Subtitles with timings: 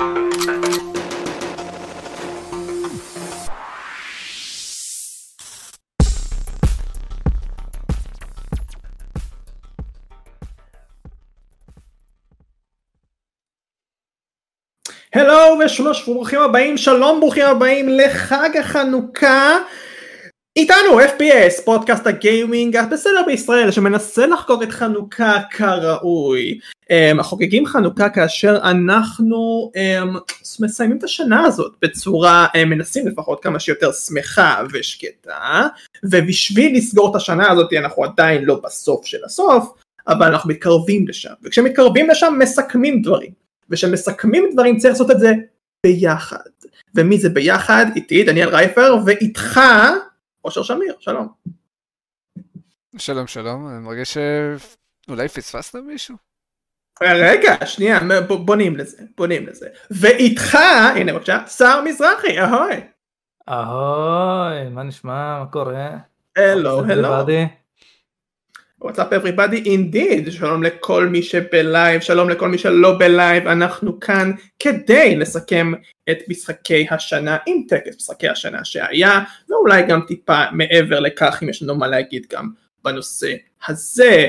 [0.00, 0.12] הלו
[15.64, 19.58] ושלוש ברוכים הבאים שלום ברוכים הבאים לחג החנוכה.
[20.56, 26.58] איתנו FPS פודקאסט הגיימינג בסדר בישראל שמנסה לחגוג את חנוכה כראוי
[26.90, 33.60] um, חוגגים חנוכה כאשר אנחנו um, מסיימים את השנה הזאת בצורה um, מנסים לפחות כמה
[33.60, 35.66] שיותר שמחה ושקטה
[36.04, 39.72] ובשביל לסגור את השנה הזאת אנחנו עדיין לא בסוף של הסוף
[40.08, 43.30] אבל אנחנו מתקרבים לשם וכשמתקרבים לשם מסכמים דברים
[43.70, 45.32] וכשמסכמים דברים צריך לעשות את זה
[45.86, 46.50] ביחד
[46.94, 49.60] ומי זה ביחד איתי דניאל רייפר ואיתך
[50.44, 51.28] אושר שמיר שלום.
[52.96, 54.18] שלום שלום אני מרגיש
[55.06, 56.29] שאולי פספסת מישהו.
[57.02, 60.58] רגע שנייה בונים לזה בונים לזה ואיתך
[60.96, 62.80] הנה בבקשה שר מזרחי אהוי.
[63.48, 65.96] אהוי מה נשמע מה קורה.
[66.36, 67.08] הלו הלו.
[68.80, 74.32] What's up everybody indeed שלום לכל מי שבלייב שלום לכל מי שלא בלייב אנחנו כאן
[74.58, 75.72] כדי לסכם
[76.10, 81.62] את משחקי השנה עם טקס משחקי השנה שהיה ואולי גם טיפה מעבר לכך אם יש
[81.62, 82.50] לנו מה להגיד גם
[82.84, 83.34] בנושא
[83.66, 84.26] הזה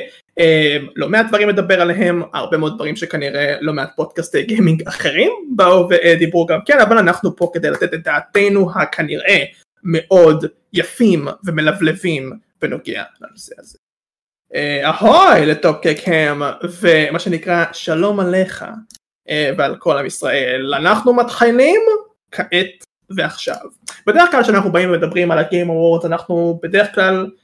[0.95, 5.89] לא מעט דברים לדבר עליהם הרבה מאוד דברים שכנראה לא מעט פודקאסטי גיימינג אחרים באו
[5.89, 9.43] ודיברו גם כן אבל אנחנו פה כדי לתת את דעתנו הכנראה
[9.83, 13.77] מאוד יפים ומלבלבים בנוגע לנושא הזה.
[14.55, 16.41] אה, אהוי לטופקקהם
[16.81, 18.65] ומה שנקרא שלום עליך
[19.29, 21.81] אה, ועל כל עם ישראל אנחנו מתחילים
[22.31, 22.85] כעת
[23.15, 23.55] ועכשיו
[24.07, 27.40] בדרך כלל כשאנחנו באים ומדברים על ה Game Awards אנחנו בדרך כלל אה,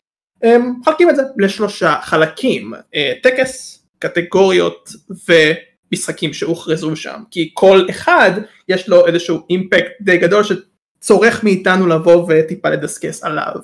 [0.80, 2.74] מחלקים את זה לשלושה חלקים
[3.24, 4.90] טקס קטגוריות
[5.30, 7.24] ומשחקים שהוכרזו שם.
[7.32, 8.32] כי כל אחד
[8.70, 13.56] יש לו איזשהו impact די גדול שצורך מאיתנו לבוא וטיפה לדסקס עליו.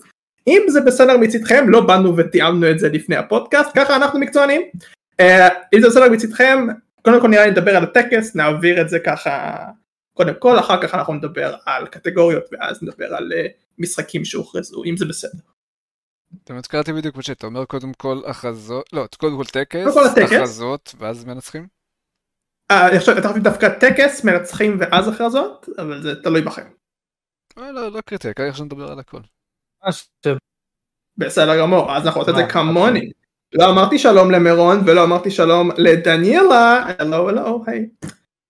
[0.47, 4.61] אם זה בסדר מצדכם לא באנו ותיאמנו את זה לפני הפודקאסט ככה אנחנו מקצוענים.
[5.21, 5.25] uh,
[5.75, 6.67] אם זה בסדר מצדכם
[7.02, 9.65] קודם כל נראה לי נדבר על הטקס נעביר את זה ככה
[10.14, 14.98] קודם כל אחר כך אנחנו נדבר על קטגוריות ואז נדבר על uh, משחקים שהוכרזו אם
[14.98, 15.39] זה בסדר.
[16.44, 21.26] אתה הזכרתי בדיוק מה שאתה אומר קודם כל הכרזות לא קודם כל טקס הכרזות ואז
[21.26, 21.67] מנצחים.
[22.71, 23.14] אה, אני חושב
[23.44, 26.67] דווקא טקס מנצחים ואז הכרזות אבל זה תלוי בכם.
[27.58, 29.20] לא לא קריטי כרגע שנדבר על הכל.
[31.17, 33.11] בסדר גמור, אז אנחנו עושים את זה כמוני.
[33.54, 37.89] לא אמרתי שלום למירון ולא אמרתי שלום לדניאלה, הלו הלו היי.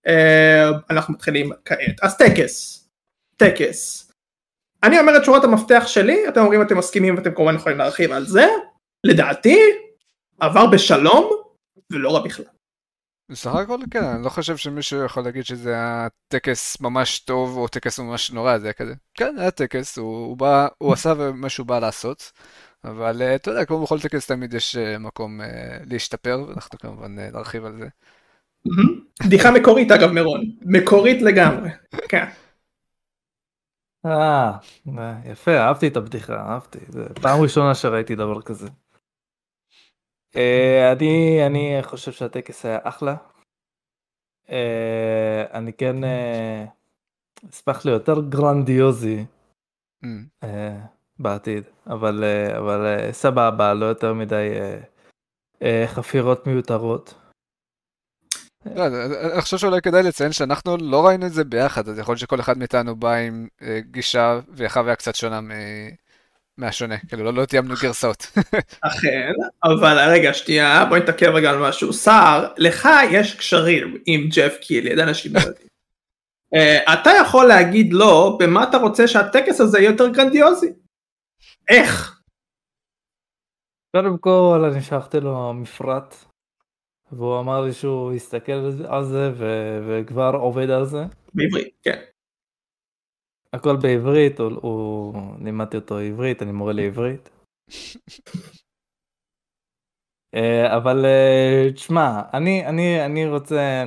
[0.06, 2.00] אה, אנחנו מתחילים כעת.
[2.02, 2.84] אז טקס,
[3.36, 4.03] טקס.
[4.84, 8.26] אני אומר את שורת המפתח שלי, אתם אומרים אתם מסכימים ואתם כמובן יכולים להרחיב על
[8.26, 8.46] זה.
[9.04, 9.58] לדעתי,
[10.40, 11.30] עבר בשלום
[11.90, 12.44] ולא רע בכלל.
[13.28, 17.68] בסך הכל כן, אני לא חושב שמישהו יכול להגיד שזה היה טקס ממש טוב או
[17.68, 18.94] טקס ממש נורא, זה היה כזה.
[19.14, 22.32] כן, היה טקס, הוא, הוא בא, הוא עשה מה שהוא בא לעשות,
[22.84, 25.44] אבל uh, אתה יודע, כמו בכל טקס תמיד יש uh, מקום uh,
[25.90, 27.86] להשתפר, ואנחנו כמובן נרחיב על זה.
[29.24, 31.70] בדיחה מקורית אגב מירון, מקורית לגמרי,
[32.08, 32.24] כן.
[34.06, 34.58] אה,
[35.24, 36.78] יפה, אהבתי את הבדיחה, אהבתי,
[37.22, 38.68] פעם ראשונה שראיתי דבר כזה.
[40.36, 43.16] אה, אני אני חושב שהטקס היה אחלה.
[44.50, 46.64] אה, אני כן אה,
[47.50, 49.24] אשמח ליותר גרנדיוזי
[50.04, 50.46] mm.
[51.18, 52.24] בעתיד אבל
[52.58, 54.48] אבל סבבה לא יותר מדי
[55.86, 57.14] חפירות מיותרות.
[58.74, 58.86] לא,
[59.32, 62.40] אני חושב שאולי כדאי לציין שאנחנו לא ראינו את זה ביחד אז יכול להיות שכל
[62.40, 63.48] אחד מאיתנו בא עם
[63.90, 65.40] גישה וחוויה קצת שונה
[66.58, 68.26] מהשונה, כאילו לא, לא תיאמנו גרסאות.
[68.80, 69.32] אכן,
[69.64, 71.92] אבל רגע שנייה בוא נתעכב רגע על משהו.
[71.92, 75.68] סער, לך יש קשרים עם ג'ף קילי, אנשים לא יודעים.
[76.54, 80.72] uh, אתה יכול להגיד לו במה אתה רוצה שהטקס הזה יהיה יותר גרנדיוזי.
[81.68, 82.20] איך?
[83.96, 86.14] קודם כל אני שלחתי לו מפרט
[87.16, 88.52] והוא אמר לי שהוא יסתכל
[88.88, 89.32] על זה
[89.88, 91.04] וכבר עובד על זה.
[91.34, 92.00] בעברית, כן.
[93.52, 95.14] הכל בעברית, הוא, הוא...
[95.44, 97.30] לימדתי אותו עברית, אני מורה לעברית.
[100.34, 103.84] אה, אבל אה, תשמע, אני, אני, אני רוצה,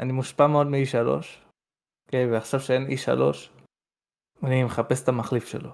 [0.00, 1.08] אני מושפע מאוד מ-E3,
[2.06, 3.20] אוקיי, ועכשיו שאין E3,
[4.42, 5.70] אני מחפש את המחליף שלו.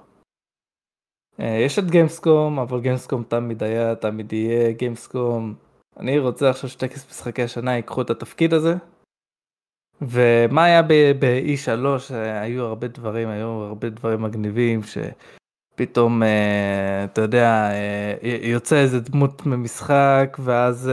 [1.41, 5.55] אה, יש את גיימסקום, אבל גיימסקום תמיד היה, תמיד יהיה גיימסקום.
[5.97, 8.75] אני רוצה עכשיו שטקס משחקי השנה ייקחו את התפקיד הזה,
[10.03, 10.83] ומה היה
[11.19, 14.81] ב-E3 היו הרבה דברים היו הרבה דברים מגניבים
[15.77, 16.23] פתאום
[17.05, 17.71] אתה יודע
[18.43, 20.91] יוצא איזה דמות ממשחק ואז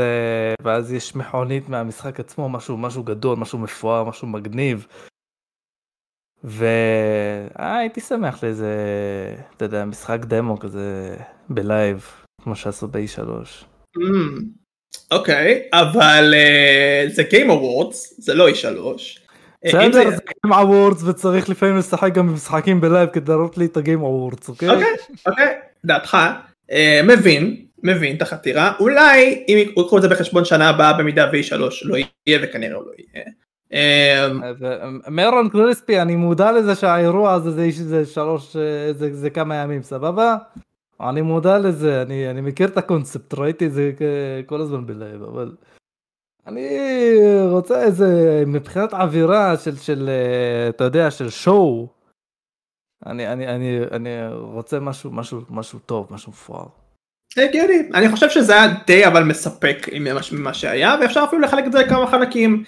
[0.64, 4.88] ואז יש מכונית מהמשחק עצמו משהו משהו גדול משהו מפואר משהו מגניב.
[6.44, 8.76] והייתי שמח לאיזה
[9.58, 11.18] אתה יודע משחק דמו כזה
[11.50, 12.12] ב live
[12.42, 13.20] כמו שעשו ב-E3.
[13.98, 14.61] Mm,
[15.12, 16.34] אוקיי אבל
[17.08, 18.54] זה Game Awards זה לא E3.
[19.66, 23.78] בסדר, זה Game Awards וצריך לפעמים לשחק גם במשחקים ב live כדי לראות לי את
[23.78, 24.70] ה-Game Awards, אוקיי?
[24.70, 24.88] אוקיי,
[25.28, 25.54] אוקיי,
[25.86, 26.18] דעתך,
[27.04, 31.98] מבין, מבין את החתירה, אולי אם יקחו את זה בחשבון שנה הבאה במידה ו-3 לא
[32.28, 33.26] יהיה וכנראה הוא לא יהיה.
[35.08, 38.58] מרון קריספי אני מודע לזה שהאירוע הזה זה שלוש
[39.12, 40.36] זה כמה ימים סבבה
[41.10, 43.92] אני מודע לזה אני אני מכיר את הקונספט ראיתי את זה
[44.46, 45.52] כל הזמן בלייב אבל.
[46.48, 46.70] אני
[47.50, 50.10] רוצה איזה מבחינת אווירה של של
[50.70, 51.88] אתה יודע של שואו.
[53.06, 56.66] אני אני אני אני רוצה משהו משהו משהו טוב משהו מפואר.
[57.38, 59.88] הגיוני אני חושב שזה היה די אבל מספק
[60.32, 62.64] ממה שהיה ואפשר אפילו לחלק את זה לכמה חלקים.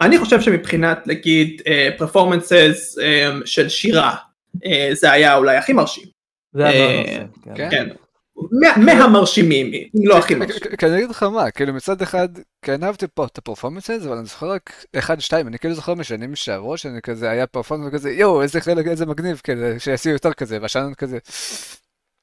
[0.00, 1.62] אני חושב שמבחינת נגיד
[1.98, 2.98] פרפורמנסס
[3.44, 4.16] של שירה
[4.92, 6.13] זה היה אולי הכי מרשים.
[6.54, 7.26] זה היה מרשים.
[7.56, 7.70] כן.
[7.70, 7.88] כן.
[8.76, 10.76] מהמרשימים, אם לא הכי מרשים.
[10.78, 12.28] כי אני אגיד לך מה, כאילו מצד אחד,
[12.62, 15.94] כן אהבתי פה את הפרפורמנס הזה, אבל אני זוכר רק אחד שתיים, אני כאילו זוכר
[15.94, 20.32] משנים שעברו, שאני כזה היה פרפורמנס כזה, יואו, איזה חלק, איזה מגניב, כזה, שיעשו יותר
[20.32, 21.18] כזה, והשנה כזה,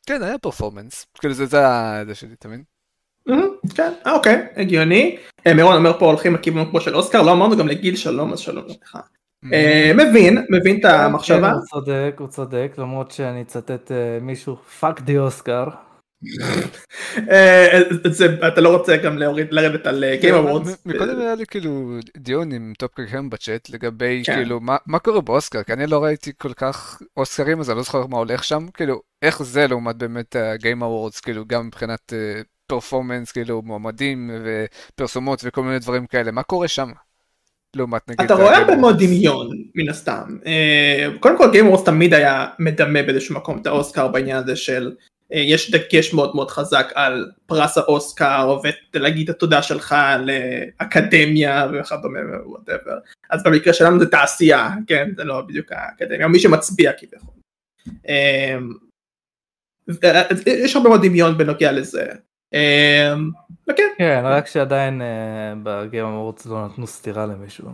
[0.06, 2.64] כן, היה performance, כאילו זה זה שלי, אתה מבין?
[3.76, 5.18] כן, אוקיי, הגיוני.
[5.56, 8.66] מירון אומר פה הולכים לכיוון כמו של אוסקר, לא אמרנו גם לגיל שלום, אז שלום
[8.68, 8.98] לך.
[9.96, 11.52] מבין, מבין את המחשבה.
[11.52, 13.92] הוא צודק, הוא צודק, למרות שאני אצטט
[14.22, 15.64] מישהו, fuck the אוסקר.
[18.48, 19.18] אתה לא רוצה גם
[19.52, 20.70] לרדת על Game Awards.
[20.86, 25.74] מקודם היה לי כאילו דיון עם טופ קרקם בצ'אט לגבי כאילו מה קורה באוסקר, כי
[25.74, 29.44] אני לא ראיתי כל כך אוסקרים אז אני לא זוכר מה הולך שם, כאילו איך
[29.44, 32.14] זה לעומת באמת ה-Game Awards, כאילו גם מבחינת
[32.68, 36.92] performance, כאילו מועמדים ופרסומות וכל מיני דברים כאלה, מה קורה שם?
[37.76, 38.22] לעומת נגיד...
[38.22, 40.38] אתה רואה הרבה מאוד דמיון מן הסתם.
[41.20, 44.96] קודם כל Awards תמיד היה מדמה באיזשהו מקום את האוסקר בעניין הזה של
[45.32, 48.58] יש דגש מאוד מאוד חזק על פרס האוסקר
[48.94, 49.96] ולהגיד את התודה שלך
[50.26, 52.98] לאקדמיה וכדומה ו whatever.
[53.30, 55.10] אז במקרה שלנו זה תעשייה, כן?
[55.18, 57.34] זה לא בדיוק האקדמיה, מי שמצביע כביכול.
[60.46, 62.06] יש הרבה מאוד דמיון בנוגע לזה.
[63.72, 63.90] וכן.
[63.98, 65.02] כן, רק שעדיין
[65.64, 67.70] בגיים אמורץ לא נתנו סטירה למישהו.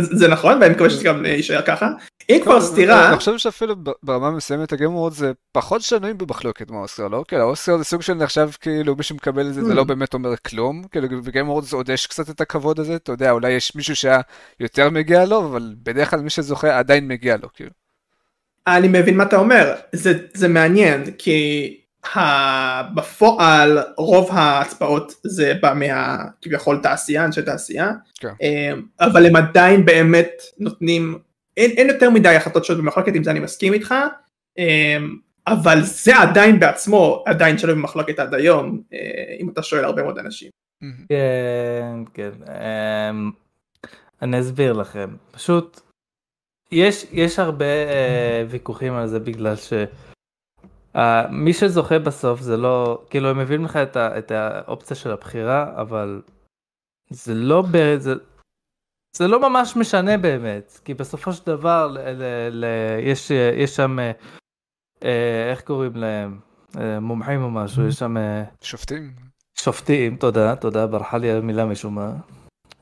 [0.00, 1.88] זה נכון ואני מקווה שזה גם יישאר ככה.
[2.30, 3.08] אם כבר סתירה...
[3.08, 7.24] אני חושב שאפילו ברמה מסוימת הגיימורד זה פחות שנויים במחלוקת מהאוסקר לא?
[7.28, 10.36] כאילו האוסקר זה סוג של נחשב כאילו מי שמקבל את זה זה לא באמת אומר
[10.36, 13.96] כלום כאילו בגיימורד זה עוד יש קצת את הכבוד הזה אתה יודע אולי יש מישהו
[13.96, 14.20] שהיה
[14.60, 17.70] יותר מגיע לו אבל בדרך כלל מי שזוכה עדיין מגיע לו כאילו.
[18.66, 19.74] אני מבין מה אתה אומר
[20.34, 21.80] זה מעניין כי
[22.94, 28.32] בפועל רוב ההצבעות זה בא מה כביכול תעשייה אנשי תעשייה כן.
[29.00, 31.18] אבל הם עדיין באמת נותנים
[31.56, 33.94] אין, אין יותר מדי החלטות שונות במחלוקת עם זה אני מסכים איתך
[35.46, 38.82] אבל זה עדיין בעצמו עדיין שלא במחלוקת עד היום
[39.40, 40.50] אם אתה שואל הרבה מאוד אנשים.
[41.08, 42.30] כן כן
[44.22, 45.80] אני אסביר לכם פשוט
[46.72, 47.64] יש יש הרבה
[48.48, 49.72] ויכוחים על זה בגלל ש.
[50.96, 50.98] Uh,
[51.30, 55.80] מי שזוכה בסוף זה לא כאילו הם מביאים לך את, ה, את האופציה של הבחירה
[55.80, 56.22] אבל
[57.10, 58.14] זה לא ב, זה,
[59.16, 62.64] זה לא ממש משנה באמת כי בסופו של דבר ל, ל, ל,
[63.00, 65.04] יש יש שם uh,
[65.50, 66.40] איך קוראים להם?
[66.72, 69.14] uh, מומחים או משהו יש שם uh, שופטים.
[69.58, 72.12] שופטים תודה תודה ברחה לי המילה משום מה.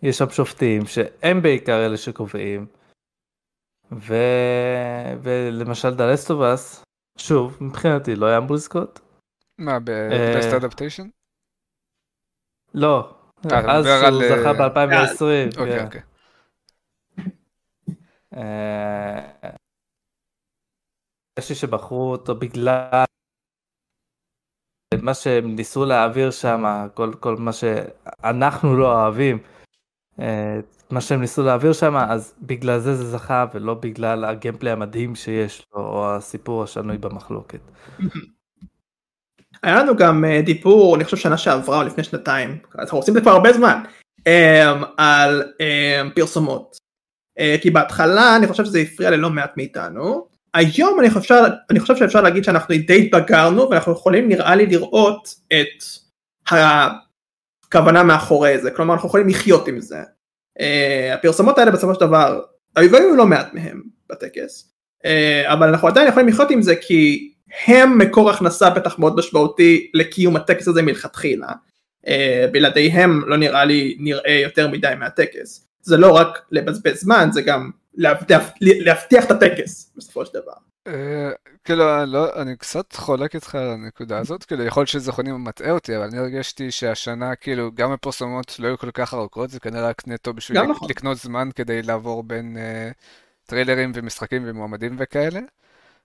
[0.03, 2.67] יש שם שופטים שהם בעיקר אלה שקובעים.
[3.93, 4.15] ו...
[5.23, 6.85] ולמשל דלסטובס
[7.19, 9.01] שוב, מבחינתי לא היה אמור לזכות.
[9.59, 11.09] מה, ב-Best Adaptation?
[12.75, 13.15] לא,
[13.51, 15.61] אז הוא זכה ב-2020.
[15.61, 16.03] אוקיי, אוקיי.
[21.39, 23.05] יש לי שבחרו אותו בגלל
[25.03, 29.39] מה שהם ניסו להעביר שם, כל, כל מה שאנחנו לא אוהבים,
[30.95, 35.67] מה שהם ניסו להעביר שם אז בגלל זה זה זכה ולא בגלל הגיימפלי המדהים שיש
[35.75, 37.61] לו או הסיפור השנוי במחלוקת.
[39.63, 43.31] היה לנו גם דיבור אני חושב שנה שעברה לפני שנתיים אנחנו עושים את זה כבר
[43.31, 43.83] הרבה זמן
[44.97, 45.43] על
[46.15, 46.77] פרסומות
[47.63, 51.35] כי בהתחלה אני חושב שזה הפריע ללא מעט מאיתנו היום אני חושב,
[51.71, 55.85] אני חושב שאפשר להגיד שאנחנו די התבגרנו ואנחנו יכולים נראה לי לראות את
[56.49, 60.03] הכוונה מאחורי זה כלומר אנחנו יכולים לחיות עם זה.
[60.59, 62.41] Uh, הפרסומות האלה בסופו של דבר
[62.77, 64.75] היו לא מעט מהם בטקס
[65.45, 67.33] אבל אנחנו עדיין יכולים לחיות עם זה כי
[67.67, 71.49] הם מקור הכנסה בטח מאוד משמעותי לקיום הטקס הזה מלכתחילה.
[72.53, 75.69] בלעדיהם לא נראה לי נראה יותר מדי מהטקס.
[75.81, 77.71] זה לא רק לבזבז זמן זה גם
[78.65, 80.53] להבטיח את הטקס בסופו של דבר.
[81.65, 85.97] כאילו, לא, אני קצת חולק איתך על הנקודה הזאת, כאילו, יכול להיות שזכרוני מטעה אותי,
[85.97, 90.09] אבל אני הרגשתי שהשנה, כאילו, גם הפרסומות לא היו כל כך ארוכות, זה כנראה רק
[90.09, 90.89] נטו בשביל נכון.
[90.91, 92.95] לקנות זמן כדי לעבור בין uh,
[93.47, 95.41] טריילרים ומשחקים ומועמדים וכאלה.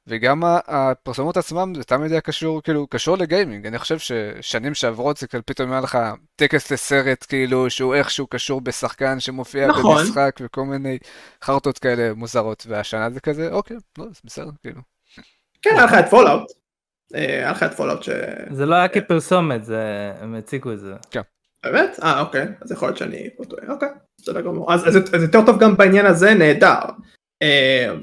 [0.07, 3.65] וגם הפרסומות עצמם זה תמיד היה קשור, כאילו, קשור לגיימינג.
[3.65, 5.97] אני חושב ששנים שעברות זה כאילו פתאום היה לך
[6.35, 9.97] טקס לסרט, כאילו, שהוא איכשהו קשור בשחקן שמופיע נכון.
[9.97, 10.97] במשחק וכל מיני
[11.43, 12.65] חרטות כאלה מוזרות.
[12.69, 14.81] והשנה זה כזה, אוקיי, לא, זה בסדר, כאילו.
[15.61, 16.51] כן, היה לך את Fallout.
[17.15, 18.09] אה, היה לך את Fallout ש...
[18.51, 20.11] זה לא היה כפרסומת, זה...
[20.19, 20.93] הם הציגו את זה.
[21.11, 21.21] כן.
[21.65, 21.99] באמת?
[22.03, 22.47] אה, אוקיי.
[22.61, 23.63] אז יכול להיות שאני פה טועה.
[23.67, 23.89] אוקיי,
[24.21, 24.73] בסדר גמור.
[24.73, 26.79] אז זה יותר טוב גם בעניין הזה, נהדר.
[27.41, 27.93] אה,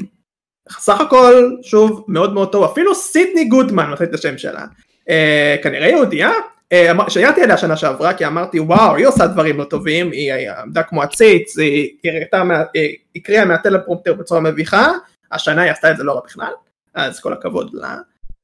[0.71, 4.65] סך הכל שוב מאוד מאוד טוב אפילו סידני גודמן מחליט את השם שלה
[5.09, 6.31] אה, כנראה יהודייה
[6.73, 10.83] אה, שהייתי עליה שנה שעברה כי אמרתי וואו היא עושה דברים לא טובים היא עמדה
[10.83, 11.97] כמו עציץ היא
[13.17, 14.93] הקריאה מהטלפרומפטר בצורה מביכה
[15.33, 16.53] השנה היא עשתה את זה לא רע בכלל
[16.97, 17.97] אז כל הכבוד לה.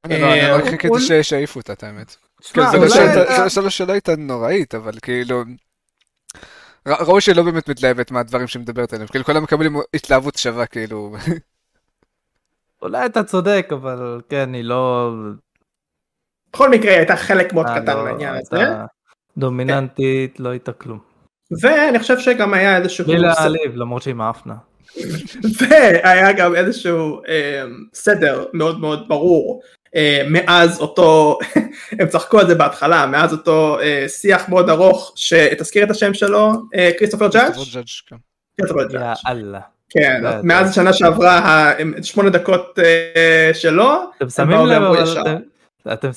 [0.04, 2.16] אני לא, אה, רק חיכיתי שיעיפו אותה את האמת.
[2.52, 2.62] כן,
[3.48, 5.42] זו לא שאלה הייתה נוראית אבל כאילו
[6.86, 11.16] ראוי שלא באמת מתלהבת מהדברים שהיא מדברת עליהם כאילו כולם מקבלים התלהבות שווה כאילו.
[12.82, 15.10] אולי אתה צודק, אבל כן, היא לא...
[16.52, 18.64] בכל מקרה היא הייתה חלק מאוד אה, קטן לא, מהעניין הזה.
[19.36, 20.98] דומיננטית, לא הייתה כלום.
[21.62, 23.06] ואני חושב שגם היה איזשהו...
[23.06, 24.54] בלי להעליב, למרות שהיא מאפנה.
[25.58, 29.62] והיה גם איזשהו אה, סדר מאוד מאוד ברור
[29.96, 31.38] אה, מאז אותו,
[32.00, 36.52] הם צחקו על זה בהתחלה, מאז אותו אה, שיח מאוד ארוך, שתזכיר את השם שלו,
[36.74, 37.54] אה, כריסטופר ג'אדג'?
[38.56, 39.14] כריסטופר ג'אדג'.
[39.26, 39.60] יאללה.
[39.90, 41.72] כן, מאז השנה שעברה,
[42.02, 44.82] שמונה דקות אה, שלו, אתם שמים לב,
[45.92, 46.10] אתם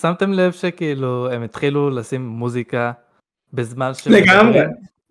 [0.00, 2.92] שמתם לב שכאילו הם התחילו לשים מוזיקה
[3.52, 4.06] בזמן ש...
[4.06, 4.60] לגמרי,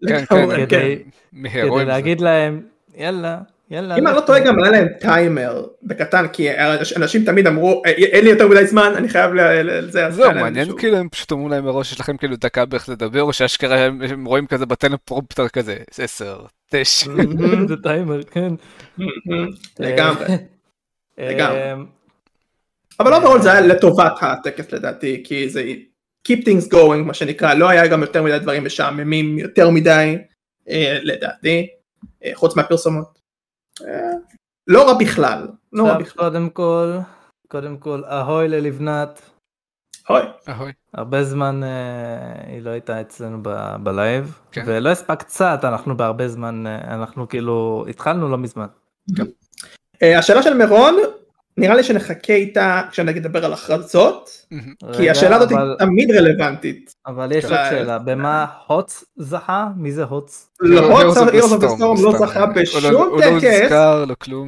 [0.07, 2.61] כן, כן, כדי להגיד להם,
[2.97, 3.37] יאללה,
[3.71, 3.97] יאללה.
[3.97, 6.47] אם אני לא טועה גם היה להם טיימר בקטן כי
[6.97, 10.11] אנשים תמיד אמרו אה, אין לי יותר מדי זמן אני חייב לזה.
[10.11, 13.33] זהו מעניין כאילו הם פשוט אמרו להם מראש יש לכם כאילו דקה בערך לדבר או
[13.33, 17.11] שאשכרה הם רואים כזה בטלפרומפטר כזה 10 9.
[17.69, 18.53] זה טיימר כן.
[19.79, 20.25] לגמרי.
[21.17, 21.59] לגמרי.
[22.99, 25.63] אבל overall זה היה לטובת הטקס לדעתי כי זה
[26.27, 30.17] keep things going מה שנקרא לא היה גם יותר מדי דברים משעממים יותר מדי
[30.69, 31.67] אה, לדעתי
[32.23, 33.21] אה, חוץ מהפרסומות.
[34.67, 35.47] לא רע בכלל.
[35.73, 36.23] לא רע בכלל.
[36.29, 36.97] קודם כל,
[37.47, 39.21] קודם כל, אהוי ללבנת.
[40.09, 40.21] אהוי.
[40.49, 40.71] אהוי.
[40.93, 44.63] הרבה זמן אה, היא לא הייתה אצלנו ב- ב live, כן.
[44.65, 48.67] ולא הספק קצת, אנחנו בהרבה זמן, אה, אנחנו כאילו, התחלנו לא מזמן.
[49.17, 49.23] כן.
[50.03, 50.95] אה, השאלה של מירון,
[51.57, 54.45] נראה לי שנחכה איתה כשנדבר על הכרזות,
[54.97, 56.95] כי השאלה הזאת היא תמיד רלוונטית.
[57.07, 59.67] אבל יש עוד שאלה, במה HOTS זכה?
[59.77, 60.49] מי זה HOTS?
[60.59, 64.47] לא, HOTS Heroes of Storm לא זכה בשום טקס, הוא לא נזכר, לא כלום.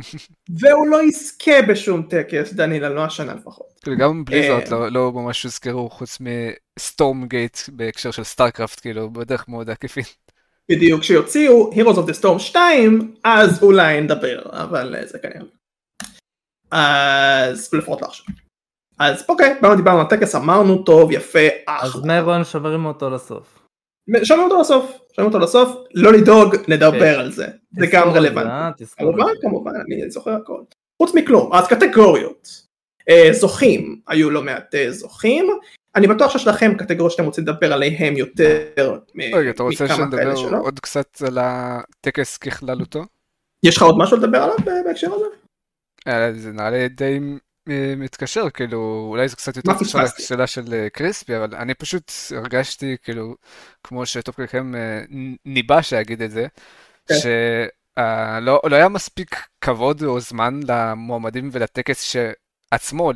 [0.60, 3.67] והוא לא יזכה בשום טקס, דניאלה, לא השנה לפחות.
[3.81, 6.17] כאילו, גם Blizzard לא, לא ממש הוזכרו חוץ
[6.79, 10.15] מ Stormgate בהקשר של StarCraft, כאילו, בדרך מאוד עקיפית.
[10.69, 15.45] בדיוק, כשיוציאו Heroes of the Storm 2, אז אולי נדבר, אבל זה כנראה.
[16.74, 18.25] אז לפחות לא עכשיו.
[19.00, 21.89] אז אוקיי, באנו דיברנו על הטקס, אמרנו טוב, יפה, אחלה.
[21.89, 23.60] אז מרון שומרים אותו לסוף.
[24.24, 28.86] שומרים אותו לסוף, שומרים אותו לסוף, לא לדאוג, נדבר על זה, זה גם רלוונטי.
[28.86, 30.62] כמובן, כמובן, אני זוכר הכל.
[31.01, 32.48] חוץ מכלום, אז קטגוריות.
[33.10, 35.48] אה, זוכים, היו לא מעט אה, זוכים,
[35.96, 39.00] אני בטוח שיש לכם קטגוריות שאתם רוצים לדבר עליהם יותר
[39.34, 43.03] רגע, אתה רוצה שנדבר עוד קצת על הטקס ככללותו?
[43.63, 45.25] יש לך עוד משהו לדבר עליו בהקשר הזה?
[46.07, 47.19] אה, זה נראה לי די
[47.69, 52.12] אה, מתקשר, כאילו, אולי זה קצת יותר קשור לשאלה של אה, קריספי, אבל אני פשוט
[52.36, 53.36] הרגשתי, כאילו,
[53.83, 54.74] כמו שטופקלכם
[55.45, 56.48] ניבא שיגיד את זה,
[57.07, 57.15] כן.
[57.15, 63.12] שלא לא היה מספיק כבוד או זמן למועמדים ולטקס שעצמו,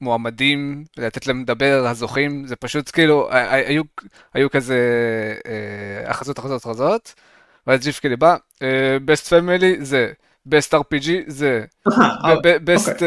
[0.00, 3.82] למועמדים, ולתת להם לדבר, הזוכים, זה פשוט כאילו, היו,
[4.34, 4.78] היו כזה
[6.06, 7.14] הכרזות, הכרזות, הכרזות,
[7.66, 8.36] ואז ג'ף קילי בא,
[9.06, 10.12] best family זה.
[10.46, 11.64] best RPG זה,
[12.64, 13.02] best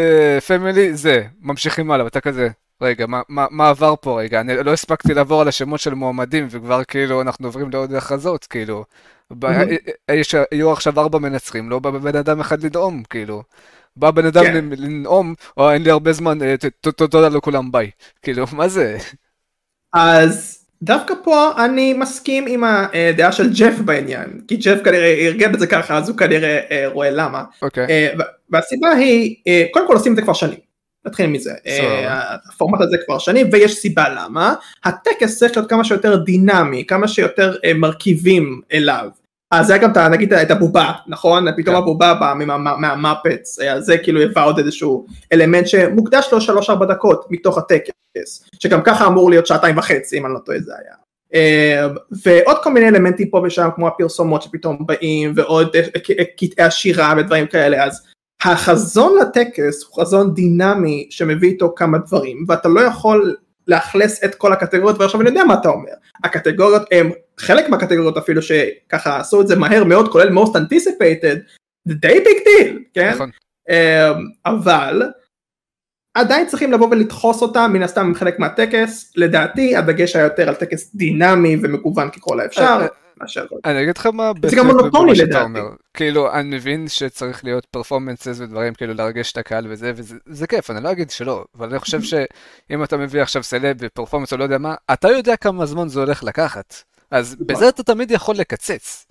[0.48, 2.50] family זה, ממשיכים הלאה, ואתה כזה,
[2.82, 4.40] רגע, מה עבר פה רגע?
[4.42, 8.86] אני לא הספקתי לעבור על השמות של מועמדים, וכבר כאילו אנחנו עוברים לעוד הכרזות, כאילו.
[10.52, 13.44] יהיו עכשיו ארבע מנצחים, לא בא בן אדם אחד לנאום, כאילו.
[13.96, 14.66] בא בן אדם כן.
[14.78, 17.92] לנאום, או אין לי הרבה זמן, אה, תודה לכולם, ביי.
[18.22, 18.98] כאילו, מה זה?
[19.94, 25.60] אז דווקא פה אני מסכים עם הדעה של ג'ף בעניין, כי ג'ף כנראה ארגן את
[25.60, 27.44] זה ככה, אז הוא כנראה אה, רואה למה.
[27.62, 27.86] אוקיי.
[27.86, 28.22] Okay.
[28.50, 29.36] והסיבה היא,
[29.72, 30.60] קודם כל עושים את זה כבר שנים.
[31.06, 31.52] נתחיל מזה,
[32.50, 34.54] הפורמט הזה כבר שנים ויש סיבה למה,
[34.84, 39.10] הטקס צריך להיות כמה שיותר דינמי, כמה שיותר מרכיבים אליו.
[39.52, 41.82] אז זה היה גם נגיד את הבובה נכון פתאום כן.
[41.82, 42.34] הבובה באה
[42.68, 48.82] מהמפץ זה כאילו היווה עוד איזשהו אלמנט שמוקדש לו שלוש ארבע דקות מתוך הטקס שגם
[48.84, 50.94] ככה אמור להיות שעתיים וחצי אם אני לא טועה זה היה.
[51.34, 51.88] אה,
[52.24, 55.82] ועוד כל מיני אלמנטים פה ושם כמו הפרסומות שפתאום באים ועוד אה,
[56.20, 58.04] אה, קטעי השירה ודברים כאלה אז
[58.44, 63.36] החזון לטקס הוא חזון דינמי שמביא איתו כמה דברים ואתה לא יכול
[63.68, 65.92] לאכלס את כל הקטגוריות ועכשיו אני יודע מה אתה אומר.
[66.24, 71.38] הקטגוריות הם חלק מהקטגוריות אפילו שככה עשו את זה מהר מאוד כולל most anticipated
[71.86, 73.12] זה די big deal כן?
[73.14, 73.30] נכון.
[73.70, 75.02] אמ, אבל
[76.14, 79.14] עדיין צריכים לבוא ולדחוס אותם מן הסתם חלק מהטקס.
[79.16, 82.62] לדעתי הדגש היה יותר על טקס דינמי ומגוון ככל האפשר.
[82.62, 82.88] אה, אה,
[83.22, 83.46] מאשר...
[83.66, 84.32] אני אגיד לך מה...
[84.46, 85.60] זה גם מונוטוני לדעתי.
[85.94, 90.84] כאילו, אני מבין שצריך להיות performances ודברים, כאילו להרגש את הקהל וזה, וזה כיף, אני
[90.84, 94.44] לא אגיד שלא, אבל אני חושב שאם אתה מביא עכשיו סלב ו performance או לא
[94.44, 96.84] יודע מה, אתה יודע כמה זמן זה הולך לקחת.
[97.12, 99.07] אז בזה אתה תמיד יכול לקצץ.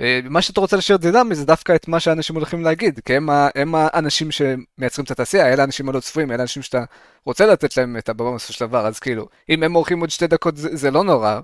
[0.00, 3.28] אה, מה שאתה רוצה להשאיר דינמי זה דווקא את מה שאנשים הולכים להגיד, כי הם,
[3.54, 6.84] הם האנשים שמייצרים את התעשייה, אלה האנשים הלא צפויים, אלה האנשים שאתה
[7.24, 10.26] רוצה לתת להם את הבמה בסופו של דבר, אז כאילו, אם הם עורכים עוד שתי
[10.26, 11.40] דקות זה, זה לא נורא,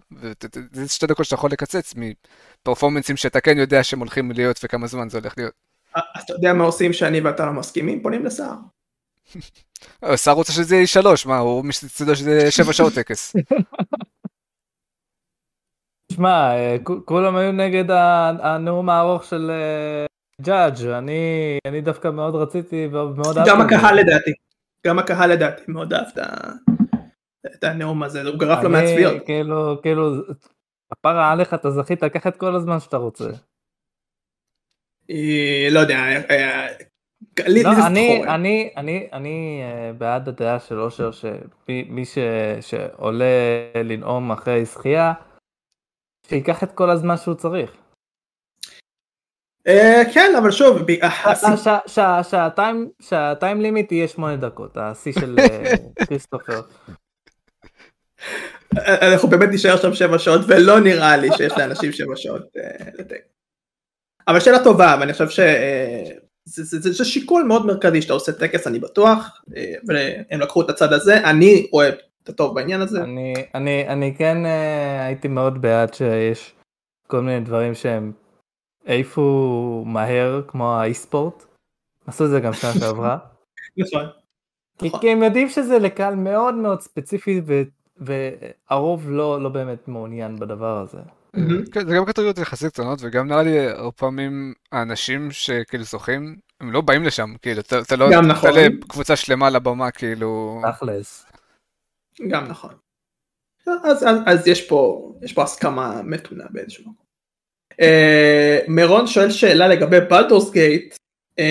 [0.72, 5.08] זה שתי דקות שאתה יכול לקצץ מפרפורמנסים שאתה כן יודע שהם הולכים להיות וכמה זמן
[5.08, 5.54] זה הולך להיות.
[5.94, 8.02] אז אתה יודע מה עושים שאני ואתה לא מסכימים?
[8.02, 8.52] פונים לשר.
[10.24, 13.32] שר רוצה שזה יהיה שלוש, מה, הוא מצדו שזה שבע שעות טקס.
[16.12, 17.84] שמע, אה, כולם היו נגד
[18.40, 19.50] הנאום הארוך של
[20.40, 23.50] ג'אדג', אה, אני, אני דווקא מאוד רציתי ומאוד אהבתי.
[23.50, 24.32] גם הקהל לדעתי,
[24.86, 26.06] גם הקהל לדעתי מאוד אהב
[27.46, 29.22] את הנאום הזה, הוא גרף לו מהצביעות.
[29.24, 30.12] כאילו, כאילו,
[30.92, 33.30] הפרה עליך, אתה זכית, קח את כל הזמן שאתה רוצה.
[35.10, 35.98] אה, לא יודע,
[37.48, 39.62] לא, אני, אני, אני, אני
[39.98, 42.04] בעד הדעה של אושר שמי
[42.60, 43.24] שעולה
[43.84, 45.12] לנאום אחרי זכייה,
[46.26, 47.70] שייקח את כל הזמן שהוא צריך.
[49.66, 50.78] אה, כן אבל שוב
[53.00, 55.72] שהטיים לימיט יהיה שמונה דקות השיא של אה,
[56.06, 56.60] כריסטופר.
[58.76, 63.20] אנחנו באמת נשאר שם שבע שעות ולא נראה לי שיש לאנשים שבע שעות אה, לטק.
[64.28, 65.28] אבל שאלה טובה ואני חושב
[66.48, 69.42] שזה שיקול מאוד מרכזי שאתה עושה טקס אני בטוח
[69.88, 71.90] והם לקחו את הצד הזה אני רואה
[72.24, 73.02] אתה טוב בעניין הזה?
[73.02, 76.54] אני, אני, אני כן uh, הייתי מאוד בעד שיש
[77.06, 78.12] כל מיני דברים שהם
[78.86, 81.44] העיפו מהר כמו האי ספורט.
[82.06, 83.18] עשו את זה גם שנה שעברה.
[83.78, 84.04] נכון.
[84.78, 87.62] כי, כי הם יודעים שזה לקהל מאוד מאוד ספציפי ו,
[87.96, 90.98] והרוב לא, לא באמת מעוניין בדבר הזה.
[91.72, 96.72] כן, זה גם קטגוריות יחסית קטנות וגם נראה לי הרבה פעמים האנשים שכאילו זוכים הם
[96.72, 98.50] לא באים לשם כאילו אתה לא נכון.
[98.50, 100.62] תעלה קבוצה שלמה לבמה כאילו.
[100.72, 101.26] תכלס.
[102.28, 102.74] גם נכון.
[103.66, 107.06] אז, אז, אז יש פה יש פה הסכמה מתונה באיזשהו מקום.
[107.72, 110.94] Uh, מירון שואל שאלה לגבי Baldur's Gate.
[111.40, 111.42] Uh,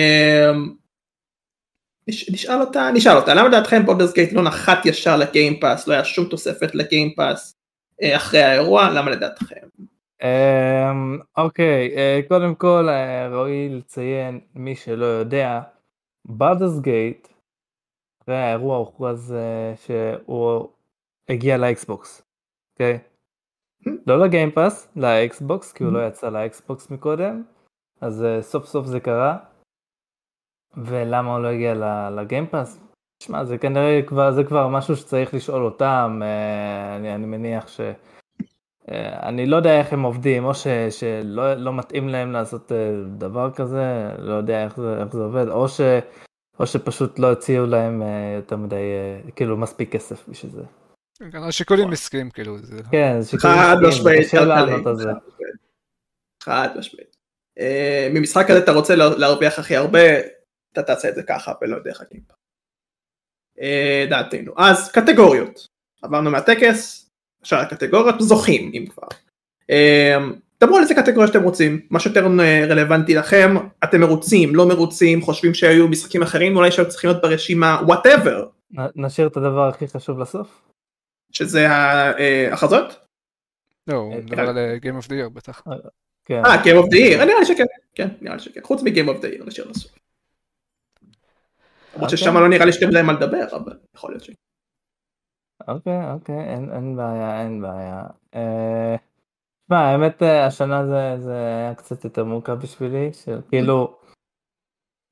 [2.08, 5.94] נשאל אותה, נשאל אותה, למה לדעתכם Baldur's Gate לא נחת ישר ל Game Pass, לא
[5.94, 7.54] היה שום תוספת ל Game Pass
[8.02, 9.66] uh, אחרי האירוע, למה לדעתכם?
[10.22, 15.60] אמ, אוקיי, um, okay, uh, קודם כל uh, ראוי לציין, מי שלא יודע,
[16.24, 17.28] Baldur's Gate
[18.22, 20.68] אחרי האירוע הוכרז uh, שהוא
[21.28, 22.22] הגיע ל Xbox,
[22.74, 22.98] אוקיי?
[22.98, 23.90] Okay?
[24.06, 27.42] לא ל Game Pass, ל Xbox, כי הוא לא יצא ל Xbox מקודם,
[28.00, 29.36] אז uh, סוף סוף זה קרה.
[30.76, 31.74] ולמה הוא לא הגיע
[32.10, 32.80] ל Game Pass?
[33.22, 37.80] תשמע, זה כנראה כבר, זה כבר משהו שצריך לשאול אותם, uh, אני, אני מניח ש...
[39.22, 42.72] אני לא יודע איך הם עובדים, או ש, שלא לא מתאים להם לעשות
[43.18, 45.80] דבר כזה, לא יודע איך זה, איך זה עובד, או ש...
[46.60, 50.62] או שפשוט לא הציעו להם אה, יותר מדי, אה, כאילו מספיק כסף בשביל זה.
[51.32, 52.58] כן, השיקולים עסקיים כאילו.
[52.58, 52.82] זה...
[52.90, 55.10] כן, שיקולים עסקיים, קשה לענות על זה.
[56.42, 57.16] חד משמעית.
[57.58, 60.18] אה, ממשחק הזה אתה רוצה להרוויח הכי הרבה,
[60.72, 62.34] אתה תעשה את זה ככה ולא דרך הקימפה.
[64.10, 64.52] דעתנו.
[64.56, 65.68] אז קטגוריות.
[66.02, 67.10] עברנו מהטקס,
[67.40, 69.08] עכשיו הקטגוריות זוכים אם כבר.
[70.62, 75.22] דברו על איזה קטגוריה שאתם רוצים, מה שיותר אה, רלוונטי לכם, אתם מרוצים, לא מרוצים,
[75.22, 78.46] חושבים שהיו משחקים אחרים אולי שהיו צריכים להיות ברשימה, וואטאבר.
[78.96, 80.62] נשאיר את הדבר הכי חשוב לסוף.
[81.32, 83.06] שזה ההכרזות?
[83.86, 85.62] לא, הוא מדבר על אה, Game of the Year בטח.
[85.68, 85.72] אה,
[86.24, 86.42] כן.
[86.44, 89.22] אה, Game of the Year, נראה לי שכן, כן, נראה לי שכן, חוץ מ-Game of
[89.22, 89.92] the Year נשאיר לסוף.
[91.94, 94.32] למרות ששם לא נראה לי שאתם יודעים מה לדבר, אבל יכול להיות שכן.
[95.68, 98.02] אוקיי, אוקיי, אין בעיה, אין בעיה.
[99.72, 103.98] תשמע, האמת, אה, השנה זה, זה היה קצת יותר מורכב בשבילי, של כאילו,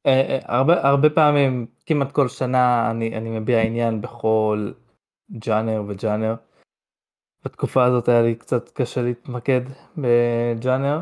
[0.06, 4.72] אה, אה, הרבה, הרבה פעמים, כמעט כל שנה, אני, אני מביע עניין בכל
[5.32, 6.34] ג'אנר וג'אנר.
[7.44, 9.60] בתקופה הזאת היה לי קצת קשה להתמקד
[9.96, 11.00] בג'אנר.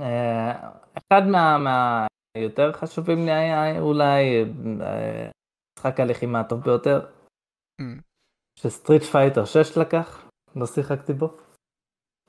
[0.00, 4.44] אה, אחד מה, מהיותר חשובים לי היה אולי
[5.78, 7.06] משחק הלחימה הטוב ביותר,
[7.80, 7.84] mm.
[8.58, 11.47] ש Street Fighter 6 לקח, לא שיחקתי בו,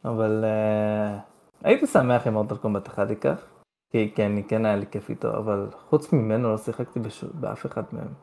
[0.05, 3.45] אבל uh, הייתי שמח אם Mortal Kombat אחד ייקח,
[3.91, 7.23] כי כן, כן היה לי כיף איתו, אבל חוץ ממנו לא שיחקתי בש...
[7.23, 8.13] באף אחד מהם.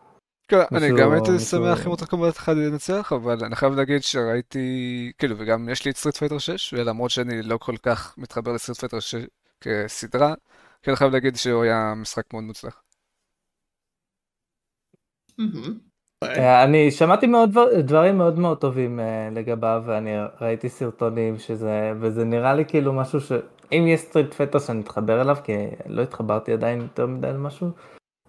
[0.48, 5.12] כן, אני גם הייתי שמח אם Mortal Kombat אחד ינצח, אבל אני חייב להגיד שראיתי,
[5.18, 8.56] כאילו, וגם יש לי את Street Fighter 6, ולמרות שאני לא כל כך מתחבר ל
[8.56, 9.26] Street Fighter 6
[9.60, 10.34] כסדרה,
[10.82, 12.82] כן חייב להגיד שהוא היה משחק מאוד מוצלח.
[15.40, 15.44] אה,
[16.64, 22.54] אני שמעתי מאוד דברים מאוד מאוד טובים אה, לגביו ואני ראיתי סרטונים שזה וזה נראה
[22.54, 25.52] לי כאילו משהו שאם יש Street Fighter שאני אתחבר אליו כי
[25.86, 27.70] לא התחברתי עדיין יותר מדי למשהו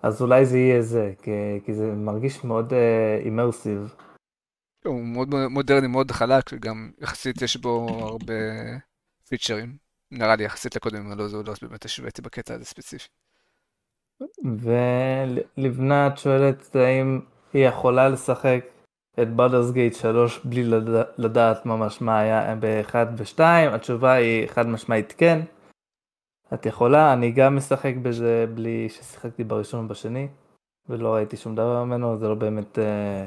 [0.04, 1.32] אז אולי זה יהיה זה כי,
[1.66, 2.74] כי זה מרגיש מאוד
[3.26, 3.96] immersive.
[4.86, 8.34] אה, uh, הוא מאוד מודרני מאוד חלק וגם יחסית יש בו הרבה
[9.30, 9.78] פיצ'רים
[10.12, 13.08] נראה לי יחסית לקודם לא, לא באמת השוויתי בקטע הזה ספציפי.
[14.46, 17.20] ולבנת שואלת האם
[17.54, 18.66] היא יכולה לשחק
[19.22, 20.64] את בודרס גייט 3 בלי
[21.18, 23.40] לדעת ממש מה היה ב-1 ו-2,
[23.76, 25.40] התשובה היא חד משמעית כן.
[26.54, 30.28] את יכולה, אני גם משחק בזה בלי ששיחקתי בראשון ובשני,
[30.90, 32.80] ולא ראיתי שום דבר ממנו, זה לא באמת...
[32.80, 33.26] אה,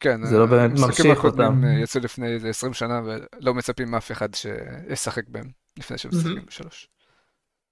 [0.00, 1.64] כן, זה לא באמת ממשיך אותם.
[1.64, 6.88] אה, יצאו לפני איזה 20 שנה ולא מצפים מאף אחד שישחק בהם לפני שמשחקים בשלוש.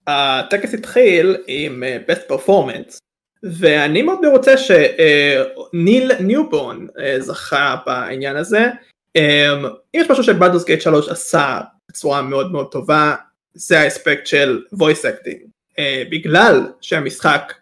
[0.06, 2.98] הטקס התחיל עם אה, best performance
[3.42, 8.70] ואני מאוד מרוצה שניל ניובון אה, זכה בעניין הזה.
[9.16, 13.14] אם יש משהו שב Baldur's Gate 3 עשה בצורה מאוד מאוד טובה
[13.54, 15.48] זה האספקט של voice acting.
[15.78, 17.54] אה, בגלל שהמשחק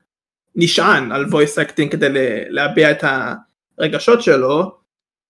[0.57, 2.09] נשען על voice acting כדי
[2.49, 3.05] להביע את
[3.79, 4.73] הרגשות שלו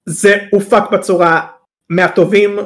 [0.06, 1.46] זה הופק בצורה
[1.88, 2.58] מהטובים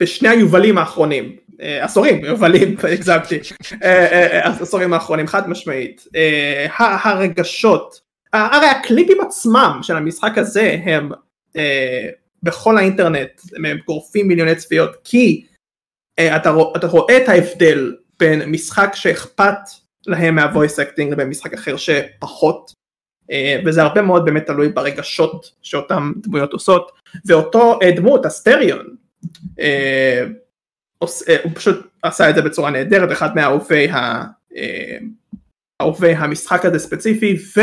[0.00, 1.24] בשני היובלים האחרונים.
[1.24, 3.38] אה, עשורים יובלים הגזמתי.
[3.82, 6.04] אה, אה, עשורים האחרונים חד משמעית.
[6.78, 8.00] הרגשות.
[8.32, 11.10] הרי הקליפים עצמם של המשחק הזה הם
[12.42, 15.46] בכל האינטרנט הם גורפים מיליוני צפיות כי
[16.20, 16.50] אתה,
[16.86, 19.58] רואה את ההבדל בין משחק שאכפת
[20.06, 22.72] להם מה voice acting לבין משחק אחר שפחות.
[23.66, 26.92] וזה הרבה מאוד באמת תלוי ברגשות שאותן דמויות עושות.
[27.26, 28.96] ואותו דמות אסטריון
[29.60, 30.24] אה,
[31.42, 34.24] הוא פשוט עשה את זה בצורה נהדרת, אחד מאהובי ה...
[34.56, 34.98] אה,
[35.82, 37.60] אהובי המשחק הזה ספציפי, ו...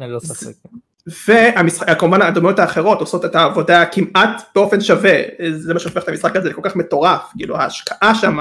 [0.00, 0.52] לא ספק.
[1.88, 6.50] וכמובן הדמויות האחרות עושות את העבודה כמעט באופן שווה, זה מה שהופך את המשחק הזה
[6.50, 8.38] לכל כך מטורף, כאילו ההשקעה שם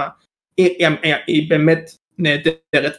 [0.57, 2.97] היא, היא, היא, היא באמת נהדרת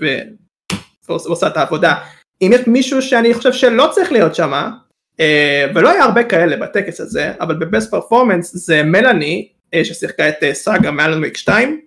[1.09, 1.95] ועושה את העבודה.
[2.43, 4.71] אם יש מישהו שאני חושב שלא צריך להיות שם,
[5.21, 10.43] אה, ולא היה הרבה כאלה בטקס הזה, אבל בבסט פרפורמנס זה מלאני אה, ששיחקה את
[10.43, 11.81] אה, סאגה מאלן וויק 2,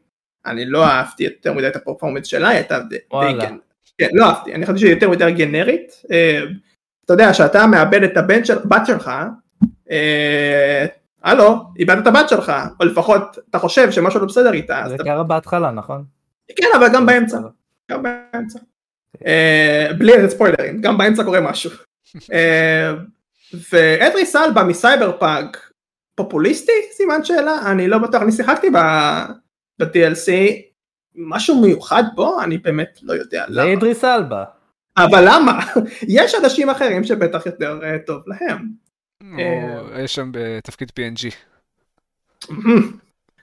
[0.45, 3.55] אני לא אהבתי יותר מדי את הפרפורמנס שלה, היא הייתה די, כן,
[3.97, 6.39] כן, לא אהבתי, אני חשבתי שהיא יותר מדי גנרית, אה,
[7.05, 9.11] אתה יודע שאתה מאבד את הבן של, בת שלך,
[11.23, 14.83] הלו, איבדת את הבת שלך, או לפחות אתה חושב שמשהו לא בסדר איתה.
[14.87, 16.03] זה קרה בהתחלה, נכון?
[16.55, 17.37] כן, אבל גם באמצע,
[17.91, 18.59] גם באמצע.
[19.97, 21.71] בלי איזה ספוילרים, גם באמצע קורה משהו.
[23.71, 25.70] ואדרי סלבה מסייבר פאנק
[26.15, 26.71] פופוליסטי?
[26.91, 30.31] סימן שאלה, אני לא בטוח, אני שיחקתי ב-DLC,
[31.15, 32.41] משהו מיוחד בו?
[32.41, 33.53] אני באמת לא יודע למה.
[33.53, 34.43] זה אידריס אלבה.
[34.97, 35.59] אבל למה?
[36.17, 38.67] יש אנשים אחרים שבטח יותר uh, טוב להם.
[39.39, 41.33] אה, יש שם בתפקיד PNG.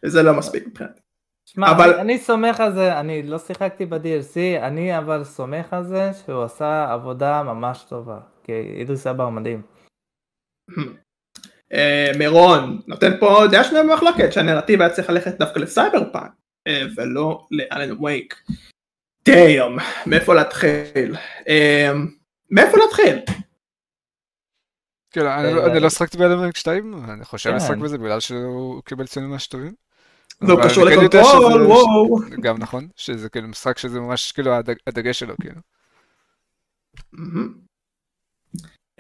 [0.05, 1.01] זה לא מספיק מבחינתי.
[1.47, 1.93] שמע, אבל...
[1.93, 6.43] אני, אני סומך על זה, אני לא שיחקתי ב-DLC, אני אבל סומך על זה שהוא
[6.43, 9.63] עשה עבודה ממש טובה, כי אידריס אלבה הוא מדהים.
[11.73, 16.33] אה, מירון נותן פה דעה שנויה במחלוקת שהנרטיב היה צריך ללכת דווקא לסייבר פאנק
[16.67, 18.43] אה, ולא לאלן וייק.
[19.25, 19.77] דאם,
[20.07, 21.17] מאיפה להתחיל?
[21.49, 21.93] אה,
[22.51, 23.19] מאיפה להתחיל?
[25.11, 27.81] כן, אני לא שחקתי ב Alan Wake 2, אני חושב לשחק כן.
[27.81, 29.73] בזה בגלל שהוא קיבל ציונים ממש טובים.
[30.41, 32.19] והוא קשור כן ל Control, וואו.
[32.43, 34.53] גם נכון, שזה כאילו משחק שזה ממש כאילו
[34.87, 35.61] הדגש שלו כאילו.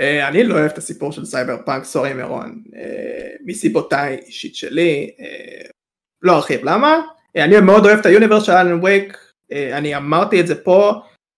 [0.00, 5.68] אה, אני לא אוהב את הסיפור של Cyberpunk, sorry מירון, אה, מסיבותיי אישית שלי, אה,
[6.22, 6.60] לא ארחיב.
[6.64, 7.00] למה,
[7.36, 9.18] אני מאוד אוהב את ה universe של Alan Wake,
[9.52, 10.92] אני אמרתי את זה פה,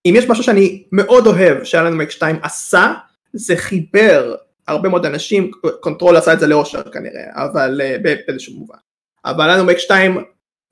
[0.05, 2.93] אם יש משהו שאני מאוד אוהב ש Alan Wake 2 עשה,
[3.33, 4.35] זה חיבר
[4.67, 7.81] הרבה מאוד אנשים, Control עשה את זה לא ישר כנראה, אבל
[8.27, 8.77] באיזשהו מובן.
[9.25, 10.17] אבל Alan Wake 2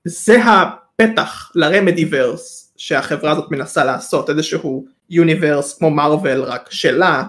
[0.08, 7.24] זה הפתח ל Remedyverse שהחברה הזאת מנסה לעשות, איזשהו universe כמו Marvel רק שלה,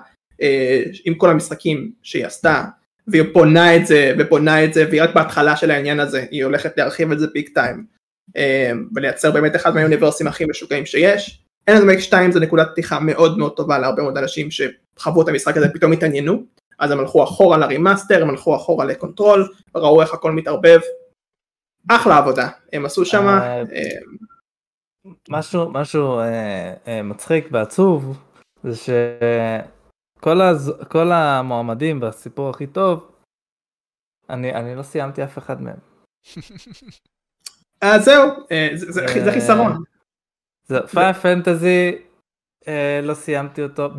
[1.04, 2.64] עם כל המשחקים שהיא עשתה,
[3.06, 6.78] והיא בונה את זה, ובונה את זה, והיא רק בהתחלה של העניין הזה, היא הולכת
[6.78, 7.84] להרחיב את זה big time,
[8.36, 11.44] אה, ולייצר באמת אחד מהיוניברסים הכי משוגעים שיש.
[11.66, 15.56] Alan Wake 2 זה נקודת פתיחה מאוד מאוד טובה להרבה מאוד אנשים שחוו את המשחק
[15.56, 16.42] הזה ופתאום התעניינו,
[16.78, 20.80] אז הם הלכו אחורה ל remaster, הם הלכו אחורה ל Control, ראו איך הכל מתערבב,
[21.88, 23.26] אחלה עבודה, הם עשו שם...
[23.26, 23.62] אה,
[25.28, 28.18] משהו, משהו אה, אה, מצחיק ועצוב
[28.64, 29.18] זה
[30.20, 30.72] שכל הז...
[30.88, 33.12] כל המועמדים בסיפור הכי טוב,
[34.30, 35.76] אני, אני לא סיימתי אף אחד מהם.
[37.80, 38.28] אז זהו,
[38.74, 39.82] זה, זה, זה חיסרון.
[40.64, 41.98] זה פייר פנטזי,
[43.02, 43.88] לא סיימתי אותו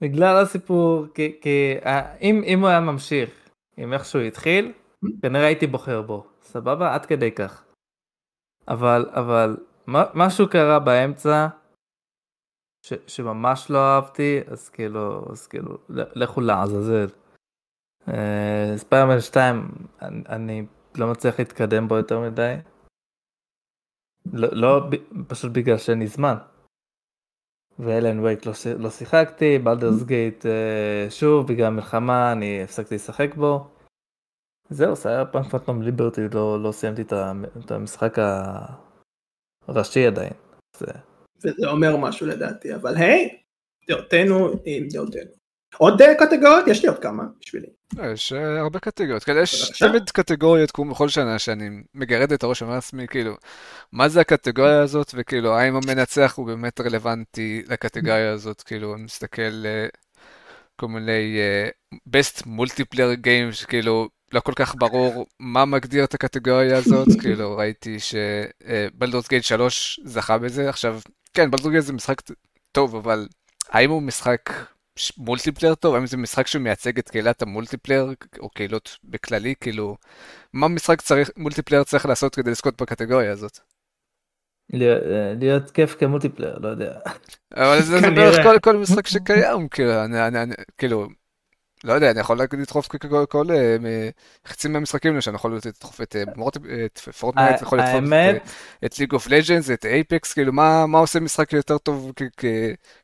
[0.00, 1.74] בגלל הסיפור, כי, כי
[2.20, 3.30] אם, אם הוא היה ממשיך
[3.76, 4.72] עם איך שהוא התחיל,
[5.22, 6.94] כנראה הייתי בוחר בו, סבבה?
[6.94, 7.64] עד כדי כך.
[8.68, 9.56] אבל, אבל,
[10.14, 11.48] משהו קרה באמצע,
[13.06, 17.06] שממש לא אהבתי, אז כאילו, אז כאילו, לכו לעזאזל.
[18.08, 19.68] אה, ספיירמן 2,
[20.28, 20.66] אני,
[20.96, 22.54] לא מצליח להתקדם בו יותר מדי.
[24.32, 24.80] לא, לא
[25.28, 26.34] פשוט בגלל שאין לי זמן.
[27.78, 33.70] ואלן וייק לא, לא שיחקתי, בלדרס גייט אה, שוב, בגלל מלחמה אני הפסקתי לשחק בו.
[34.70, 37.02] זהו, זה היה פעם פנטום ליברטי, לא, לא סיימתי
[37.64, 38.16] את המשחק
[39.68, 40.32] הראשי עדיין.
[40.76, 41.11] זה...
[41.44, 43.28] וזה אומר משהו לדעתי, אבל היי,
[43.88, 45.30] דעותינו עם דעותינו.
[45.78, 46.66] עוד אה, קטגוריות?
[46.68, 47.66] יש לי עוד כמה בשבילי.
[48.00, 52.62] אה, יש אה, הרבה קטגוריות, יש תמיד קטגוריות כמו בכל שנה שאני מגרד את הראש
[52.62, 53.34] ואומר לעצמי כאילו
[53.92, 59.64] מה זה הקטגוריה הזאת וכאילו האם המנצח הוא באמת רלוונטי לקטגוריה הזאת כאילו אני מסתכל
[60.76, 61.38] כל מיני
[61.94, 67.96] best multiplayer games שכאילו לא כל כך ברור מה מגדיר את הקטגוריה הזאת, כאילו ראיתי
[68.00, 71.00] שבלדורס גייט 3 זכה בזה, עכשיו,
[71.34, 72.22] כן, Baldur's Gate זה משחק
[72.72, 73.26] טוב, אבל
[73.68, 74.50] האם הוא משחק
[75.18, 75.94] multiplayer טוב?
[75.94, 79.96] האם זה משחק שמייצג את קהילת ה multiplayer, או קהילות בכללי, כאילו,
[80.52, 83.58] מה משחק צריך, multiplayer צריך לעשות כדי לזכות בקטגוריה הזאת?
[85.38, 86.98] להיות כיף כ multiplayer, לא יודע.
[87.54, 89.92] אבל זה בערך כל משחק שקיים, כאילו,
[90.78, 91.08] כאילו,
[91.84, 92.88] לא יודע, אני יכול לדחוף
[93.28, 94.08] כל אה,
[94.46, 96.22] חצי מהמשחקים שאני יכול לדחוף את אה,
[97.18, 98.12] Fortnite, יכול לדחוף
[98.84, 102.12] את League of Legends, את Apex, כאילו מה עושה משחק יותר טוב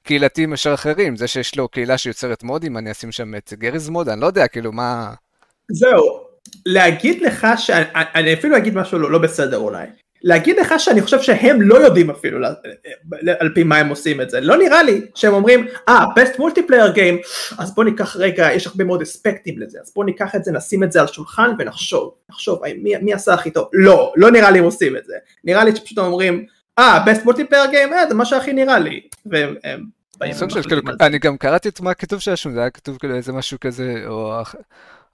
[0.02, 1.16] קהילתי מאשר אחרים?
[1.16, 4.46] זה שיש לו קהילה שיוצרת מודים, אני אשים שם את Garry's Mod, אני לא יודע,
[4.46, 5.14] כאילו מה...
[5.72, 6.20] זהו,
[6.66, 9.86] להגיד לך שאני אפילו אגיד משהו לא, לא בסדר אולי.
[10.22, 12.46] להגיד לך שאני חושב שהם לא יודעים אפילו
[13.40, 16.37] על פי מה הם עושים את זה, לא נראה לי שהם אומרים אה ah, best
[16.38, 17.28] multiplayer game.
[17.59, 19.78] אז בוא ניקח רגע יש הרבה מאוד אספקטים לזה.
[19.83, 22.14] אז בוא ניקח את זה נשים את זה על שולחן ונחשוב.
[22.31, 23.68] נחשוב מי, מי עשה הכי טוב?
[23.72, 25.14] לא לא נראה לי הם עושים את זה.
[25.44, 26.46] נראה לי שפשוט אומרים
[26.78, 29.00] אה ah, best multiplayer game אה, זה מה שהכי נראה לי.
[29.26, 29.54] והם
[30.68, 33.59] כאילו, אני גם קראתי את מה הכתוב שהיה שם זה היה כתוב כאילו איזה משהו
[33.61, 34.40] כזה או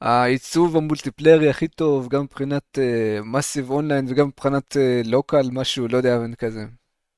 [0.05, 2.79] העיצוב המולטיפלרי הכי טוב, גם מבחינת
[3.25, 6.65] מסיב uh, אונליין וגם מבחינת לוקל, uh, משהו, לא יודע, כזה.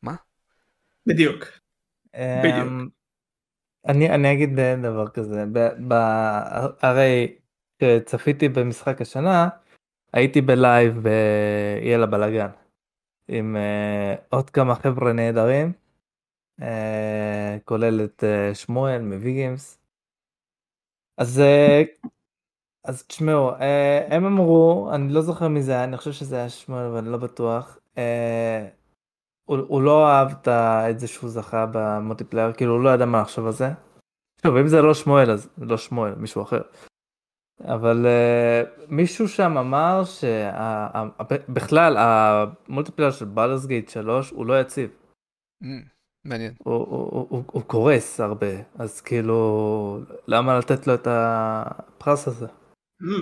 [0.02, 0.14] מה?
[1.06, 1.44] בדיוק.
[1.44, 2.92] Um, בדיוק.
[3.86, 4.50] אני, אני אגיד
[4.82, 5.94] דבר כזה, ב, ב,
[6.82, 7.36] הרי
[7.78, 9.48] כשצפיתי במשחק השנה,
[10.12, 12.50] הייתי בלייב ביהיה לה בלאגן,
[13.28, 15.72] עם uh, עוד כמה חבר'ה נהדרים,
[16.60, 16.64] uh,
[17.64, 19.78] כולל את uh, שמואל מוויגיימס.
[21.18, 22.08] אז uh,
[22.86, 26.48] אז תשמעו, אה, הם אמרו, אני לא זוכר מי זה היה, אני חושב שזה היה
[26.48, 27.78] שמואל, אבל אני לא בטוח.
[27.98, 28.68] אה,
[29.48, 30.28] הוא, הוא לא אהב
[30.90, 33.68] את זה שהוא זכה ב multiplayer, כאילו הוא לא ידע מה לחשוב על זה.
[34.42, 36.62] טוב, אם זה לא שמואל, אז לא שמואל, מישהו אחר.
[37.64, 44.90] אבל uh, מישהו שם אמר שבכלל ה multiplayer של Baldur's Gate 3 הוא לא יציב.
[45.62, 45.66] Mm,
[46.24, 46.52] מעניין.
[46.58, 48.46] הוא, הוא, הוא, הוא קורס הרבה,
[48.78, 52.46] אז כאילו למה לתת לו את הפרס הזה?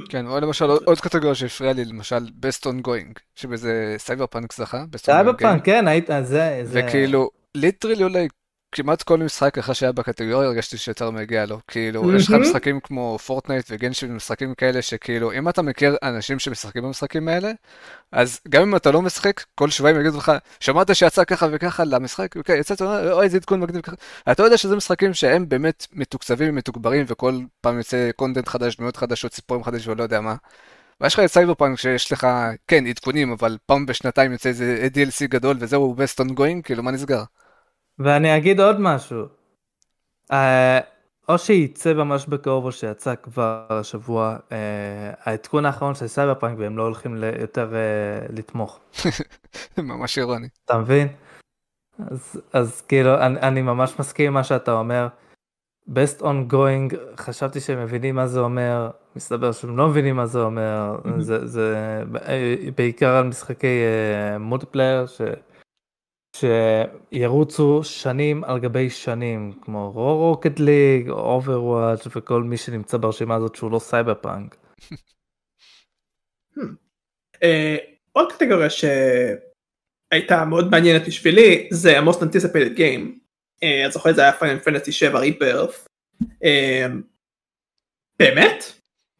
[0.09, 4.85] כן, או למשל עוד קטגוריה שהפריעה לי, למשל best on going, שבזה סייבר פאנק זכה.
[4.97, 6.83] סייבר פאנק, כן, היית, זה, זה...
[6.87, 8.29] וכאילו, literally אולי
[8.75, 11.59] כמעט כל משחק אחרי שהיה בקטגוריה הרגשתי שיותר מגיע לו.
[11.69, 16.39] כאילו, יש לך משחקים כמו Fortnite ו Genshin ומשחקים כאלה שכאילו, אם אתה מכיר אנשים
[16.39, 17.53] שמשחקים במשחקים האלה,
[18.13, 22.37] אז גם אם אתה לא משחק, כל שבועיים יגידו לך, שמעת שיצא ככה וככה למשחק,
[22.37, 23.97] אוקיי, יצאת, אוי, איזה עדכון מגניב ככה.
[24.33, 29.35] אתה יודע שזה משחקים שהם באמת מתוקצבים ומתוגברים, וכל פעם יוצא content חדש, דמויות חדשות,
[29.35, 30.35] סיפורים חדשים ולא יודע מה.
[31.01, 32.27] ויש לך את סייבר פאנק שיש לך,
[32.69, 37.23] כן, עדכונים, אבל פעם בשנתיים יוצא איזה DLC גדול וזהו best ongoing, כאילו, מה נסגר?
[37.99, 39.27] ואני אגיד עוד משהו.
[40.33, 40.35] Uh,
[41.29, 46.77] או שייצא ממש בקרוב או שיצא כבר השבוע אה, העדכון האחרון של סייבר פאנק והם
[46.77, 48.81] לא הולכים יותר אה, לתמוך.
[49.79, 50.49] ממש אירוני.
[50.65, 51.09] אתה מבין?
[52.11, 55.09] אז, אז כאילו אני, אני ממש מסכים עם מה שאתה אומר.
[55.89, 60.97] best ongoing חשבתי שהם מבינים מה זה אומר מסתבר שהם לא מבינים מה זה אומר
[61.19, 62.03] זה, זה
[62.75, 63.83] בעיקר על משחקי
[64.41, 65.21] multiplayer ש...
[66.35, 73.71] שירוצו שנים על גבי שנים כמו Rocket League Overwatch וכל מי שנמצא ברשימה הזאת שהוא
[73.71, 74.57] לא סייבר פאנק.
[77.43, 77.77] אה,
[78.13, 83.19] עוד קטגוריה שהייתה מאוד מעניינת בשבילי זה ה-most anticipated game.
[83.63, 85.87] אה, אז זוכה זה היה Final Fantasy 7 Rebirth.
[88.19, 88.65] באמת?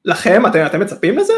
[0.05, 1.33] לכם אתם מצפים לזה?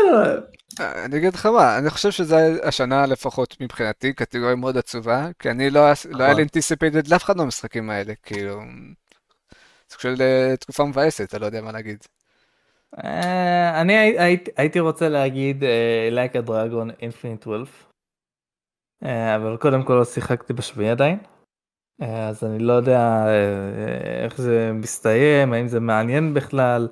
[0.81, 5.71] אני אגיד לך מה, אני חושב שזו השנה לפחות מבחינתי קטגוריה מאוד עצובה, כי אני
[5.71, 8.61] לא, לא היה לי anticipated לאף אחד מהמשחקים האלה, כאילו,
[9.91, 12.05] סוג של אה, תקופה מבאסת, אני לא יודע מה להגיד.
[13.05, 13.95] אה, אני
[14.57, 17.95] הייתי רוצה להגיד אה, Like a Dragon Infinite Wolf,
[19.37, 21.19] אבל קודם כל לא שיחקתי בשביעי עדיין,
[22.01, 23.25] אז אני לא יודע
[24.25, 26.89] איך זה מסתיים, האם זה מעניין בכלל.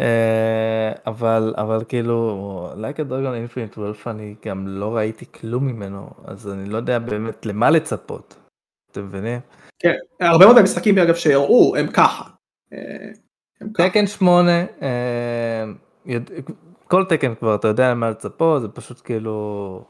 [0.00, 6.10] אה, אבל אבל כאילו like a dragon infinite wolf אני גם לא ראיתי כלום ממנו
[6.24, 8.36] אז אני לא יודע באמת למה לצפות.
[8.90, 9.40] אתם מבינים?
[9.78, 12.30] כן, הרבה מאוד המשחקים אגב שהראו הם ככה.
[12.72, 13.10] אה,
[13.74, 15.64] Tekken 8 אה,
[16.84, 19.84] כל Tekken כבר אתה יודע למה לצפות זה פשוט כאילו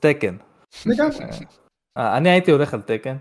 [0.00, 0.36] Tekken.
[1.96, 3.16] אני הייתי הולך על Tekken.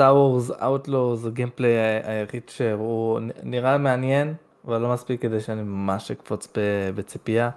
[0.00, 4.34] Star Wars Outlaws זה gameplay היחיד שהוא נראה מעניין
[4.64, 6.48] אבל לא מספיק כדי שאני ממש אקפוץ
[6.94, 7.50] בציפייה.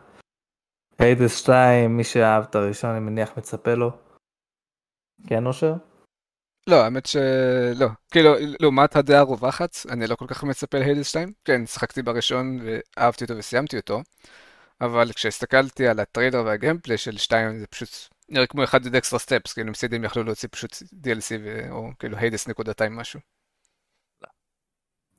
[0.99, 3.91] Hades 2 מי שאהב את הראשון אני מניח מצפה לו.
[5.27, 5.73] כן אושר?
[6.67, 11.33] לא האמת שלא כאילו לעומת הדעה הרווחת אני לא כל כך מצפה ל Hades 2
[11.45, 14.01] כן שחקתי בראשון ואהבתי אותו וסיימתי אותו.
[14.81, 17.89] אבל כשהסתכלתי על הטריילר וה gameplay של 2 זה פשוט
[18.33, 21.71] נראה כמו אחד עם extra steps, כאילו מצידם יכלו להוציא פשוט DLC ו...
[21.71, 23.19] או כאילו Hades נקודתיים משהו.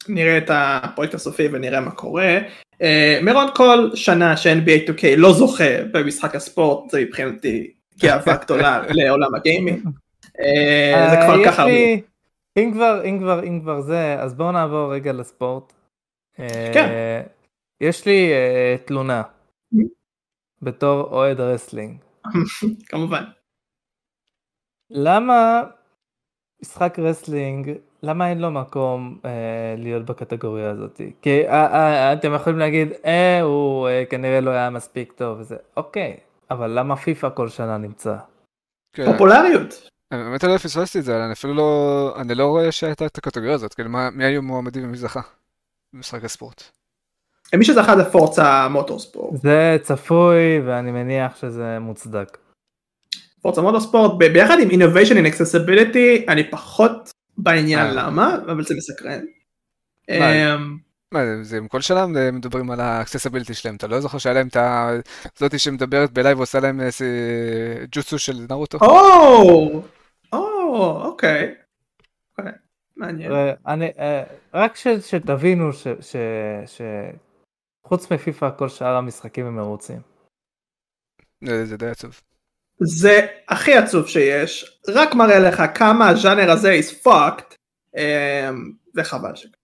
[0.09, 2.38] נראה את הפרויקט הסופי ונראה מה קורה.
[2.74, 9.35] Uh, מירון כל שנה ש-NBA 2K לא זוכה במשחק הספורט זה מבחינתי גאווה גדולה לעולם
[9.35, 9.87] הגיימינג.
[9.87, 11.64] Uh, זה כבר ככה.
[11.64, 12.03] לי...
[12.59, 15.72] אם כבר אם כבר אם כבר זה אז בואו נעבור רגע לספורט.
[16.74, 16.88] כן.
[17.81, 19.22] יש לי uh, תלונה
[20.62, 22.04] בתור אוהד wrestling.
[22.89, 23.25] כמובן.
[24.91, 25.63] למה
[26.63, 31.01] משחק wrestling, למה אין לו מקום אה, להיות בקטגוריה הזאת?
[31.23, 35.57] כי אה, אה, אתם יכולים להגיד, אה, הוא אה, כנראה לא היה מספיק טוב וזה,
[35.77, 36.17] אוקיי,
[36.51, 38.17] אבל למה פיפא כל שנה נמצא?
[38.93, 39.13] כן.
[39.13, 39.89] פופולריות.
[40.11, 43.75] באמת לא פספסתי את זה, אני אפילו לא, אני לא רואה שהייתה את הקטגוריה הזאת,
[43.75, 45.21] כאילו מי היו מועמדים ומי זכה
[45.93, 46.63] במשחק הספורט.
[47.57, 49.40] מי שזכה זה פורצה מוטורספורט.
[49.43, 52.38] זה צפוי ואני מניח שזה מוצדק.
[53.43, 57.93] פורצה מוטורספורט ביחד עם innovation in accessibility אני פחות בעניין אה.
[57.93, 59.21] למה אבל זה מסקרן.
[60.11, 60.79] אמ,
[61.43, 64.57] זה עם כל שנה מדברים על ה accessibility שלהם אתה לא זוכר שהיה להם את
[65.37, 67.07] הזאתי שמדברת בלייב ועושה להם איזה
[67.93, 68.79] jutsu של Naruto.
[71.05, 71.55] אוקיי.
[72.97, 73.33] מעניין.
[73.99, 74.23] אה,
[74.55, 75.71] רק שתבינו
[77.87, 80.01] חוץ מפיפא כל שאר המשחקים הם מרוצים.
[81.64, 82.20] זה די עצוב.
[82.81, 87.57] זה הכי עצוב שיש, רק מראה לך כמה הז'אנר הזה is fucked,
[87.97, 89.59] אמ, וחבל שכך.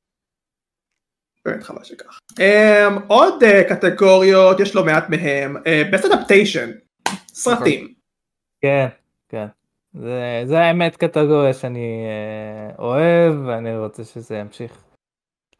[1.44, 2.18] באמת חבל שכך.
[2.40, 6.68] אמ, עוד אה, קטגוריות, יש לא מעט מהם, אה, best adaptation,
[7.28, 7.94] סרטים.
[8.61, 8.87] כן,
[9.28, 9.46] כן.
[9.94, 14.89] זה, זה האמת קטגוריה שאני אה, אוהב ואני רוצה שזה ימשיך.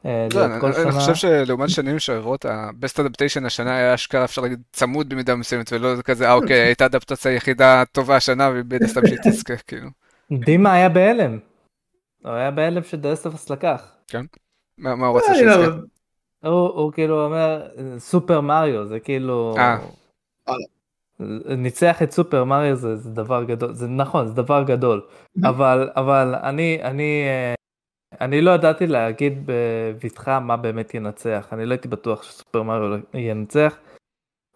[0.07, 0.45] אה, לא,
[0.83, 5.73] אני חושב שלעומת שנים שעברות, ה-Best Adaptation השנה היה אשכרה אפשר להגיד צמוד במידה מסוימת,
[5.73, 9.89] ולא כזה, אה אוקיי, הייתה אדפטציה יחידה טובה השנה, ובטח סתם שהיא תזכה, כאילו.
[10.33, 11.39] דימה היה בהלם.
[12.25, 13.93] הוא היה בהלם שדסטופס לקח.
[14.09, 14.25] כן?
[14.79, 15.77] מה הוא רוצה שיזכה?
[16.49, 19.57] הוא כאילו אומר, סופר מריו, זה כאילו...
[21.57, 25.01] ניצח את סופר מריו זה דבר גדול, זה נכון, זה דבר גדול,
[25.97, 27.25] אבל אני, אני
[28.21, 33.79] אני לא ידעתי להגיד בבטחה מה באמת ינצח, אני לא הייתי בטוח שסופר מריו ינצח.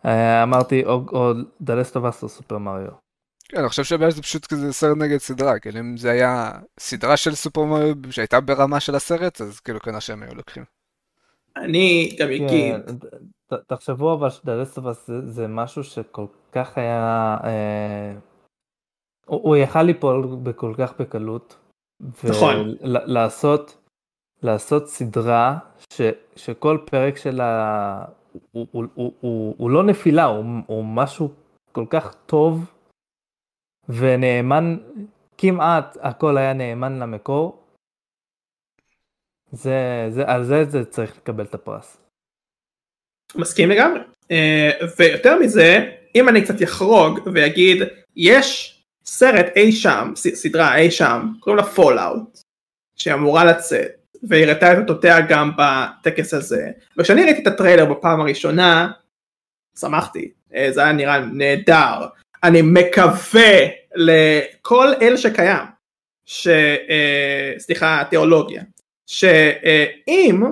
[0.05, 2.93] אה, אמרתי או The Last of Us או סופר מריו.
[3.49, 7.17] כן, אני חושב שבעצם זה פשוט כזה סרט נגד סדרה, כאילו אם זה היה סדרה
[7.17, 10.65] של סופר מריו שהייתה ברמה של הסרט, אז כאילו כנראה שהם היו לוקחים.
[11.57, 12.75] אני גם כן, אגיד.
[13.67, 18.12] תחשבו אבל שדלסטובס זה, זה משהו שכל כך היה, אה,
[19.27, 21.64] הוא, הוא יכל ליפול בכל כך בקלות.
[22.01, 22.74] נכון.
[22.80, 23.76] ולעשות
[24.42, 25.59] לעשות סדרה
[25.92, 26.01] ש,
[26.36, 28.05] שכל פרק שלה
[28.53, 31.34] הוא, הוא, הוא, הוא, הוא לא נפילה, הוא, הוא משהו
[31.72, 32.72] כל כך טוב
[33.88, 34.76] ונאמן,
[35.38, 37.64] כמעט הכל היה נאמן למקור.
[39.53, 42.01] זה, זה, על זה זה צריך לקבל את הפרס.
[43.34, 44.01] מסכים לגמרי.
[44.01, 47.82] Uh, ויותר מזה, אם אני קצת יחרוג ויגיד,
[48.16, 48.74] יש
[49.07, 52.39] סרט אי שם, סדרה אי שם, קוראים לה Fallout,
[52.97, 53.91] שאמורה לצאת,
[54.29, 56.71] והראתה את אותותיה גם בטקס הזה.
[56.99, 58.91] וכשאני ראיתי את הטריילר בפעם הראשונה,
[59.81, 62.07] שמחתי, אה, זה היה נראה נהדר.
[62.45, 63.53] אני מקווה
[63.95, 65.67] לכל אל שקיים,
[66.27, 66.49] ש...
[66.89, 68.63] אה, סליחה, תיאולוגיה,
[69.07, 70.43] שאם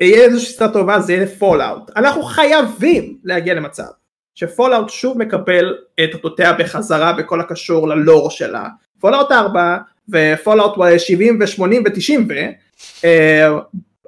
[0.00, 1.90] יהיה איזושהי סדרה טובה זה יהיה Fallout.
[1.96, 3.84] אנחנו חייבים להגיע למצב
[4.34, 8.68] ש Fallout שוב מקבל את אותותיה בחזרה בכל הקשור ללור שלה.
[9.00, 9.78] Fallout 4
[10.08, 12.34] ו Fallout 70 ו-80 ו-90 ו...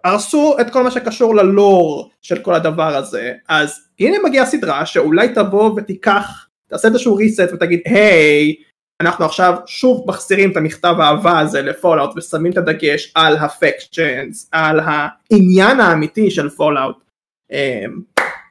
[0.04, 5.28] הרסו את כל מה שקשור ללור של כל הדבר הזה, אז הנה מגיעה סדרה שאולי
[5.28, 8.64] תבוא ותיקח, תעשה איזשהו reset ותגיד היי, hey,
[9.00, 13.48] אנחנו עכשיו שוב מחזירים את המכתב האהבה הזה ל Fallout ושמים את הדגש על ה
[13.48, 16.96] factions, על העניין האמיתי של Fallout.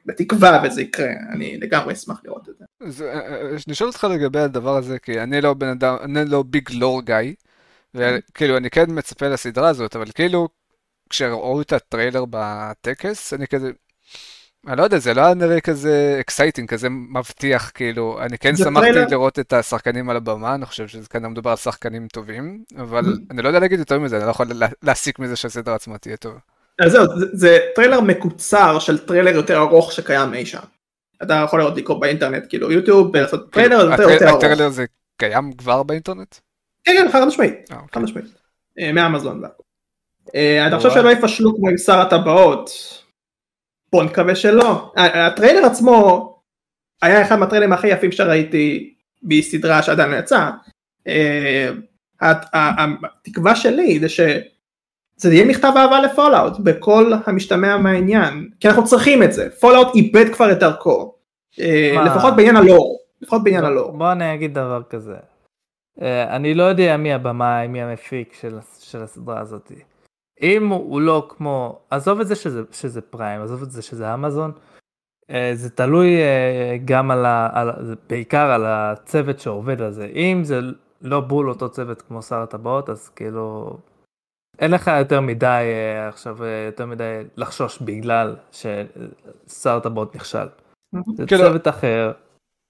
[0.06, 2.64] בתקווה וזה יקרה, אני לגמרי אשמח לראות את זה.
[3.04, 6.42] אה, אה, אני שואל אותך לגבי הדבר הזה, כי אני לא בן אדם, אני לא
[6.42, 7.32] big lore guy,
[7.94, 10.48] וכאילו אני כן מצפה לסדרה הזאת, אבל כאילו
[11.10, 13.70] כשראו את הטריילר בטקס, אני כזה,
[14.66, 18.90] אני לא יודע, זה לא היה נראה כזה exciting, כזה מבטיח, כאילו, אני כן שמחתי
[18.92, 19.06] טריילר...
[19.10, 23.30] לראות את השחקנים על הבמה, אני חושב שזה כאן מדובר על שחקנים טובים, אבל mm-hmm.
[23.30, 24.46] אני לא יודע להגיד יותר מזה, אני לא יכול
[24.82, 26.38] להסיק מזה שהסדרה עצמה תהיה טובה.
[26.80, 30.58] אז זהו, זה, זה טריילר מקוצר של טריילר יותר ארוך שקיים אי שם.
[31.22, 34.36] אתה יכול לראות לקרוא באינטרנט, כאילו יוטיוב, לעשות כאילו, טריילר יותר יותר ארוך.
[34.36, 34.84] הטריילר הזה
[35.16, 36.34] קיים כבר באינטרנט?
[36.84, 38.02] כן, כן, חד משמעית, אה, חד אוקיי.
[38.02, 38.26] משמעית.
[38.78, 39.62] אה, מאמזון והכל.
[40.34, 42.70] אה, אתה חושב שלא יפשלו כמו עם שר הטבעות?
[43.92, 44.92] בוא נקווה שלא.
[44.96, 46.30] הטריילר עצמו
[47.02, 50.50] היה אחד מהטריילרים הכי יפים שראיתי בסדרה שעדיין לא יצאה.
[52.52, 54.08] התקווה שלי זה
[55.22, 59.94] שזה יהיה מכתב אהבה ל Fallout בכל המשתמע מהעניין כי אנחנו צריכים את זה Fallout
[59.94, 61.14] איבד כבר את דרכו
[62.06, 63.92] לפחות בעניין הלור לפחות בעניין הלור.
[63.92, 65.16] בוא אני אגיד דבר כזה
[66.28, 68.36] אני לא יודע מי הבמאי מי המפיק
[68.80, 69.74] של הסדרה הזאתי.
[70.42, 74.52] אם הוא לא כמו, עזוב את זה שזה, שזה פריים, עזוב את זה שזה אמזון,
[75.30, 77.48] אה, זה תלוי אה, גם על ה...
[77.52, 77.70] על,
[78.08, 80.06] בעיקר על הצוות שעובד על זה.
[80.06, 80.60] אם זה
[81.02, 83.76] לא בול אותו צוות כמו שר הטבעות, אז כאילו...
[84.58, 86.36] אין לך יותר מדי אה, עכשיו,
[86.66, 88.36] יותר מדי לחשוש בגלל
[89.76, 90.46] הטבעות נכשל.
[91.16, 92.12] זה כאילו, צוות אחר.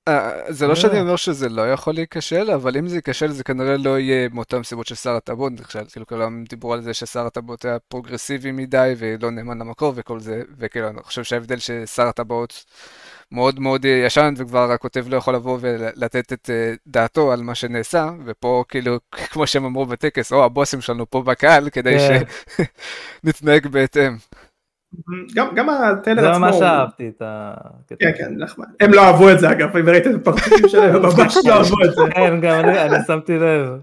[0.08, 3.76] אה, זה לא שאני אומר שזה לא יכול להיכשל, אבל אם זה ייכשל זה כנראה
[3.76, 5.84] לא יהיה מאותן סיבות ששר הטבעות נכשל.
[5.92, 10.42] כאילו כולם דיברו על זה ששר הטבעות היה פרוגרסיבי מדי ולא נאמן למקור וכל זה,
[10.58, 12.64] וכאילו אני חושב שההבדל ששר הטבעות
[13.32, 18.10] מאוד מאוד ישן וכבר הכותב לא יכול לבוא ולתת את אה, דעתו על מה שנעשה,
[18.24, 18.98] ופה כאילו,
[19.32, 22.22] כמו שהם אמרו בטקס, או הבוסים שלנו פה בקהל, כדי כן.
[23.24, 24.16] שנתנהג בהתאם.
[25.34, 26.34] גם, גם הטריילר עצמו.
[26.34, 27.54] זה ממש אהבתי את ה...
[27.98, 28.66] כן, כן, נחמד.
[28.80, 31.84] הם לא אהבו את זה אגב, אם ראית את הפרצופים שלהם, הם ממש לא אהבו
[31.84, 32.02] את זה.
[32.14, 33.78] כן, גם אני, אני שמתי לב.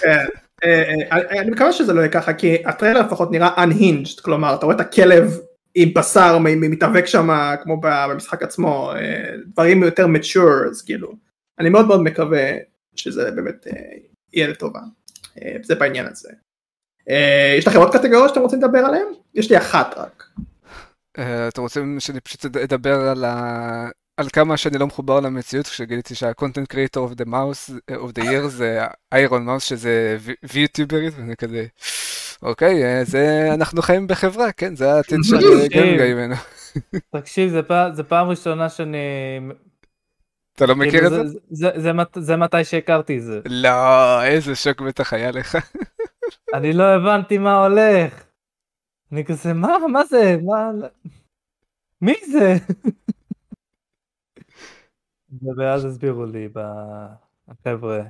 [0.00, 0.24] כן.
[0.64, 4.66] אה, אה, אני מקווה שזה לא יהיה ככה, כי הטריילר לפחות נראה unhinged, כלומר, אתה
[4.66, 5.38] רואה את הכלב
[5.74, 11.12] עם בשר מתאבק שם כמו במשחק עצמו, אה, דברים יותר mature, אז כאילו,
[11.58, 12.50] אני מאוד מאוד מקווה
[12.96, 13.66] שזה באמת
[14.32, 14.80] יהיה לטובה.
[15.62, 16.28] זה בעניין הזה.
[17.10, 19.06] אה, יש לכם עוד קטגוריות שאתם רוצים לדבר עליהן?
[19.34, 20.24] יש לי אחת רק.
[21.18, 23.88] אה, אתם רוצים שאני פשוט אדבר על ה...
[24.16, 28.46] על כמה שאני לא מחובר למציאות כשגיליתי שה-content creator of the mouse of the year
[28.46, 28.80] זה
[29.12, 30.18] איירון מאוס שזה
[30.52, 31.66] ויוטיוברית ואני כזה
[32.42, 35.36] אוקיי אה, זה אנחנו חיים בחברה כן זה העתיד של
[35.68, 36.34] גמגה ממנו.
[37.16, 37.52] תקשיב
[37.94, 38.98] זה פעם ראשונה שאני
[40.56, 41.68] אתה לא מכיר כאילו, את זה?
[42.16, 43.40] זה מתי שהכרתי את זה.
[43.44, 45.58] לא איזה שוק בטח היה לך.
[46.54, 48.24] אני לא הבנתי מה הולך.
[49.12, 50.36] אני כזה, מה, מה זה?
[50.44, 50.70] מה...
[52.00, 52.54] מי זה?
[55.56, 56.48] ואז הסבירו לי,
[57.48, 58.02] החבר'ה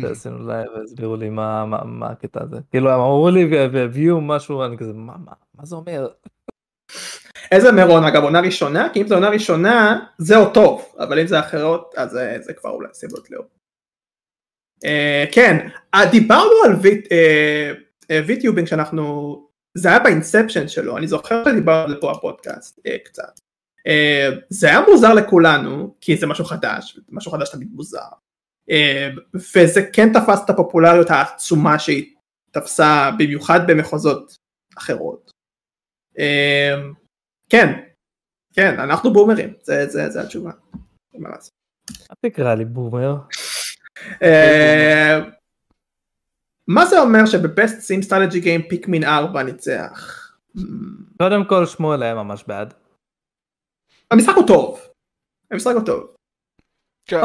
[0.00, 2.56] שעשינו לייב, הסבירו לי מה, מה, מה הקטע הזה.
[2.70, 6.08] כאילו, הם אמרו לי והביאו משהו, אני כזה, מה, מה, מה זה אומר?
[7.52, 8.88] איזה מירון, אגב, עונה ראשונה?
[8.92, 12.52] כי אם זו עונה ראשונה, זה עוד טוב, אבל אם זה אחרות, אז זה, זה
[12.52, 13.59] כבר אולי סיבות לאור.
[14.84, 15.68] Uh, כן,
[16.10, 17.08] דיברנו על VT,
[18.26, 19.36] VTubing שאנחנו,
[19.74, 23.40] זה היה ב inception שלו, אני זוכר שדיברנו על זה פה הפודקאסט אה, קצת.
[23.86, 27.98] אה, זה היה מוזר לכולנו, כי זה משהו חדש, משהו חדש תמיד מוזר.
[28.70, 32.14] אה, וזה כן תפס את הפופולריות העצומה שהיא
[32.50, 34.36] תפסה במיוחד במחוזות
[34.78, 35.30] אחרות.
[37.48, 37.80] כן,
[38.52, 40.50] כן, אנחנו בומרים, זה, זה, התשובה.
[42.10, 43.16] אל תקרא לי בומר.
[44.22, 45.30] אמ,
[46.68, 50.26] מה זה אומר שב best sim strategy game Pikmin 4 ניצח?
[51.18, 52.74] קודם כל שמואל היה ממש בעד.
[54.10, 54.80] המשחק הוא טוב.
[55.50, 56.06] המשחק הוא טוב.
[57.06, 57.16] כן.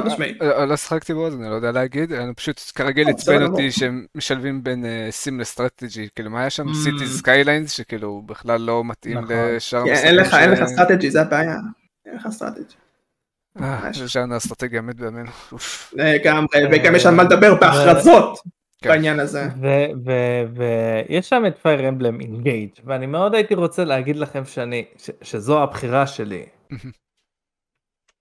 [0.41, 3.71] אה, אה, לא שחקתי בו, אז אני לא יודע להגיד, אני פשוט כרגיל עצבן אותי
[3.71, 6.73] שהם משלבים בין sim ל strategy, כאילו מה היה שם?
[6.73, 9.35] Cities Skylines, שכאילו בכלל לא מתאים נכון.
[9.35, 10.05] לשאר המשחקים.
[10.05, 11.57] אין לך strategy, זה הבעיה.
[12.05, 12.75] אין לך strategy.
[13.61, 15.31] אה, זה ז'אנר אסטרטגיה מת בימינו.
[15.93, 18.39] לגמרי, וגם יש על מה לדבר בהכרזות
[18.81, 18.89] כן.
[18.89, 19.47] בעניין הזה.
[20.55, 24.43] ויש שם את Fire Emblem Engage ואני מאוד הייתי רוצה להגיד לכם
[25.21, 26.45] שזו הבחירה שלי.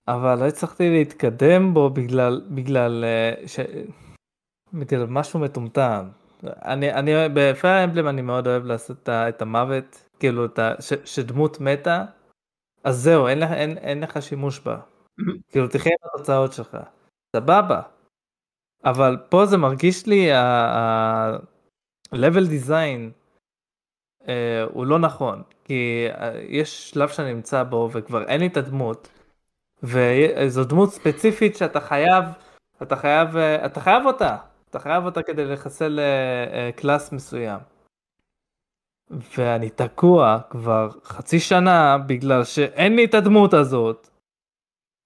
[0.09, 3.61] אבל לא הצלחתי להתקדם בו בגלל, בגלל, אה, ש...
[4.73, 6.09] בגלל משהו מטומטם.
[6.45, 10.93] אני, אני, ב Fire Emblem אני מאוד אוהב לעשות את המוות, כאילו, את ה, ש,
[11.05, 12.05] שדמות מתה,
[12.85, 14.79] אז זהו, אין, אין, אין לך שימוש בה.
[15.49, 16.77] כאילו, תחיה עם התוצאות שלך.
[17.37, 17.81] סבבה.
[18.85, 23.11] אבל פה זה מרגיש לי, ה-level design
[24.23, 24.27] uh,
[24.73, 26.15] הוא לא נכון, כי uh,
[26.49, 29.09] יש שלב שאני נמצא בו וכבר אין לי את הדמות,
[29.83, 32.25] וזו דמות ספציפית שאתה חייב,
[32.83, 34.37] אתה חייב, אתה חייב אותה,
[34.71, 36.01] אתה חייב אותה כדי לחסל
[36.77, 37.61] קלאס מסוים.
[39.11, 44.09] ואני תקוע כבר חצי שנה בגלל שאין לי את הדמות הזאת.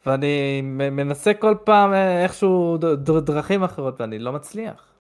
[0.09, 2.79] ואני מנסה כל פעם אה, איכשהו
[3.25, 4.95] דרכים אחרות ואני לא מצליח.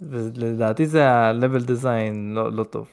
[0.00, 2.88] ולדעתי זה ה-level design לא, לא טוב.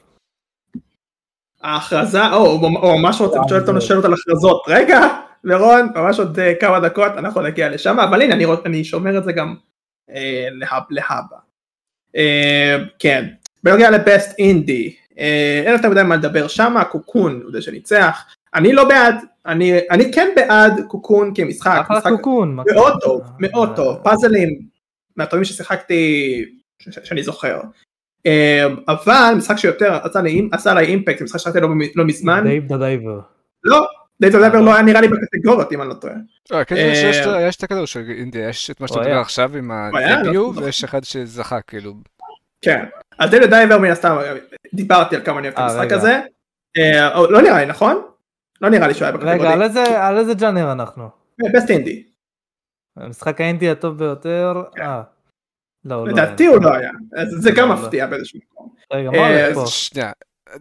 [1.62, 4.62] ההכרזה, או, הוא ממש רוצה לשאול אותנו שאלות על הכרזות.
[4.68, 5.00] רגע,
[5.44, 9.24] לירון, ממש עוד uh, כמה דקות אנחנו נגיע לשם, אבל הנה אני, אני שומר את
[9.24, 9.56] זה גם
[10.10, 10.14] uh,
[10.50, 11.36] להב, להבא.
[12.16, 13.28] Uh, כן,
[13.62, 14.96] בנוגע ל best indie,
[15.66, 18.24] אין יותר מדי מה לדבר שם, Cocoon הוא זה שניצח,
[18.54, 19.14] אני לא בעד,
[19.46, 24.60] אני, אני כן בעד Cocoon כמשחק, משחק Cocoon, מאוד טוב, מאוד טוב, פאזלים
[25.16, 26.44] מהטובים ששיחקתי,
[26.78, 27.60] שאני זוכר,
[28.88, 29.98] אבל משחק שיותר
[30.52, 31.60] עשה עליי impact, משחק ששיחקתי
[31.94, 33.20] לא מזמן, Dave the Diver,
[33.64, 33.86] לא,
[34.20, 34.74] Dave the Diver לא.
[34.74, 36.14] היה נראה לי בקטגוריות אם אני לא טועה.
[37.40, 40.84] יש את הכדור של אינדי, יש את מה שאתה מדבר עכשיו עם ה debut ויש
[40.84, 41.94] אחד שזכה כאילו.
[42.62, 42.84] כן,
[43.18, 44.16] אז Dave the Diver מן הסתם
[44.74, 46.20] דיברתי על כמה אני אוהב את המשחק הזה,
[47.30, 48.02] לא נראה לי נכון?
[48.60, 49.38] לא נראה לי שהוא היה בקטגוריה.
[49.38, 51.08] רגע, על איזה, על איזה ז'אנר אנחנו?
[51.54, 52.02] best indie.
[52.96, 54.62] המשחק האינדי הטוב ביותר?
[54.76, 54.82] כן.
[54.82, 55.02] אה.
[55.84, 56.90] לא, לא לדעתי הוא לא היה.
[57.26, 57.82] זה גם לא, לא.
[57.82, 58.74] מפתיע באיזשהו מקום.
[58.92, 59.66] רגע, מה הולך פה?
[59.66, 60.12] שנייה.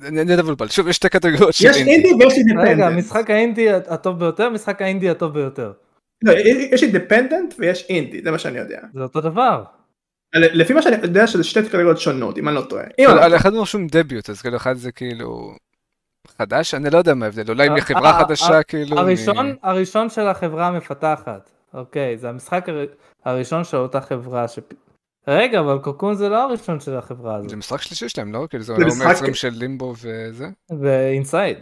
[0.08, 1.80] אני אדבר שוב יש שתי קטגוריות של אינדי.
[1.80, 2.70] יש אינדי ויש independent.
[2.70, 5.72] רגע, משחק האינדי הטוב ביותר, משחק האינדי הטוב ביותר.
[6.24, 6.34] לא,
[6.72, 8.80] יש אינדיפנדנט ויש אינדי, זה מה שאני יודע.
[8.94, 9.64] זה אותו דבר.
[10.36, 12.86] לפי מה שאני יודע שזה שתי קטגוריות שונות, אם אני לא טועה.
[13.08, 15.56] על אחד הוא רשום דביוט, אז כאילו אחד זה כאילו...
[16.28, 16.74] חדש?
[16.74, 18.98] אני לא יודע מה ההבדל, אולי מחברה חדשה כאילו...
[19.00, 22.66] הראשון, הראשון של החברה המפתחת, אוקיי, זה המשחק
[23.26, 24.60] הראשון של אותה חברה ש...
[25.28, 27.50] רגע, אבל קוקון זה לא הראשון של החברה הזאת.
[27.50, 28.46] זה משחק שלישי שלהם, לא?
[28.50, 30.48] כאילו זה לא מייצרים של לימבו וזה?
[30.80, 31.58] ואינסייד.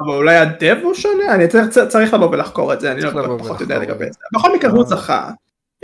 [0.00, 1.34] אבל אולי הדב הוא שונה?
[1.34, 1.44] אני
[1.88, 4.18] צריך לבוא ולחקור את זה, אני לא פחות יודע לגבי זה.
[4.34, 5.30] בכל מקרה הוא זכה.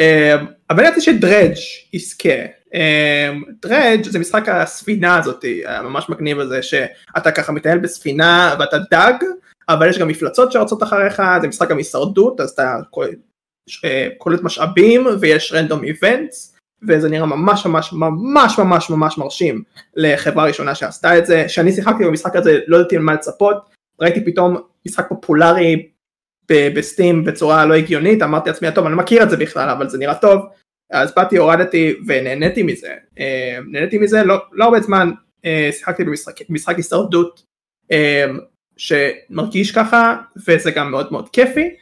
[0.01, 0.37] אה,
[0.71, 1.55] אבל ידעתי שדרג'
[1.93, 2.29] יזכה.
[3.63, 9.15] דרג' אמ, זה משחק הספינה הזאתי הממש מגניב הזה שאתה ככה מטייל בספינה ואתה דג
[9.69, 12.77] אבל יש גם מפלצות שרצות אחריך זה משחק גם הישרדות אז אתה
[13.85, 16.57] אה, קולט משאבים ויש רנדום איבנטס
[16.89, 19.63] וזה נראה ממש ממש ממש ממש ממש מרשים
[19.97, 21.49] לחברה ראשונה שעשתה את זה.
[21.49, 23.57] שאני שיחקתי במשחק הזה לא ידעתי על מה לצפות
[24.01, 24.57] ראיתי פתאום
[24.87, 25.89] משחק פופולרי
[26.49, 30.15] בסטים בצורה לא הגיונית אמרתי לעצמי טוב אני מכיר את זה בכלל אבל זה נראה
[30.15, 30.41] טוב
[30.93, 35.11] אז באתי הורדתי ונהניתי מזה, אה, נהניתי מזה לא, לא הרבה זמן
[35.45, 37.43] אה, שיחקתי במשחק, הישרדות
[37.93, 38.27] אה,
[38.77, 40.17] שמרגיש ככה
[40.49, 41.77] וזה גם מאוד מאוד כיפי.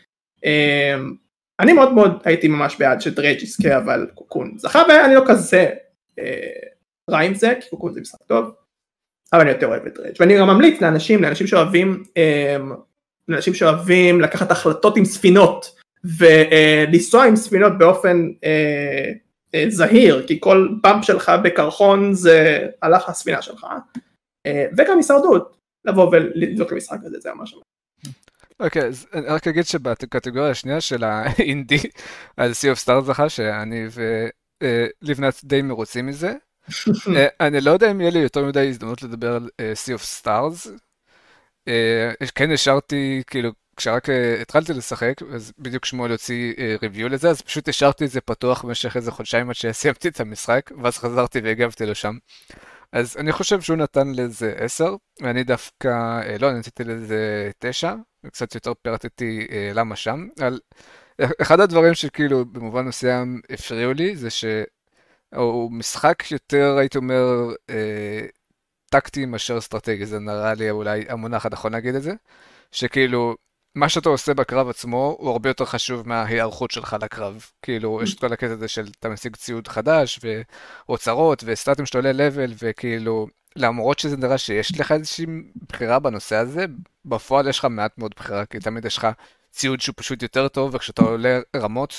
[1.61, 5.69] אני מאוד מאוד הייתי ממש בעד שדרייג' יזכה אבל קוקון זכה ואני לא כזה
[7.11, 8.55] רע עם זה כי קוקון זה משחק טוב
[9.33, 12.03] אבל אני יותר אוהב את דרייג' ואני גם ממליץ לאנשים לאנשים שאוהבים
[13.29, 19.13] לאנשים שאוהבים לקחת החלטות עם ספינות ולנסוע עם ספינות באופן אה,
[19.55, 23.67] אה, זהיר כי כל באמפ שלך בקרחון זה הלך הספינה שלך
[24.47, 27.55] אה, וגם הישרדות לבוא ולדלוק למשחק הזה זה ממש
[28.61, 31.79] אוקיי, אז אני רק אגיד שבקטגוריה השנייה של האינדי,
[32.37, 33.87] אז Sea of Stars זכה, שאני
[34.63, 36.33] ולבנת די מרוצים מזה.
[37.41, 40.71] אני לא יודע אם יהיה לי יותר מדי הזדמנות לדבר על Sea of Stars.
[42.35, 43.51] כן השארתי כאילו
[43.81, 44.09] כשרק
[44.41, 48.97] התחלתי לשחק, אז בדיוק שמואל הוציא ריוויו לזה, אז פשוט השארתי את זה פתוח במשך
[48.97, 52.19] איזה חודשיים עד שסיימתי את המשחק, ואז חזרתי והגבתי לו שם.
[52.93, 55.89] אז אני חושב שהוא נתן לזה 10, ואני דווקא,
[56.41, 60.29] לא, נתתי לזה 9, וקצת יותר פירטתי למה שם.
[60.41, 60.61] על...
[61.43, 67.25] אחד הדברים שכאילו במובן מסוים הפריעו לי, זה שהוא משחק יותר, הייתי אומר,
[67.71, 68.27] אה,
[68.91, 72.13] טקטי מאשר אסטרטגי, זה נראה לי אולי המונח הנכון להגיד את זה,
[72.73, 73.37] שכאילו,
[73.75, 77.47] מה שאתה עושה בקרב עצמו הוא הרבה יותר חשוב מההיערכות שלך לקרב.
[77.63, 80.21] כאילו, יש את כל הקטע הזה של אתה משיג ציוד חדש,
[80.89, 85.27] ואוצרות, וסטטים שאתה עולה לבל, וכאילו, למרות שזה נראה שיש לך איזושהי
[85.69, 86.65] בחירה בנושא הזה,
[87.05, 89.07] בפועל יש לך מעט מאוד בחירה, כי תמיד יש לך
[89.51, 91.95] ציוד שהוא פשוט יותר טוב, וכשאתה עולה רמות,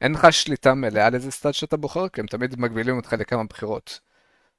[0.00, 3.44] אין לך שליטה מלאה על איזה סטאט שאתה בוחר, כי הם תמיד מגבילים אותך לכמה
[3.44, 4.00] בחירות.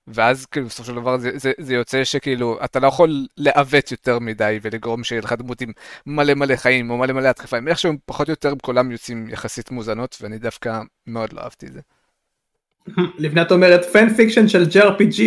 [0.07, 4.19] ואז כאילו בסופו של דבר זה, זה, זה יוצא שכאילו אתה לא יכול לעוות יותר
[4.19, 5.71] מדי ולגרום שיהיה לך דמות עם
[6.05, 9.71] מלא מלא חיים או מלא מלא התקפה, הם איכשהו פחות או יותר כולם יוצאים יחסית
[9.71, 11.81] מוזנות ואני דווקא מאוד לא אהבתי את זה.
[13.17, 15.21] לבנת אומרת fan fiction של JRPG.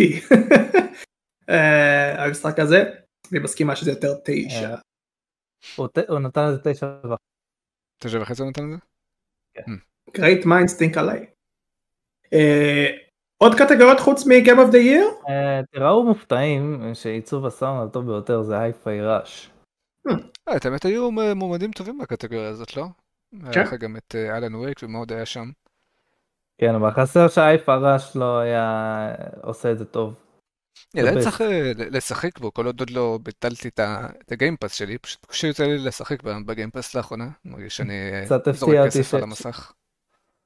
[1.49, 2.83] אה, המשחק הזה,
[3.31, 4.69] אני מסכימה שזה יותר תשע.
[4.69, 7.23] אה, הוא נתן לזה תשע וחצי.
[7.99, 8.77] תשע וחצי הוא נתן לזה?
[9.53, 9.61] כן.
[9.67, 9.95] Hmm.
[10.17, 11.35] Great minds think alike.
[13.41, 15.31] אה, עוד קטגוריות חוץ מ-Game of the Year?
[15.71, 19.51] תראו מופתעים שעיצוב הסאונד הטוב ביותר זה Hi-Fi Rush.
[20.55, 22.85] את האמת היו מועמדים טובים בקטגוריה הזאת, לא?
[23.43, 23.61] היה כן.
[23.61, 25.49] לך גם את אלן וייק ומאוד היה שם.
[26.57, 30.13] כן, אבל חסר שהייפיי ראש לא היה עושה את זה טוב.
[30.97, 35.77] אני צריך אה, לשחק בו כל עוד לא ביטלתי את הגיימפאס שלי, פשוט כשיוצא לי
[35.77, 37.93] לשחק בגיימפאס לאחרונה, מרגיש שאני
[38.53, 39.73] זורק כסף על המסך.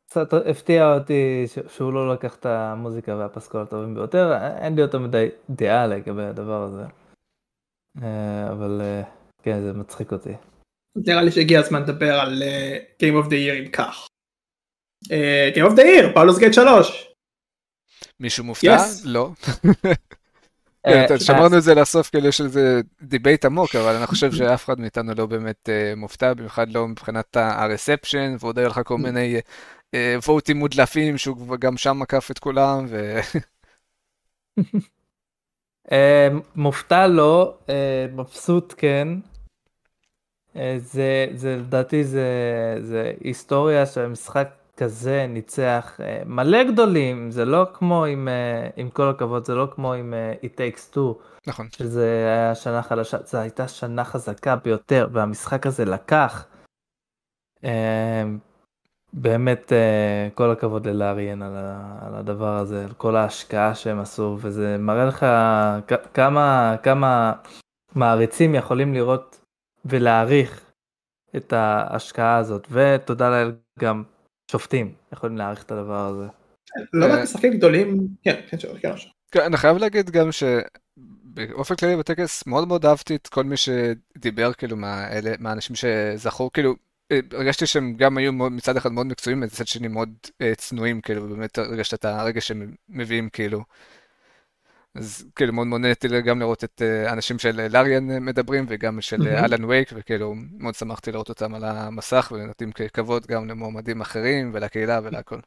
[0.09, 5.27] קצת הפתיע אותי שהוא לא לקח את המוזיקה והפסקול הטובים ביותר, אין לי יותר מדי
[5.49, 6.83] דעה לגבי הדבר הזה.
[8.03, 9.01] אה, אבל אה,
[9.43, 10.33] כן, זה מצחיק אותי.
[10.95, 12.43] נראה לי שהגיע הזמן לדבר על
[13.03, 14.07] Game of the Year אם כך.
[15.55, 17.13] Game of the Year, Baldur's Gate 3.
[18.19, 18.77] מישהו מופתע?
[19.05, 19.29] לא.
[20.83, 24.65] כן, אה, שמרנו את זה לסוף, כאילו יש איזה debate עמוק, אבל אני חושב שאף
[24.65, 28.97] אחד מאיתנו לא באמת אה, מופתע, במיוחד לא מבחינת ה reception, ועוד היו לך כל
[28.97, 29.39] מיני
[30.27, 33.19] ווטים אה, מודלפים, שהוא גם שם מקף את כולם, ו...
[36.55, 37.57] מופתע לא,
[38.13, 39.07] מבסוט כן.
[40.77, 42.27] זה, זה לדעתי זה,
[42.81, 48.89] זה היסטוריה של משחק כזה ניצח אה, מלא גדולים, זה לא כמו עם, אה, עם
[48.89, 51.23] כל הכבוד, זה לא כמו עם אה, It Takes Two.
[51.47, 51.67] נכון.
[51.71, 56.45] שזה היה שנה חדשה, זו הייתה שנה חזקה ביותר, והמשחק הזה לקח.
[59.13, 59.71] באמת
[60.33, 61.53] כל הכבוד ללאריאן על,
[62.01, 65.25] על הדבר הזה, על כל ההשקעה שהם עשו, וזה מראה לך
[66.13, 67.33] כמה, כמה
[67.95, 69.41] מעריצים יכולים לראות
[69.85, 70.71] ולהעריך
[71.35, 74.03] את ההשקעה הזאת, ותודה לאל גם
[74.51, 76.27] שופטים יכולים להעריך את הדבר הזה.
[76.93, 78.93] לא רק משחקים גדולים, כן, כן, כן.
[79.31, 84.53] כן, אני חייב להגיד גם שבאופן כללי בטקס מאוד מאוד אהבתי את כל מי שדיבר
[84.53, 84.77] כאילו
[85.39, 86.75] מהאנשים שזכו, כאילו
[87.31, 90.09] הרגשתי שהם גם היו מצד אחד מאוד מקצועיים, מצד שני מאוד
[90.41, 93.63] אה, צנועים, כאילו באמת הרגשת את הרגע שהם מביאים כאילו.
[94.95, 99.01] אז כאילו מאוד מאוד נהניתי גם לראות את אה, האנשים של לאריאן אה, מדברים וגם
[99.01, 104.01] של אה, אלן וייק, וכאילו מאוד שמחתי לראות אותם על המסך ונותנים כבוד גם למועמדים
[104.01, 105.37] אחרים ולקהילה ולהכל.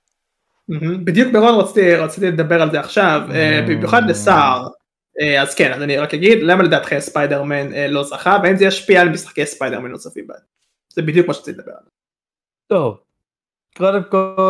[1.05, 3.21] בדיוק ברון רציתי, רציתי לדבר על זה עכשיו,
[3.69, 4.69] במיוחד לסער,
[5.41, 9.09] אז כן, אז אני רק אגיד, למה לדעתך ספיידרמן לא זכה, והאם זה ישפיע על
[9.09, 10.41] משחקי ספיידרמן נוספים בעתיד.
[10.95, 11.91] זה בדיוק מה שרציתי לדבר עליו.
[12.73, 13.05] טוב,
[13.79, 14.49] קודם כל,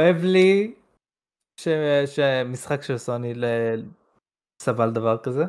[0.00, 0.74] כואב לי
[1.60, 1.68] ש...
[2.06, 3.44] שמשחק של סוני ל...
[4.62, 5.44] סבל דבר כזה.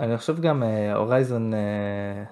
[0.00, 0.62] אני חושב גם
[0.94, 2.24] Horizon אה,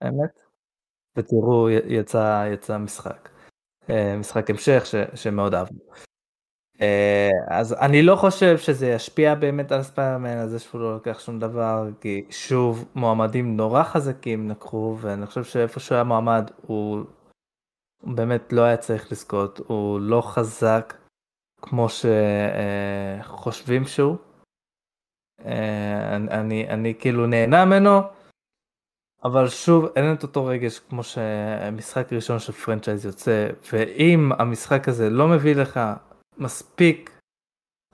[0.00, 0.42] האמת
[1.16, 3.28] ותראו יצא יצא משחק
[3.90, 4.94] אה, משחק המשך ש...
[5.22, 6.09] שמאוד אהבנו.
[6.82, 11.20] אה, אז אני לא חושב שזה ישפיע באמת על ספיירמן על זה שהוא לא לוקח
[11.20, 17.04] שום דבר כי שוב מועמדים נורא חזקים לקחו ואני חושב שאיפה שהוא היה מועמד הוא
[18.02, 20.94] באמת לא היה צריך לזכות, הוא לא חזק
[21.62, 21.86] כמו
[23.22, 24.16] שחושבים שהוא.
[25.44, 28.00] אה, אני, אני, אני כאילו נהנה ממנו,
[29.24, 35.10] אבל שוב אין את אותו רגש כמו שמשחק ראשון של פרנצ'ייז יוצא, ואם המשחק הזה
[35.10, 35.80] לא מביא לך
[36.40, 37.10] מספיק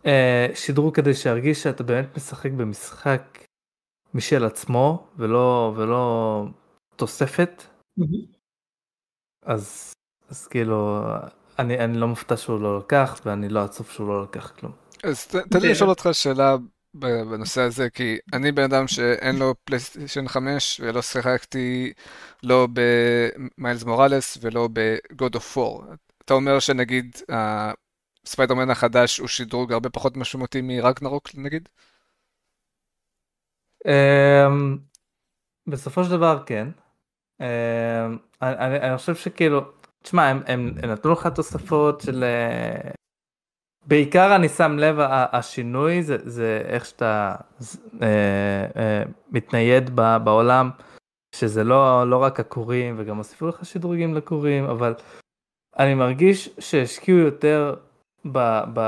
[0.06, 3.44] אה, שידרו כדי שירגיש שאתה באמת משחק במשחק
[4.14, 6.44] משל עצמו ולא ולא
[6.96, 7.62] תוספת,
[8.00, 8.36] mm-hmm.
[9.42, 9.92] אז
[10.30, 11.02] אז כאילו,
[11.58, 14.72] אני, אני לא מופתע שהוא לא לקח, ואני לא עצוב שהוא לא לקח כלום.
[15.04, 16.56] אז תן לי לשאול אותך שאלה
[16.94, 21.92] בנושא הזה, כי אני בן אדם שאין לו פלייסטיישן 5 ולא שיחקתי
[22.42, 25.94] לא במיילס מוראלס ולא ב-God of War.
[26.24, 27.16] אתה אומר שנגיד
[28.26, 31.68] הספיידרמן החדש הוא שדרוג הרבה פחות משמעותי מרגנרוק נגיד?
[33.86, 34.78] אמ,
[35.66, 36.68] בסופו של דבר כן.
[37.40, 37.46] אמ,
[38.42, 39.60] אני, אני חושב שכאילו,
[40.02, 42.24] תשמע, הם, הם, הם נתנו לך תוספות של...
[42.24, 42.90] אה,
[43.86, 44.96] בעיקר אני שם לב
[45.32, 47.36] השינוי זה, זה איך שאתה
[48.02, 50.70] אה, אה, מתנייד ב, בעולם,
[51.34, 54.94] שזה לא, לא רק הכורים וגם הוסיפו לך שדרוגים לכורים, אבל
[55.78, 57.74] אני מרגיש שהשקיעו יותר
[58.32, 58.80] ב, ב,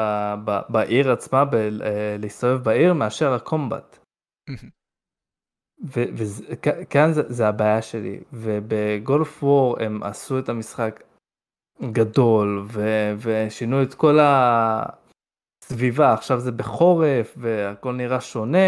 [0.45, 3.99] ב, בעיר עצמה, ב, אה, להסתובב בעיר, מאשר הקומבט.
[5.83, 11.03] וכאן זה, זה הבעיה שלי, ובגולף וור הם עשו את המשחק
[11.93, 12.81] גדול ו,
[13.19, 18.59] ושינו את כל הסביבה, עכשיו זה בחורף והכל נראה שונה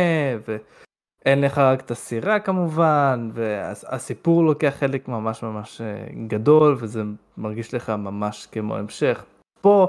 [0.46, 7.02] ואין לך רק את הסירה כמובן והסיפור לוקח חלק ממש ממש אה, גדול וזה
[7.38, 9.24] מרגיש לך ממש כמו המשך.
[9.60, 9.88] פה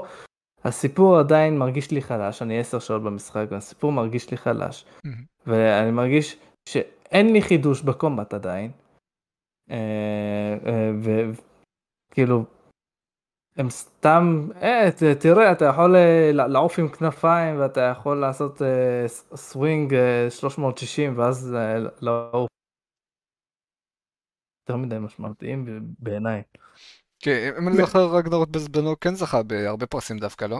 [0.64, 5.08] הסיפור עדיין מרגיש לי חלש, אני עשר שעות במשחק והסיפור מרגיש לי חלש mm-hmm.
[5.46, 6.36] ואני מרגיש
[6.68, 8.70] שאין לי חידוש בקומבט עדיין.
[9.70, 12.44] אה, אה, וכאילו
[13.56, 14.88] הם סתם, אה,
[15.20, 19.94] תראה, אתה יכול אה, לעוף עם כנפיים ואתה יכול לעשות אה, סווינג
[20.30, 21.56] 360 ואז
[22.00, 22.48] לעוף.
[24.62, 25.64] יותר מדי משמעותיים
[25.98, 26.42] בעיניי.
[27.22, 30.58] כן, אם אני זוכר רגנרוט בזבנו כן זכה בהרבה פרסים דווקא, לא?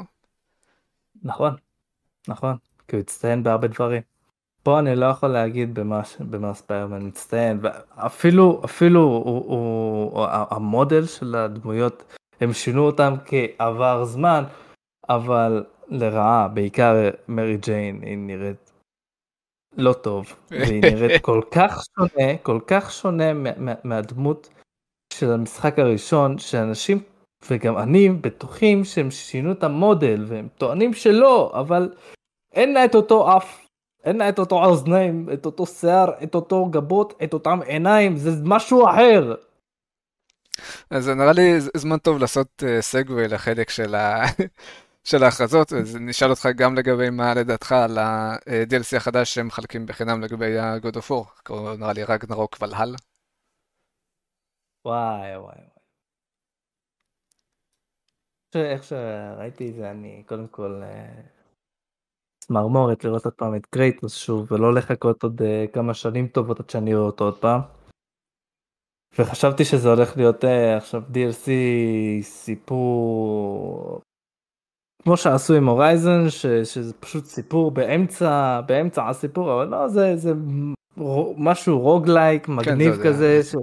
[1.22, 1.54] נכון,
[2.28, 2.56] נכון,
[2.88, 4.02] כי הוא הצטיין בהרבה דברים.
[4.62, 5.74] פה אני לא יכול להגיד
[6.30, 7.60] במה ספיירמן מצטיין,
[7.94, 14.44] אפילו, אפילו הוא, הוא, המודל של הדמויות הם שינו אותם כעבר זמן,
[15.08, 18.72] אבל לרעה, בעיקר מרי ג'יין, היא נראית
[19.76, 23.52] לא טוב, והיא נראית כל כך שונה, כל כך שונה
[23.84, 24.48] מהדמות
[25.12, 27.02] של המשחק הראשון, שאנשים,
[27.50, 31.94] וגם אני, בטוחים שהם שינו את המודל, והם טוענים שלא, אבל
[32.54, 33.66] אין לה את אותו אף,
[34.04, 38.30] אין לה את אותו אוזניים, את אותו שיער, את אותו גבות, את אותם עיניים, זה
[38.44, 39.34] משהו אחר.
[40.90, 44.24] אז נראה לי זמן טוב לעשות סגווי אה, לחלק של, ה...
[45.10, 50.20] של ההכרזות, אז נשאל אותך גם לגבי מה לדעתך על ה-DLC החדש שהם מחלקים בחינם
[50.20, 52.94] לגבי ה-God of War, נראה לי רגנרוק ולהל.
[54.84, 55.72] וואי וואי וואי.
[58.54, 61.22] איך שראיתי את זה אני קודם כל אה,
[62.44, 66.70] צמרמורת לראות עוד פעם את Kratos שוב ולא לחכות עוד אה, כמה שנים טובות עד
[66.70, 67.60] שאני אראה אותו עוד פעם.
[69.18, 71.48] וחשבתי שזה הולך להיות uh, עכשיו DLC
[72.22, 74.00] סיפור
[75.02, 80.32] כמו שעשו עם Horizon ש, שזה פשוט סיפור באמצע באמצע הסיפור אבל לא זה זה
[81.36, 83.54] משהו roguelike כן, מגניב כן, כזה ש...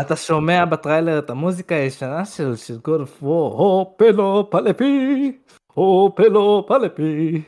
[0.00, 5.38] אתה שומע בטריילר את המוזיקה הישנה של של God of War הו פלו פלפי
[5.72, 7.42] הו פלו פלפי.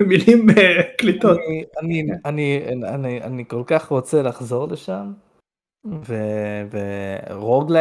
[0.00, 1.38] מילים אה, קליטות.
[1.38, 5.12] אני, אני, אני, אני, אני כל כך רוצה לחזור לשם.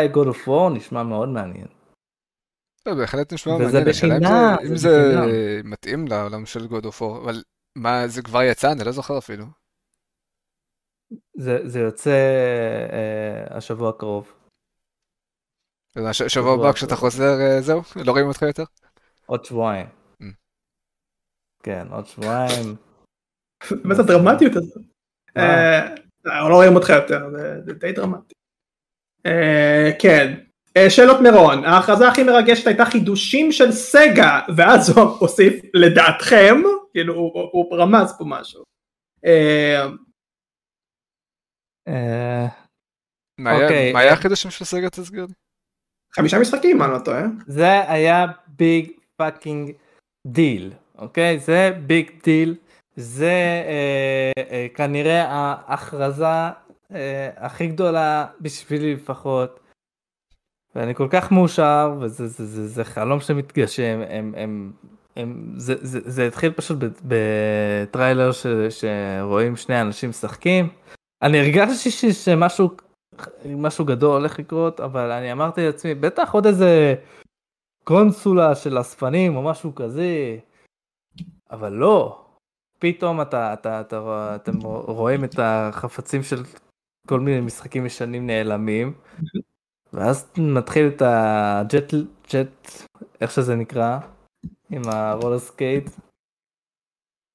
[0.07, 1.67] God of War נשמע מאוד מעניין.
[2.85, 5.15] לא, בהחלט נשמע מעניין, השאלה אם זה
[5.63, 7.43] מתאים לעולם של God of War, אבל
[7.77, 8.71] מה, זה כבר יצא?
[8.71, 9.45] אני לא זוכר אפילו.
[11.63, 12.09] זה יוצא
[12.91, 14.33] אה, השבוע הקרוב.
[16.27, 17.81] שבוע הבא כשאתה חוזר, אה, זהו?
[18.05, 18.63] לא רואים אותך יותר?
[19.25, 19.87] עוד שבועיים.
[20.21, 20.25] Mm.
[21.63, 22.75] כן, עוד שבועיים.
[23.85, 24.83] מה זה הדרמטיות הזאת?
[26.25, 27.29] לא רואים אותך יותר,
[27.65, 28.33] זה די דרמטי.
[29.25, 30.33] אה, כן,
[30.77, 37.13] אה, שאלות מרון, ההכרזה הכי מרגשת הייתה חידושים של סגה, ואז הוא הוסיף לדעתכם, כאילו
[37.51, 38.63] הוא רמז פה משהו.
[41.87, 42.47] אה,
[43.37, 45.33] מה היה אוקיי, החידושים של Sega תזכיר לי?
[46.15, 47.23] חמישה משחקים אם לא טועה.
[47.47, 49.71] זה היה big fucking
[50.27, 51.39] deal, אוקיי?
[51.39, 52.55] זה big deal.
[52.95, 59.59] זה אה, אה, כנראה ההכרזה אה, הכי גדולה בשבילי לפחות.
[60.75, 64.71] ואני כל כך מאושר וזה זה, זה, זה חלום שמתגשם הם, הם,
[65.15, 70.69] הם, זה, זה, זה התחיל פשוט בטריילר ש, שרואים שני אנשים משחקים.
[71.21, 72.69] אני הרגשתי שמשהו
[73.45, 76.95] משהו גדול הולך לקרות אבל אני אמרתי לעצמי בטח עוד איזה
[77.83, 80.37] קונסולה של אספנים או משהו כזה
[81.51, 82.25] אבל לא
[82.79, 84.57] פתאום אתה, אתה, אתה, אתם
[84.87, 86.43] רואים את החפצים של
[87.07, 88.93] כל מיני משחקים ישנים נעלמים,
[89.93, 91.93] ואז מתחיל את הג'ט,
[92.33, 92.67] Jet,
[93.21, 93.99] איך שזה נקרא,
[94.69, 95.89] עם ה roller skate.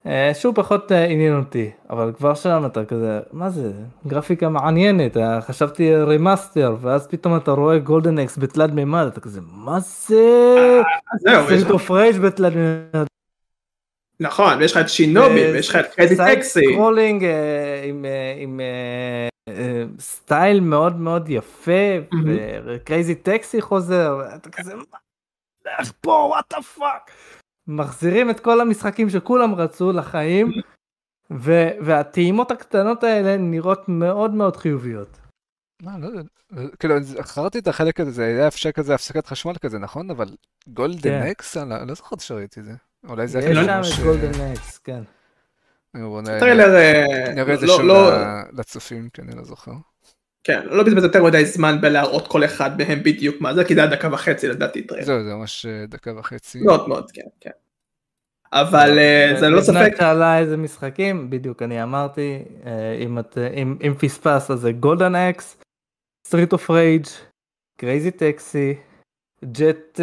[0.06, 3.72] אה, שהוא פחות אה, עניין אותי, אבל כבר שם אתה כזה, מה זה,
[4.06, 9.40] גרפיקה מעניינת, אה, חשבתי remaster, ואז פתאום אתה רואה Golden Axe בתלת מימד, אתה כזה,
[9.42, 10.82] מה זה?
[11.18, 13.06] Streets of Rage בתלת מימד.
[14.20, 16.60] נכון, ויש לך את Shinobi, ויש לך את Crazy Taxi.
[16.72, 17.26] scrolling
[18.38, 18.60] עם
[19.98, 21.96] style מאוד מאוד יפה,
[22.66, 24.72] ו Crazy Taxi חוזר, אתה כזה?
[25.78, 27.10] איך פה, what the fuck.
[27.68, 30.52] מחזירים את כל המשחקים שכולם רצו לחיים,
[31.80, 35.18] והטעימות הקטנות האלה נראות מאוד מאוד חיוביות.
[35.82, 36.22] מה, לא יודע,
[36.78, 40.10] כאילו, חירטטתי את החלק הזה, זה היה אפשר כזה הפסקת חשמל כזה, נכון?
[40.10, 40.36] אבל
[40.68, 41.22] גולדן כן.
[41.22, 41.56] אקס?
[41.56, 42.72] אני לא זוכר שראיתי את זה.
[43.08, 43.38] אולי זה...
[43.38, 45.02] יש שם את Golden Axe, כן.
[46.38, 46.68] טריילר...
[47.34, 48.12] נראה את זה שוב לא-
[48.52, 49.72] לצופים, כי אני לא זוכר.
[50.46, 53.80] כן, לא בזבז יותר מדי זמן בלהראות כל אחד מהם בדיוק מה זה, כי זה
[53.80, 55.06] היה דקה וחצי לדעתי טריילר.
[55.06, 56.60] זהו, זה ממש אה, דקה וחצי.
[56.60, 57.50] מאוד מאוד, כן, כן.
[58.52, 59.74] אבל אה, זה ללא ספק.
[59.74, 64.72] לפני שאלה איזה משחקים, בדיוק אני אמרתי, אה, אם, את, אם, אם פספס אז זה
[64.72, 65.56] Golden Axe,
[66.26, 67.06] Streets of Rage,
[67.76, 68.74] Crazy Taxi,
[69.44, 70.00] Jet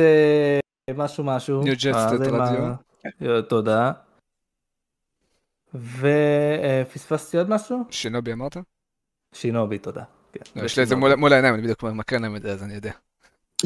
[0.95, 1.63] משהו משהו.
[1.63, 3.41] New Jet Set Radio.
[3.49, 3.91] תודה.
[5.73, 7.83] ופספסתי עוד משהו?
[7.89, 8.57] שינובי אמרת?
[9.33, 10.03] שינובי, תודה.
[10.33, 12.73] כן, יש לי את זה מול העיניים, אני בדיוק מקרן להם את זה, אז אני
[12.73, 12.91] יודע.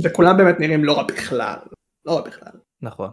[0.04, 1.60] וכולם באמת נראים לא רע בכלל,
[2.06, 2.52] לא רע בכלל.
[2.82, 3.10] נכון.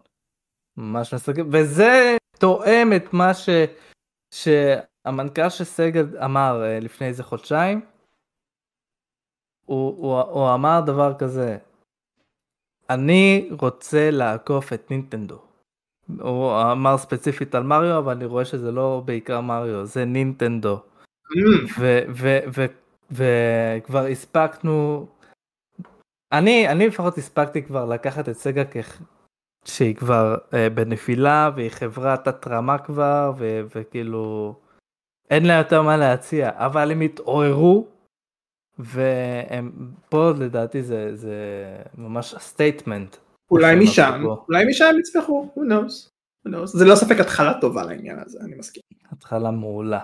[0.77, 3.49] ממש מסכים, וזה תואם את מה ש...
[4.35, 7.81] שהמנכ"ל של סגל אמר אה, לפני איזה חודשיים.
[9.65, 11.59] הוא, הוא, הוא אמר דבר כזה,
[12.91, 15.43] אני רוצה לעקוף את נינטנדו.
[16.21, 20.77] הוא אמר ספציפית על מריו, אבל אני רואה שזה לא בעיקר מריו, זה נינטנדו.
[20.77, 21.81] Mm.
[23.11, 25.07] וכבר הספקנו,
[26.33, 28.77] אני, אני לפחות הספקתי כבר לקחת את סגה כ...
[29.65, 34.55] שהיא כבר uh, בנפילה והיא חברת התרמה כבר ו, וכאילו
[35.31, 37.87] אין לה יותר מה להציע אבל הם התעוררו
[38.79, 39.73] והם
[40.09, 41.37] פה לדעתי זה, זה
[41.99, 43.17] ממש statement.
[43.51, 46.11] אולי משם, אולי משם הם יצליחו, who knows.
[46.65, 48.83] זה לא ספק התחלה טובה לעניין הזה, אני מסכים.
[49.13, 50.01] התחלה מעולה.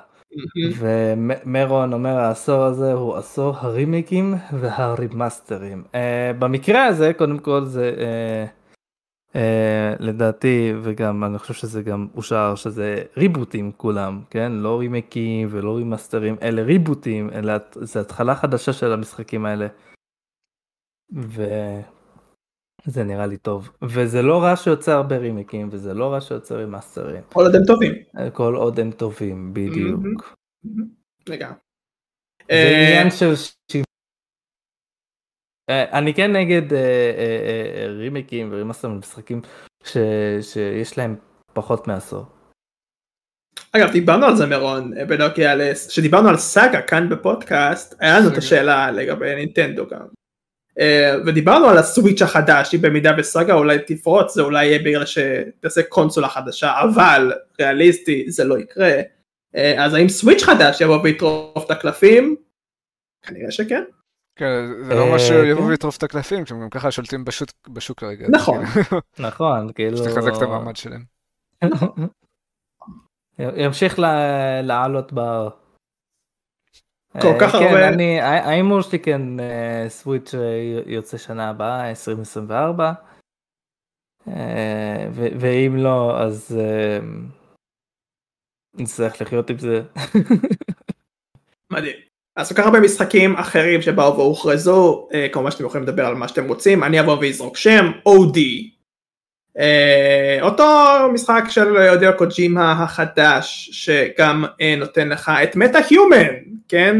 [0.78, 5.84] ומירון אומר העשור הזה הוא עשור הרימייקים והרימאסטרים.
[5.92, 5.96] Uh,
[6.38, 9.36] במקרה הזה קודם כל זה uh, uh,
[9.98, 16.36] לדעתי וגם אני חושב שזה גם אושר שזה ריבוטים כולם כן לא רימייקים ולא רימאסטרים
[16.42, 19.66] אלה ריבוטים אלה זה התחלה חדשה של המשחקים האלה.
[22.84, 27.22] זה נראה לי טוב וזה לא רע שיוצא הרבה רימייקים וזה לא רע שיוצא רימאסטרים.
[27.32, 27.92] כל עוד הם טובים.
[28.32, 30.36] כל עוד הם טובים בדיוק.
[31.28, 31.58] לגמרי.
[32.50, 33.34] זה אה, עניין של
[35.70, 39.42] אה, אני כן נגד אה, רימייקים ורימאסטרים משחקים
[40.40, 41.16] שיש להם
[41.52, 42.24] פחות מעשור.
[43.72, 48.90] אגב דיברנו על זה מירון בנוגע שדיברנו על סגה כאן בפודקאסט היה לנו את השאלה
[48.90, 50.19] לגבי נינטנדו גם.
[50.80, 55.82] אה, ודיברנו על הסוויץ' החדש, אם במידה וסאגה אולי תפרוץ זה אולי יהיה בגלל שתעשה
[55.82, 58.92] קונסולה חדשה, אבל ריאליסטי זה לא יקרה.
[59.56, 62.36] אה, אז האם סוויץ' חדש יבוא ויטרוף את הקלפים?
[63.22, 63.82] כנראה שכן.
[64.36, 65.68] כן, זה לא משהו שיבוא כן.
[65.68, 67.24] ויטרוף את הקלפים, כי הם גם ככה שולטים
[67.68, 68.26] בשוק כרגע.
[68.30, 68.64] נכון.
[69.18, 70.06] נכון, כאילו...
[70.06, 71.04] לחזק את המעמד שלהם.
[73.64, 73.98] ימשיך
[74.62, 75.20] לעלות ב...
[77.12, 77.88] כל אה, כך כן, הרבה.
[77.88, 79.22] אני, ההימור שלי כן
[79.88, 80.40] סוויץ' אה,
[80.86, 82.92] יוצא שנה הבאה 2024
[84.28, 86.58] אה, ואם לא אז
[88.76, 89.82] נצטרך לחיות עם זה.
[91.72, 91.96] מדהים.
[92.36, 96.48] אז כל כך הרבה משחקים אחרים שבאו והוכרזו כמובן שאתם יכולים לדבר על מה שאתם
[96.48, 98.38] רוצים אני אבוא ואזרוק שם OD.
[100.42, 100.64] אותו
[101.12, 104.44] משחק של יודיו קוג'ימה החדש שגם
[104.78, 106.96] נותן לך את מטה היומן כן?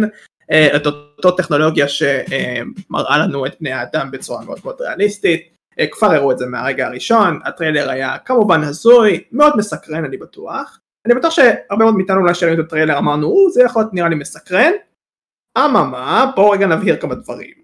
[0.50, 5.48] אה, את אותו טכנולוגיה שמראה לנו את בני האדם בצורה מאוד מאוד ריאליסטית,
[5.80, 10.78] אה, כבר הראו את זה מהרגע הראשון, הטריילר היה כמובן הזוי, מאוד מסקרן אני בטוח,
[11.06, 14.14] אני בטוח שהרבה מאוד מאיתנו אולי שראינו את הטריילר אמרנו, זה יכול להיות נראה לי
[14.14, 14.72] מסקרן,
[15.58, 17.54] אממה, בואו רגע נבהיר כמה דברים.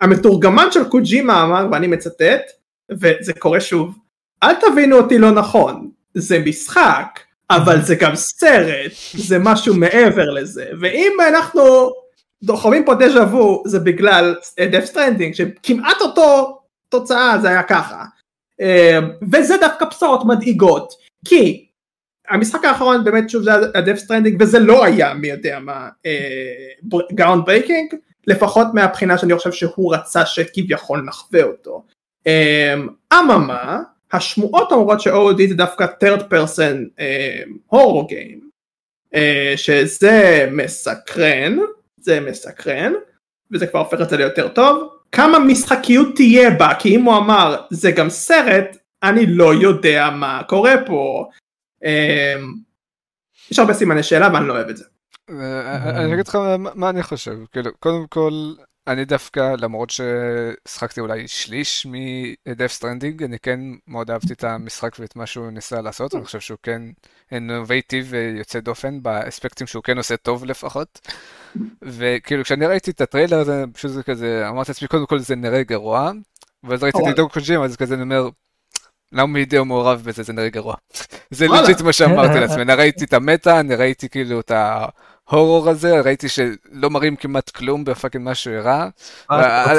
[0.00, 2.42] המתורגמן של קוג'ימה אמר, ואני מצטט,
[2.90, 3.98] וזה קורה שוב,
[4.42, 7.20] אל תבינו אותי לא נכון, זה משחק,
[7.56, 11.62] אבל זה גם סרט, זה משהו מעבר לזה, ואם אנחנו
[12.42, 18.04] דוחמים פה דז'ה וו זה בגלל דף סטרנדינג שכמעט אותו תוצאה זה היה ככה,
[18.60, 18.98] אה,
[19.32, 20.92] וזה דווקא בשורות מדאיגות,
[21.24, 21.66] כי
[22.28, 25.88] המשחק האחרון באמת שוב זה הדף סטרנדינג וזה לא היה מי יודע מה
[27.14, 27.94] גאונד אה, ברייקינג,
[28.26, 31.84] לפחות מהבחינה שאני חושב שהוא רצה שכביכול נחווה אותו.
[32.26, 32.74] אה,
[33.12, 33.80] אממה,
[34.12, 37.02] השמועות אומרות ש-OOD זה דווקא third person
[37.66, 38.50] הורו uh, גיים,
[39.14, 39.18] uh,
[39.56, 41.58] שזה מסקרן,
[42.00, 42.92] זה מסקרן,
[43.52, 44.88] וזה כבר הופך את זה ליותר טוב.
[45.12, 50.42] כמה משחקיות תהיה בה, כי אם הוא אמר זה גם סרט, אני לא יודע מה
[50.48, 51.28] קורה פה.
[51.84, 52.42] Uh,
[53.50, 54.84] יש הרבה סימני שאלה ואני לא אוהב את זה.
[55.28, 56.38] אני אגיד לך
[56.74, 58.52] מה אני חושב, כאילו, קודם כל,
[58.86, 64.96] אני דווקא, למרות ששחקתי אולי שליש מ Death Stranding, אני כן מאוד אהבתי את המשחק
[64.98, 66.82] ואת מה שהוא ניסה לעשות, אני חושב שהוא כן
[67.32, 71.08] innovative ויוצא דופן באספקטים שהוא כן עושה טוב לפחות.
[71.82, 75.62] וכאילו כשאני ראיתי את הטריילר הזה, פשוט זה כזה, אמרתי לעצמי, קודם כל זה נראה
[75.62, 76.10] גרוע,
[76.64, 78.28] ואז ראיתי את הידאו קוג'ימה, אז כזה אני אומר,
[79.12, 80.74] למה הידאו מעורב בזה, זה נראה גרוע.
[81.30, 84.86] זה legit מה שאמרתי לעצמי, אני ראיתי את המטה, אני ראיתי כאילו את ה...
[85.32, 88.88] ההורור הזה, ראיתי שלא מראים כמעט כלום ב fucking מה שהוא הראה.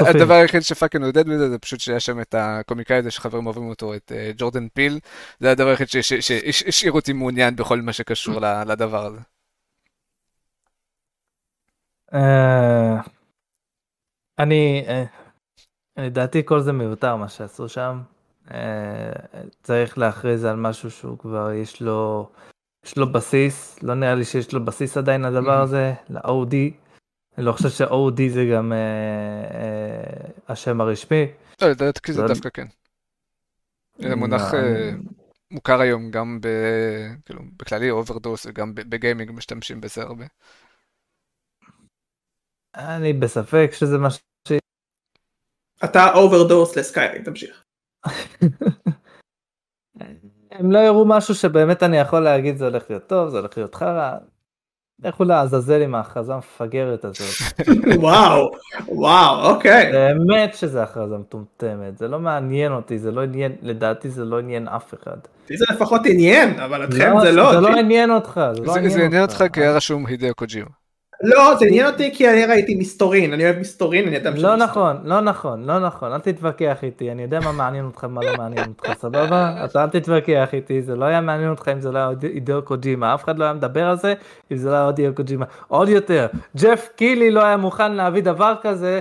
[0.10, 3.70] הדבר היחיד ש fucking עודד בזה זה פשוט שהיה שם את הקומיקאי הזה שחברים אוהבים
[3.70, 5.00] אותו, את אה, ג'ורדן פיל.
[5.40, 9.20] זה הדבר היחיד שהשאיר אותי מעוניין בכל מה שקשור לדבר הזה.
[12.14, 13.02] אה,
[14.40, 15.04] אני, אה,
[15.98, 18.02] לדעתי כל זה מיותר מה שעשו שם.
[19.64, 22.30] צריך להכריז על משהו שהוא כבר יש לו
[22.84, 25.64] יש לו בסיס, לא נראה לי שיש לו בסיס עדיין לדבר mm-hmm.
[25.64, 26.56] הזה, ל-OD.
[27.38, 28.78] אני לא חושב ש-OD זה גם אה,
[29.60, 31.28] אה, השם הרשמי.
[31.62, 32.68] לא, לדעתי זה דווקא כן.
[34.00, 34.92] זה מונח אה,
[35.52, 36.48] מוכר היום גם ב...
[37.26, 40.26] כאילו, בכללי אוברדוס וגם בגיימינג משתמשים בזה הרבה.
[42.76, 44.20] אני בספק שזה מה ש...
[45.84, 47.64] אתה אוברדוס לסקיירינג, תמשיך.
[50.60, 53.76] הם לא יראו משהו שבאמת אני יכול להגיד זה הולך להיות טוב, זה הולך להיות
[53.76, 54.12] חרא.
[55.04, 57.58] לכו לעזאזל עם ההכרזה המפגרת הזאת.
[58.02, 58.52] וואו,
[58.88, 59.92] וואו, אוקיי.
[59.92, 64.68] באמת שזה הכרזה מטומטמת, זה לא מעניין אותי, זה לא עניין, לדעתי זה לא עניין
[64.68, 65.18] אף אחד.
[65.48, 67.52] זה לפחות עניין, אבל אתכם זה לא.
[67.52, 68.96] זה לא עניין אותך, זה לא עניין אותך.
[68.98, 70.83] זה עניין אותך כי היה רשום הידאו קוג'ימה.
[71.24, 74.98] לא, זה עניין אותי כי אני ראיתי מסתורין, אני אוהב מסתורין, אני אדם לא נכון,
[75.04, 78.66] לא נכון, לא נכון, אל תתווכח איתי, אני יודע מה מעניין אותך ומה לא מעניין
[78.68, 79.66] אותך, סבבה?
[79.66, 83.14] אתה אל תתווכח איתי, זה לא היה מעניין אותך אם זה לא היה הידאו קוג'ימה,
[83.14, 84.14] אף אחד לא היה מדבר על זה
[84.52, 85.46] אם זה לא היה הידאו קוג'ימה.
[85.68, 89.00] עוד יותר, ג'ף קילי לא היה מוכן להביא דבר כזה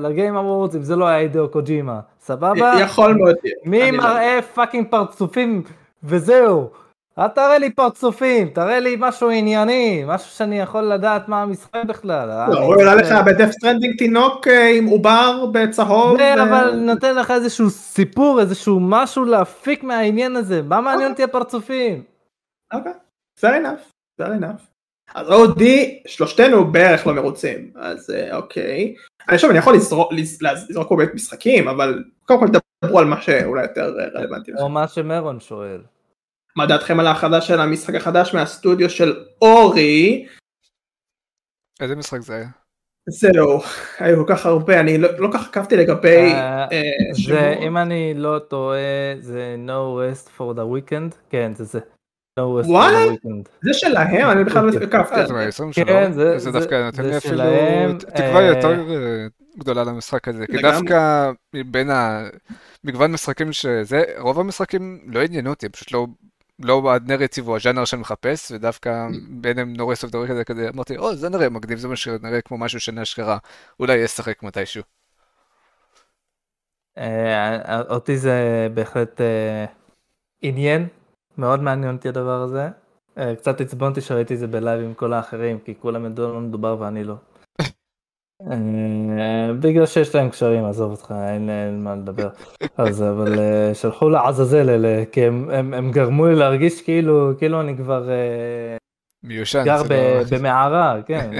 [0.00, 2.72] ל Game Awards אם זה לא היה הידאו קוג'ימה, סבבה?
[2.80, 3.36] יכול מאוד.
[3.64, 5.62] מי לא מראה fucking פרצופים
[6.04, 6.70] וזהו.
[7.18, 12.30] אל תראה לי פרצופים, תראה לי משהו ענייני, משהו שאני יכול לדעת מה המשחק בכלל.
[12.30, 12.48] אה?
[12.48, 16.18] לא, הוא הראה לך ב Death Stranding תינוק אה, עם עובר בצהוב.
[16.18, 21.10] כן, אבל נותן לך איזשהו סיפור, איזשהו משהו להפיק מהעניין הזה, מה מעניין.
[21.10, 22.02] אותי הפרצופים?
[22.72, 22.92] אוקיי,
[23.40, 24.62] fair enough, fair enough.
[25.14, 28.94] אז OD, שלושתנו בערך לא מרוצים, אז אוקיי.
[29.28, 32.46] אני חושב, אני יכול לזרוק פה בית משחקים, אבל קודם כל
[32.82, 34.52] תדברו על מה שאולי יותר רלוונטי.
[34.58, 35.80] או מה שמירון שואל.
[36.56, 40.26] מה דעתכם על ההכרזה של המשחק החדש מהסטודיו של אורי?
[41.80, 42.48] איזה משחק זה היה?
[43.08, 43.60] זהו,
[43.98, 46.32] היו כל כך הרבה, אני לא, לא כך עקבתי לגבי...
[46.32, 48.78] Uh, uh, זה, אם אני לא טועה,
[49.20, 51.80] זה No Rest for the Weekend, כן, זה זה.
[52.40, 53.48] No Rest for the Weekend.
[53.62, 54.30] זה שלהם?
[54.30, 54.82] אני בכלל לא כן.
[54.82, 55.84] עקבתי.
[55.84, 57.42] כן, זה זה דווקא נותן לי אפילו
[57.98, 58.84] תקווה יותר
[59.58, 61.30] גדולה למשחק הזה, כי דווקא
[61.66, 66.06] בין המגוון משחקים שזה, רוב המשחקים לא עניינו אותי, פשוט לא
[66.62, 71.28] לא הנרטיב הוא הז'אנר שאני מחפש, ודווקא ביניהם נורס אוף דורי כזה, אמרתי, או, זה
[71.28, 73.38] נראה מגניב, זה מה שנראה כמו משהו שנשכרה,
[73.80, 74.82] אולי ישחק מתישהו.
[76.98, 79.64] אה, אותי זה בהחלט אה,
[80.42, 80.88] עניין,
[81.38, 82.68] מאוד מעניין אותי הדבר הזה.
[83.18, 86.32] אה, קצת עצבן אותי שראיתי את זה בלייב עם כל האחרים, כי כולם ידעו על
[86.32, 87.14] מה מדובר ואני לא.
[88.48, 91.50] אה, בגלל שיש להם קשרים, עזוב אותך, אין
[91.84, 92.28] מה לדבר
[92.76, 97.76] על זה, אבל אה, שלחו לעזאזל אלה, כי הם גרמו לי להרגיש כאילו, כאילו אני
[97.76, 98.76] כבר אה,
[99.22, 99.82] מיושן, גר
[100.32, 101.30] במערה, כן,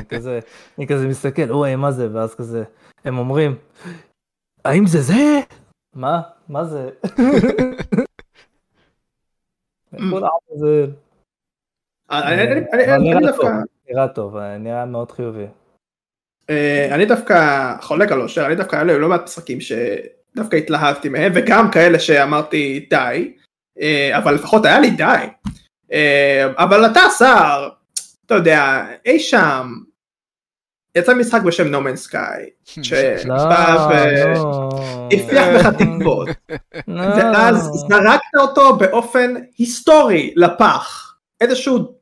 [0.78, 2.64] אני כזה מסתכל, אוי, מה זה, ואז כזה,
[3.04, 3.54] הם אומרים,
[4.64, 5.40] האם זה זה?
[5.94, 6.20] מה?
[6.48, 6.90] מה זה?
[13.88, 15.46] נראה טוב, נראה מאוד חיובי.
[16.50, 21.08] אה, אני דווקא חולק על אושר, אני דווקא היה לי לא מעט משחקים שדווקא התלהבתי
[21.08, 23.32] מהם, וגם כאלה שאמרתי די,
[23.80, 25.26] אה, אבל לפחות היה לי די.
[25.92, 27.68] אה, אבל אתה שר,
[28.26, 29.72] אתה יודע, אי שם,
[30.94, 36.28] יצא משחק בשם Man's Sky, שבא והפיח בך תקוות,
[37.16, 41.94] ואז זרקת אותו באופן היסטורי לפח, איזשהו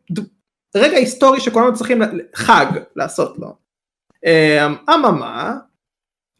[0.77, 2.03] רגע היסטורי שכולנו צריכים
[2.35, 3.68] חג לעשות לו.
[4.95, 5.55] אממה,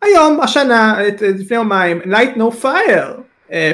[0.03, 0.99] היום, השנה,
[1.39, 3.21] לפני יומיים, Light No Fire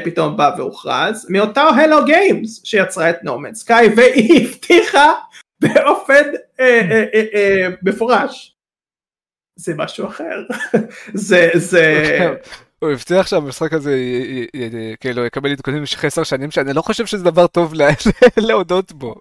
[0.04, 5.12] פתאום בא והוכרז, מאותה הלו גיימס שיצרה את נורמן סקאי והיא הבטיחה
[5.60, 6.22] באופן
[7.82, 8.56] מפורש.
[9.56, 10.42] זה משהו אחר.
[11.14, 12.18] זה, זה...
[12.82, 13.96] הוא הבטיח שהמשחק הזה
[15.00, 17.74] כאילו יקבל עדכונים במשך עשר שנים שאני לא חושב שזה דבר טוב
[18.36, 19.14] להודות בו.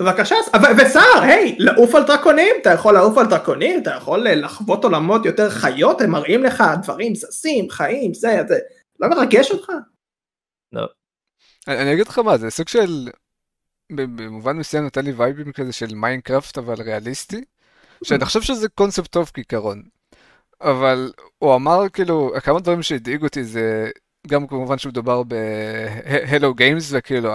[0.00, 0.34] בבקשה,
[0.78, 5.50] וסער, היי, לעוף על דרקונים, אתה יכול לעוף על דרקונים, אתה יכול לחוות עולמות יותר
[5.50, 8.58] חיות, הם מראים לך דברים זזים, חיים, זה, זה,
[9.00, 9.72] לא מרגש אותך?
[10.72, 10.86] לא.
[11.68, 13.08] אני אגיד לך מה, זה סוג של,
[13.92, 17.44] במובן מסוים נותן לי וייבים כזה של Minecraft אבל ריאליסטי,
[18.04, 19.82] שאני חושב שזה קונספט טוב כעיקרון.
[20.60, 23.90] אבל הוא אמר כאילו, כמה דברים שהדאיג אותי זה
[24.26, 27.32] גם כמובן שמדובר ב Hello Games וכאילו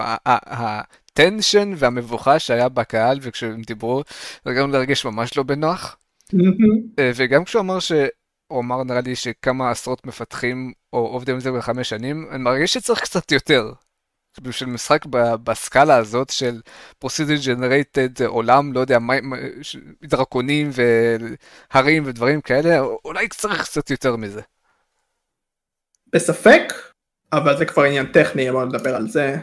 [1.12, 4.02] ה tension והמבוכה שהיה בקהל וכשהם דיברו,
[4.44, 5.96] זה גם להרגיש ממש לא בנוח.
[6.98, 7.92] אה, וגם כשהוא אמר ש...
[8.46, 12.74] הוא אמר נראה לי שכמה עשרות מפתחים או עובדים על זה בחמש שנים, אני מרגיש
[12.74, 13.72] שצריך קצת יותר.
[14.40, 15.06] בשביל משחק
[15.44, 16.60] בסקאלה הזאת של
[16.98, 18.98] פרוסידל ג'נרייטד עולם, לא יודע,
[20.02, 24.40] דרקונים והרים ודברים כאלה, אולי צריך קצת יותר מזה.
[26.12, 26.72] בספק,
[27.32, 29.36] אבל זה כבר עניין טכני, בוא נדבר על זה.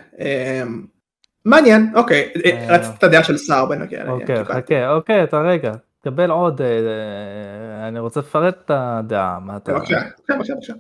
[1.46, 4.10] מעניין, אוקיי, אה, רציתי את הדעה של סער בנוגע.
[4.10, 9.58] אוקיי, חכה, אוקיי, אתה רגע, תקבל עוד, אה, אה, אני רוצה לפרט את הדעה, מה
[9.58, 9.74] אתה...
[9.74, 10.74] בבקשה, בבקשה.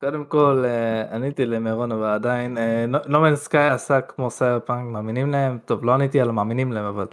[0.00, 0.64] קודם כל
[1.12, 2.58] עניתי למירון אבל עדיין
[3.06, 6.84] No Man's Sky עשה כמו סייבר פאנק מאמינים להם טוב לא עניתי על מאמינים להם
[6.84, 7.06] אבל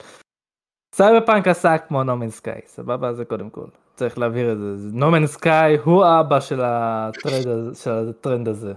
[0.95, 4.89] סייבר פאנק עשה כמו No Man's Sky סבבה זה קודם כל צריך להבהיר את זה
[4.93, 8.73] No Man's Sky הוא האבא של הטרנד, של הטרנד הזה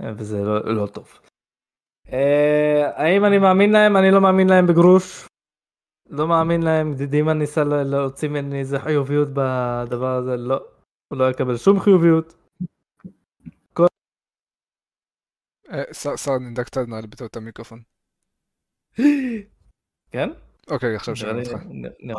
[0.00, 1.18] וזה לא, לא טוב.
[2.96, 5.26] האם אני מאמין להם אני לא מאמין להם בגרוש
[6.10, 10.60] לא מאמין להם דימה ניסה להוציא ממני איזה חיוביות בדבר הזה לא
[11.08, 12.34] הוא לא יקבל שום חיוביות.
[15.92, 17.82] שר נדק קצת נעל בטעות את המיקרופון.
[20.12, 20.30] כן?
[20.70, 21.58] אוקיי, עכשיו שומעים אותך.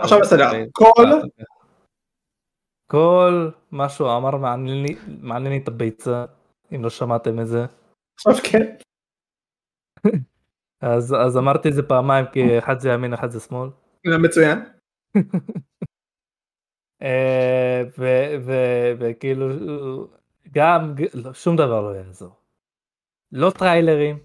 [0.04, 0.50] עכשיו בסדר.
[0.72, 0.92] כל...
[2.88, 4.38] כל מה שהוא אמר
[5.22, 6.26] מעניין לי את הביצה,
[6.76, 7.66] אם לא שמעתם את זה.
[8.16, 8.76] עכשיו כן.
[10.82, 13.70] אז, אז אמרתי את זה פעמיים כי אחד זה ימין אחד זה שמאל.
[14.06, 14.60] מצוין.
[19.00, 19.48] וכאילו
[20.52, 20.94] גם
[21.34, 22.36] שום דבר לא יעזור.
[23.32, 24.20] לא טריילרים,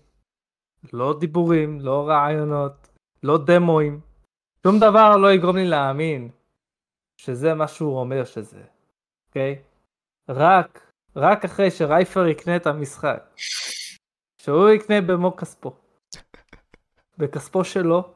[0.92, 2.88] לא דיבורים, לא רעיונות,
[3.22, 4.00] לא דמוים,
[4.66, 6.30] שום דבר לא יגרום לי להאמין
[7.16, 8.62] שזה מה שהוא אומר שזה,
[9.28, 9.62] אוקיי?
[10.28, 13.34] רק, רק אחרי שרייפר יקנה את המשחק,
[14.44, 15.72] שהוא יקנה במו כספו,
[17.18, 18.14] בכספו שלו,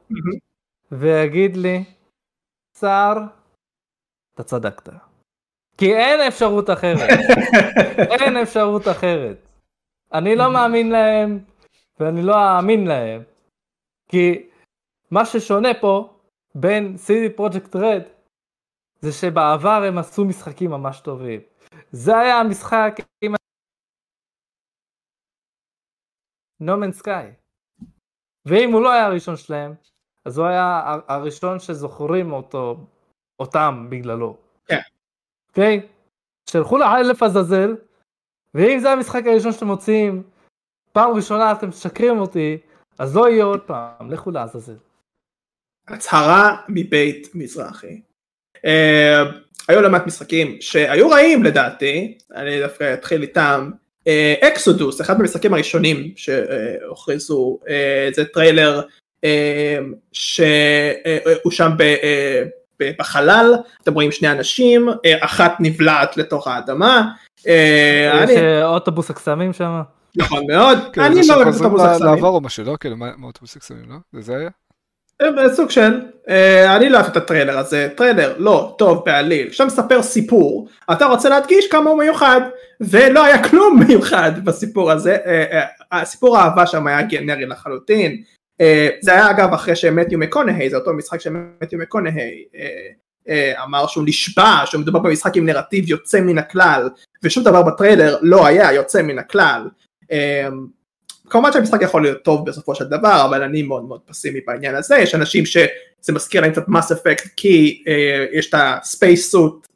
[0.91, 1.83] ויגיד לי,
[2.75, 3.17] סער,
[4.33, 4.89] אתה צדקת.
[5.77, 7.09] כי אין אפשרות אחרת.
[8.19, 9.37] אין אפשרות אחרת.
[10.13, 11.39] אני לא מאמין להם,
[11.99, 13.23] ואני לא אאמין להם.
[14.09, 14.49] כי
[15.11, 16.17] מה ששונה פה
[16.55, 18.01] בין CD פרויקט רד
[18.99, 21.41] זה שבעבר הם עשו משחקים ממש טובים.
[21.91, 23.35] זה היה המשחק עם
[26.59, 27.31] נומן סקאי.
[28.45, 29.73] ואם הוא לא היה הראשון שלהם,
[30.25, 32.87] אז הוא היה הראשון שזוכרים אותו,
[33.39, 34.37] אותם בגללו.
[34.65, 34.79] כן.
[35.49, 35.81] אוקיי?
[35.83, 35.87] Okay?
[36.49, 37.75] שלחו לאלף עזאזל,
[38.53, 40.23] ואם זה המשחק הראשון שאתם מוצאים,
[40.91, 42.57] פעם ראשונה אתם משקרים אותי,
[42.99, 44.77] אז לא יהיה עוד פעם, לכו לעזאזל.
[45.87, 48.01] הצהרה מבית מזרחי.
[48.57, 48.59] אה,
[49.67, 53.71] היו לא מעט משחקים שהיו רעים לדעתי, אני דווקא אתחיל איתם.
[54.41, 58.81] אקסודוס, uh, אחד מהמשחקים הראשונים שהוכרזו, אה, זה טריילר
[59.25, 59.27] אה,
[60.13, 61.71] שהוא שם
[62.79, 64.89] בחלל, אתם רואים שני אנשים,
[65.21, 67.11] אחת נבלעת לתוך האדמה,
[67.47, 69.81] אה, יש אה, אוטובוס הקסמים שם.
[70.15, 72.13] נכון מאוד, כן, אני לא אוהב אוטובוס הקסמים.
[72.13, 72.77] לעבור או משהו, לא?
[72.79, 74.21] כאילו, מה אוטובוס הקסמים, לא?
[74.21, 74.49] זה היה?
[75.21, 76.01] אה, סוג של,
[76.75, 81.29] אני לא אוהב את הטריילר הזה, טריילר לא טוב בעליל, עכשיו מספר סיפור, אתה רוצה
[81.29, 82.41] להדגיש כמה הוא מיוחד,
[82.81, 85.17] ולא היה כלום מיוחד בסיפור הזה,
[85.91, 88.21] הסיפור האהבה שם היה גנרי לחלוטין,
[89.01, 92.45] זה היה אגב אחרי שמתיו מקונהי, זה אותו משחק שמתיו מקונהי
[93.63, 96.89] אמר שהוא נשבע, שהוא מדובר במשחק עם נרטיב יוצא מן הכלל,
[97.23, 99.67] ושום דבר בטריילר לא היה יוצא מן הכלל.
[101.29, 104.95] כמובן שהמשחק יכול להיות טוב בסופו של דבר, אבל אני מאוד מאוד פסימי בעניין הזה,
[104.97, 109.67] יש אנשים שזה מזכיר להם קצת מס אפקט כי אה, יש את הספייס סוט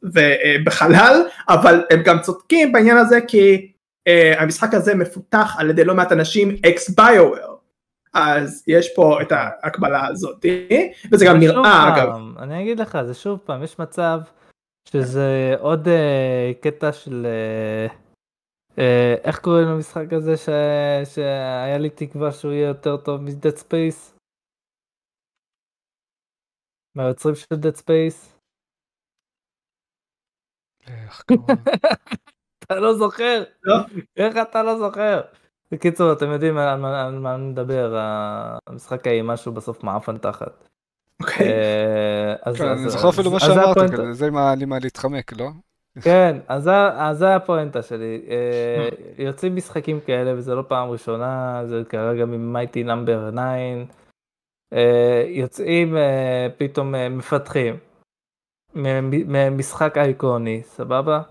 [0.64, 3.72] בחלל, אבל הם גם צודקים בעניין הזה כי
[4.08, 7.50] אה, המשחק הזה מפותח על ידי לא מעט אנשים אקס ביואר.
[8.14, 10.46] אז יש פה את ההקבלה הזאת,
[11.12, 12.08] וזה גם נראה פעם, אגב.
[12.38, 14.20] אני אגיד לך, זה שוב פעם, יש מצב
[14.88, 17.94] שזה עוד אה, קטע של אה,
[19.24, 20.48] איך קוראים למשחק הזה ש...
[21.14, 24.16] שהיה לי תקווה שהוא יהיה יותר טוב מ Dead Space?
[26.94, 28.38] מהיוצרים של Dead Space?
[30.88, 31.56] איך קוראים?
[32.64, 33.42] אתה לא זוכר?
[33.62, 33.74] לא.
[34.16, 35.20] איך אתה לא זוכר?
[35.72, 37.96] בקיצור, אתם יודעים על מה אני מדבר,
[38.66, 40.68] המשחק האימה שהוא בסוף מעפן תחת.
[41.22, 41.46] אוקיי.
[41.48, 43.76] אה, כן, אז- אני זוכר אפילו מה שאמרת,
[44.12, 44.30] זה
[44.66, 45.48] מה להתחמק, לא?
[46.02, 46.70] כן, אז זה-
[47.02, 48.22] אז זה הפואנטה שלי.
[48.28, 48.88] אה,
[49.26, 53.40] יוצאים משחקים כאלה וזה לא פעם ראשונה, זה קרה גם עם מייטי נאמבר 9.
[54.72, 57.76] אה, יוצאים אה, פתאום אה, מפתחים
[58.74, 61.22] ממשחק אייקוני, סבבה?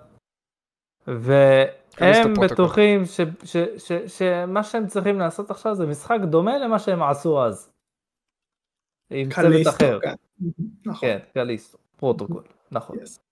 [1.96, 2.34] קליסטו והם.
[2.54, 3.58] בטוחים ש- ש-
[3.88, 7.72] ש- שמה שהם צריכים לעשות עכשיו זה משחק דומה למה שהם עשו אז.
[9.10, 9.42] עם צוות
[9.76, 10.00] אחר.
[10.00, 10.14] כן.
[10.86, 11.10] נכון.
[11.10, 12.98] כן, Callisto Protocol, נכון.
[12.98, 13.29] Yes.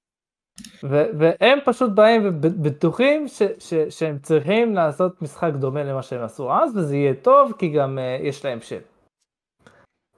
[0.83, 6.53] ו- והם פשוט באים ובטוחים ש- ש- שהם צריכים לעשות משחק דומה למה שהם עשו
[6.53, 8.79] אז, וזה יהיה טוב, כי גם אה, יש להם שם.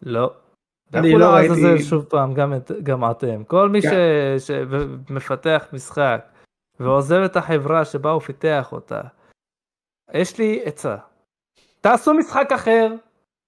[0.02, 0.34] לא.
[0.94, 3.44] אני לא לעזאזל ראיתי- שוב פעם, גם, את, גם אתם.
[3.44, 3.90] כל מי כן.
[4.40, 6.26] ש- שמפתח משחק
[6.80, 9.02] ועוזב את החברה שבה הוא פיתח אותה,
[10.14, 10.96] יש לי עצה.
[11.82, 12.94] תעשו משחק אחר,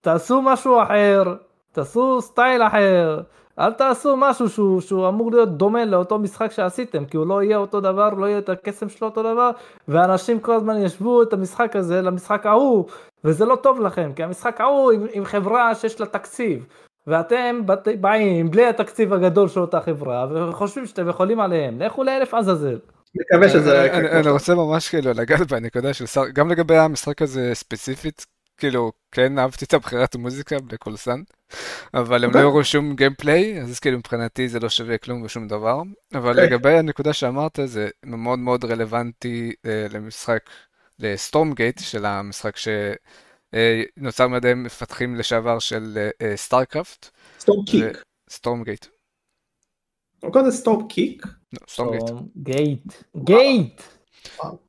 [0.01, 1.23] תעשו משהו אחר,
[1.72, 3.22] תעשו סטייל אחר,
[3.60, 7.57] אל תעשו משהו שהוא, שהוא אמור להיות דומה לאותו משחק שעשיתם, כי הוא לא יהיה
[7.57, 9.52] אותו דבר, לא יהיה את הקסם שלו אותו דבר,
[9.88, 12.86] ואנשים כל הזמן ישוו את המשחק הזה למשחק ההוא,
[13.26, 16.65] וזה לא טוב לכם, כי המשחק ההוא עם, עם חברה שיש לה תקציב,
[17.07, 22.34] ואתם בת- באים בלי התקציב הגדול של אותה חברה, וחושבים שאתם יכולים עליהם, לכו לאלף
[22.34, 22.78] עזאזל.
[23.15, 23.91] מקווה שזה.
[23.94, 28.26] אני- רוצה ממש כאילו לגעת בנקודה של סער, גם לגבי המשחק הזה ספציפית,
[28.62, 31.22] כאילו, כן אהבתי את הבחירת המוזיקה ב cutscene,
[31.94, 32.40] אבל הם לא.
[32.40, 35.82] הראו שום gameplay, אז כאילו מבחינתי זה לא שווה כלום ושום דבר,
[36.14, 36.46] אבל אוקיי.
[36.46, 40.50] לגבי הנקודה שאמרת, זה מאוד מאוד רלוונטי אה, למשחק,
[40.99, 42.56] ל Stormgate, של המשחק
[43.98, 47.10] שנוצר מידי מפתחים לשעבר של StarCraft,
[47.40, 48.03] Storm Kick.
[48.30, 48.86] Stormgate,
[50.20, 51.26] הוא קורא לזה Storm Kick.
[51.69, 52.11] Stormgate.
[52.38, 52.94] Gate.
[53.23, 53.82] Gate!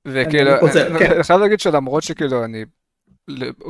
[0.05, 1.23] וכאילו, אני כן.
[1.23, 2.65] חייב להגיד שלמרות שכאילו אני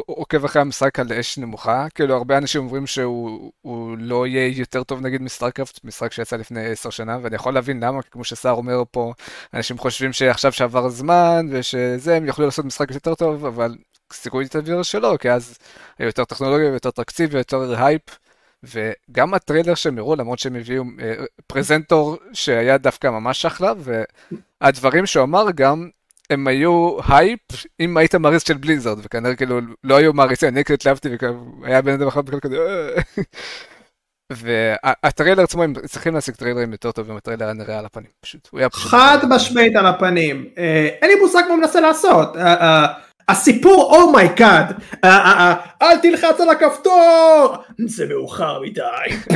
[0.07, 4.85] עוקב אחרי המשחק על אש נמוכה, כאילו הרבה אנשים אומרים שהוא הוא לא יהיה יותר
[4.85, 8.25] טוב נגיד מ StarCraft, משחק שיצא לפני עשר שנה, ואני יכול להבין למה, כי כמו
[8.25, 9.13] שסער אומר פה,
[9.55, 13.77] אנשים חושבים שעכשיו שעבר הזמן, ושזה, הם יוכלו לעשות משחק יותר טוב, אבל
[14.13, 15.59] סיכוי סביר שלא, כי אז
[15.99, 18.03] היו יותר טכנולוגיה ויותר תקציב ויותר הייפ.
[18.65, 21.15] וגם הטריילר שהם הראו, למרות שהם הביאו אה,
[21.47, 23.73] פרזנטור שהיה דווקא ממש אחלה,
[24.61, 25.89] והדברים שהוא אמר גם,
[26.33, 27.41] הם היו הייפ
[27.81, 31.09] אם היית מעריץ של Blizzard, וכנראה כאילו לא היו מעריצים, אני כאילו התלהבתי
[31.63, 33.03] והיה בן אדם אחד כזה, "אה."
[34.33, 38.61] והטריילר עצמו, הם צריכים להשיג טריילרים יותר טובים, הטריילר היה נראה על הפנים, פשוט, הוא
[38.61, 38.91] היה פשוט...
[38.91, 40.47] חד משמעית על הפנים.
[40.59, 42.37] אה, אין לי מושג מה מנסה לעשות.
[42.37, 42.87] אה,
[43.29, 44.73] הסיפור oh my god,
[45.83, 47.55] אל תלחץ על הכפתור,
[47.87, 48.81] זה מאוחר מדי,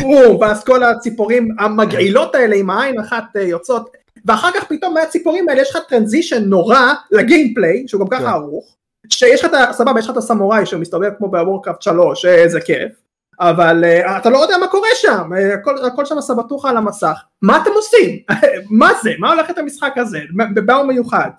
[0.40, 3.90] ואז כל הציפורים המגעילות האלה עם העין אחת יוצאות,
[4.26, 8.18] ואחר כך פתאום מהציפורים האלה יש לך טרנזישן נורא לגיימפליי, שהוא גם כן.
[8.18, 8.76] ככה ארוך,
[9.10, 9.74] שיש לך את.
[9.74, 12.92] סבבה, יש לך את הסמוראי שמסתובב כמו בוורקראפט 3, אה, איזה כיף,
[13.40, 17.22] אבל uh, אתה לא יודע מה קורה שם, uh, הכל, הכל שם סבתוכה על המסך,
[17.42, 18.18] מה אתם עושים?
[18.80, 19.10] מה זה?
[19.18, 20.18] מה הולך את המשחק הזה?
[20.54, 21.30] בבאו מיוחד?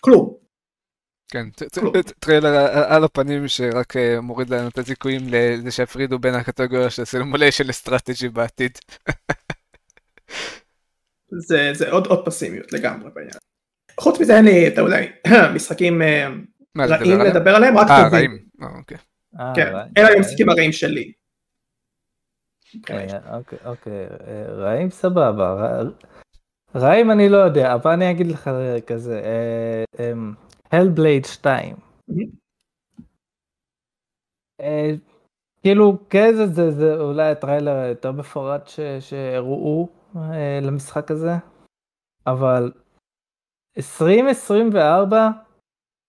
[0.00, 0.34] כלום.
[1.32, 1.48] כן,
[2.18, 2.56] טריילר
[2.88, 7.73] על הפנים שרק אה, מוריד לנו את הסיכויים לזה שיפרידו בין הקטגוריה של simulation ל
[7.73, 8.78] strategy בעתיד.
[11.38, 13.34] זה, זה עוד, עוד פסימיות לגמרי בעניין.
[14.00, 14.96] חוץ מזה אין לי, אתה יודע,
[15.54, 16.28] משחקים אה,
[16.78, 17.20] רעים?
[17.20, 18.30] לדבר עליהם, רק אה, טובים.
[18.30, 18.38] רעים.
[18.62, 18.96] אה, אוקיי.
[19.40, 19.92] אה, כן, רעים.
[19.98, 21.12] אלה המשחקים הרעים שלי.
[22.90, 25.82] אה, אוקיי, אוקיי, אה, רעים סבבה, רע-
[26.74, 29.22] רעים אני לא יודע, אבל אני אגיד לך אה, כזה,
[30.72, 31.76] הלבלייד 2.
[32.10, 32.14] Mhm.
[34.60, 34.90] אה,
[35.62, 36.32] כאילו, כן,
[36.70, 38.70] זה- אולי הטריילר היותר מפורט
[39.00, 39.99] שהראו אה,
[40.62, 41.32] למשחק הזה,
[42.26, 42.72] אבל
[43.76, 45.28] 2024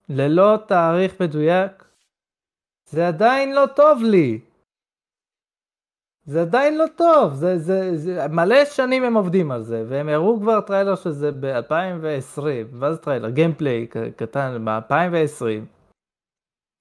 [0.09, 1.85] ללא תאריך מדויק,
[2.89, 4.41] זה עדיין לא טוב לי.
[6.25, 10.39] זה עדיין לא טוב, זה, זה, זה, מלא שנים הם עובדים על זה, והם הראו
[10.39, 13.29] כבר טריילר של זה ב-2020, מה זה טריילר?
[13.29, 15.65] gameplay קטן ב-2020,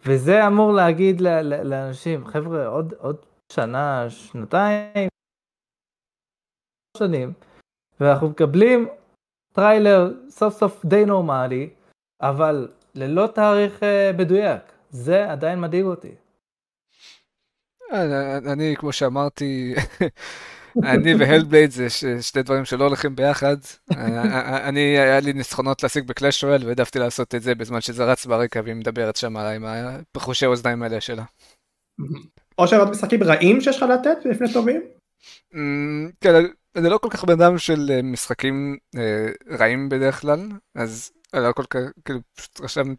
[0.06, 1.20] וזה אמור להגיד
[1.64, 3.16] לאנשים, חבר'ה, עוד, עוד
[3.52, 5.08] שנה, שנתיים,
[6.96, 7.32] שנים,
[8.00, 8.88] ואנחנו מקבלים
[9.52, 11.70] טריילר סוף סוף די נורמלי,
[12.20, 16.14] אבל ללא תאריך אה, מדויק, זה עדיין מדאיג אותי.
[17.92, 19.74] אני, אני, כמו שאמרתי,
[20.92, 21.86] אני והלבלייד זה
[22.20, 23.56] שתי דברים שלא הולכים ביחד.
[24.68, 28.60] אני, היה לי ניצחונות להשיג בקלאש רואל והעדפתי לעשות את זה בזמן שזה רץ ברקע
[28.64, 31.24] והיא מדברת שם עם הפחושי האוזניים האלה שלה.
[32.58, 34.82] או שעוד משחקים רעים שיש לך לתת לפני טובים?
[36.20, 36.34] כן,
[36.76, 38.76] אני לא כל כך בן אדם של משחקים
[39.58, 42.94] רעים בדרך כלל, אז אני לא כל כך, כאילו, פשוט רשם,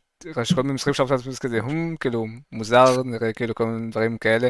[0.55, 4.49] כל מיני משחקים שאתה עושה כזה, הום, כאילו, מוזר, נראה כאילו כל מיני דברים כאלה.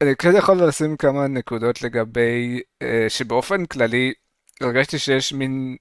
[0.00, 2.60] אני כן יכול לשים כמה נקודות לגבי,
[3.08, 4.12] שבאופן כללי,
[4.60, 5.76] הרגשתי שיש מין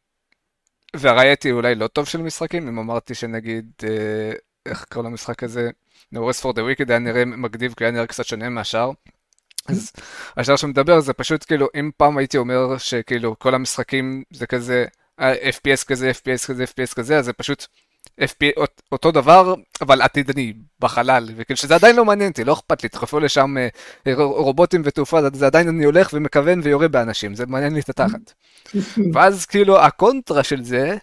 [1.00, 3.72] וריאטי אולי לא טוב של משחקים, אם אמרתי שנגיד,
[4.66, 5.70] איך קראו למשחק הזה?
[6.16, 8.92] No Rest for the Wicked היה נראה מגניב, כי היה נראה קצת שונה מהשאר.
[9.72, 9.92] אז
[10.38, 14.86] השאר שמדבר זה פשוט כאילו, אם פעם הייתי אומר שכאילו כל המשחקים זה כזה,
[15.20, 17.68] FPS כזה, FPS כזה, FPS כזה, אז זה פשוט
[18.22, 22.90] FP, אותו דבר, אבל עתידני, בחלל, וכאילו שזה עדיין לא מעניין אותי, לא אכפת לי,
[22.90, 27.80] תדחפו לשם אה, רובוטים ותעופה, זה עדיין אני הולך ומכוון ויורה באנשים, זה מעניין לי
[27.80, 28.34] את התחת.
[29.14, 30.98] ואז כאילו הקונטרה של זה,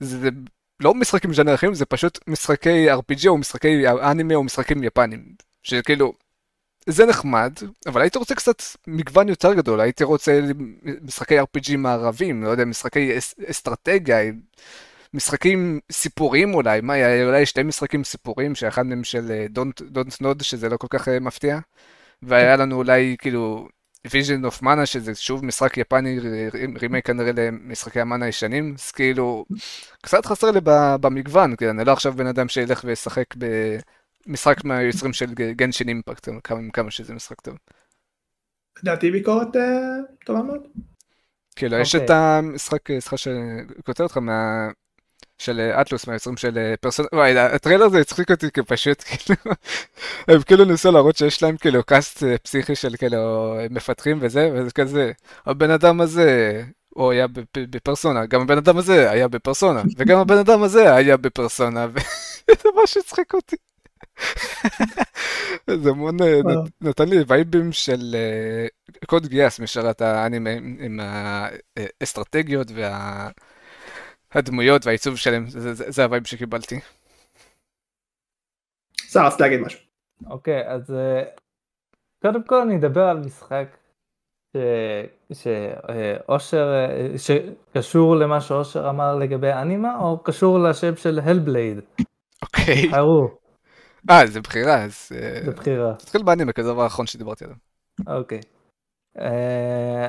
[0.00, 0.28] זה
[0.80, 5.24] לא משחקים ז'אנר אחרים, זה פשוט משחקי RPG או משחקי אנימה או משחקים יפנים,
[5.62, 6.12] שכאילו,
[6.90, 7.52] זה נחמד,
[7.86, 10.40] אבל הייתי רוצה קצת מגוון יותר גדול, הייתי רוצה
[11.02, 13.18] משחקי RPG מערבים, לא יודע, משחקי
[13.50, 14.16] אסטרטגיה,
[15.14, 16.94] משחקים סיפורים אולי, מה,
[17.24, 21.58] אולי שתי משחקים סיפורים, שאחד מהם של Don't Nod, שזה לא כל כך אה, מפתיע,
[22.22, 23.68] והיה לנו אולי כאילו
[24.06, 26.18] Visions of Mana, שזה שוב משחק יפני,
[26.80, 29.44] רימייק כנראה למשחקי ה Mana הישנים, אז כאילו,
[30.02, 30.60] קצת חסר לי
[31.00, 33.34] במגוון, כי אני לא עכשיו בן אדם שילך וישחק
[34.26, 37.56] במשחק מהיוצרים של Genshin Impact, כמה, כמה שזה משחק טוב.
[38.82, 39.58] לדעתי ביקורת uh,
[40.26, 40.66] טובה מאוד.
[41.56, 44.68] כאילו, יש את המשחק, סליחה שכותב אותך מה...
[45.40, 49.36] של אטלוס מהיוצרים של פרסונה, וואי, הטריילר הזה הצחיק אותי כפשוט, כאילו,
[50.28, 55.12] הם כאילו ניסו להראות שיש להם כאילו קאסט פסיכי של כאילו מפתחים וזה, וזה כזה,
[55.46, 60.62] הבן אדם הזה, הוא היה בפרסונה, גם הבן אדם הזה היה בפרסונה, וגם הבן אדם
[60.62, 61.86] הזה היה בפרסונה,
[62.50, 63.56] וזה ממש הצחיק אותי.
[65.82, 66.16] זה המון
[66.80, 68.16] נתן לי וייבים של
[69.06, 73.28] Code Geass מסדרת האנימה עם האסטרטגיות וה...
[74.34, 76.80] הדמויות והעיצוב שלהם, זה, הווייב שקיבלתי.
[78.96, 79.80] שר, רצית להגיד משהו.
[80.30, 81.22] אוקיי, אז אה,
[82.22, 83.76] קודם כל אני אדבר על משחק
[85.32, 91.80] שאושר, אה, שקשור למה שאושר אמר לגבי אנימה, או קשור לשם של Hellblade.
[92.42, 92.90] אוקיי.
[94.10, 95.08] אה, זה בחירה, אז...
[95.14, 95.94] אה, זה בחירה.
[95.94, 97.56] תתחיל באנימה, כזה דבר האחרון שדיברתי עליו.
[98.06, 98.40] אוקיי.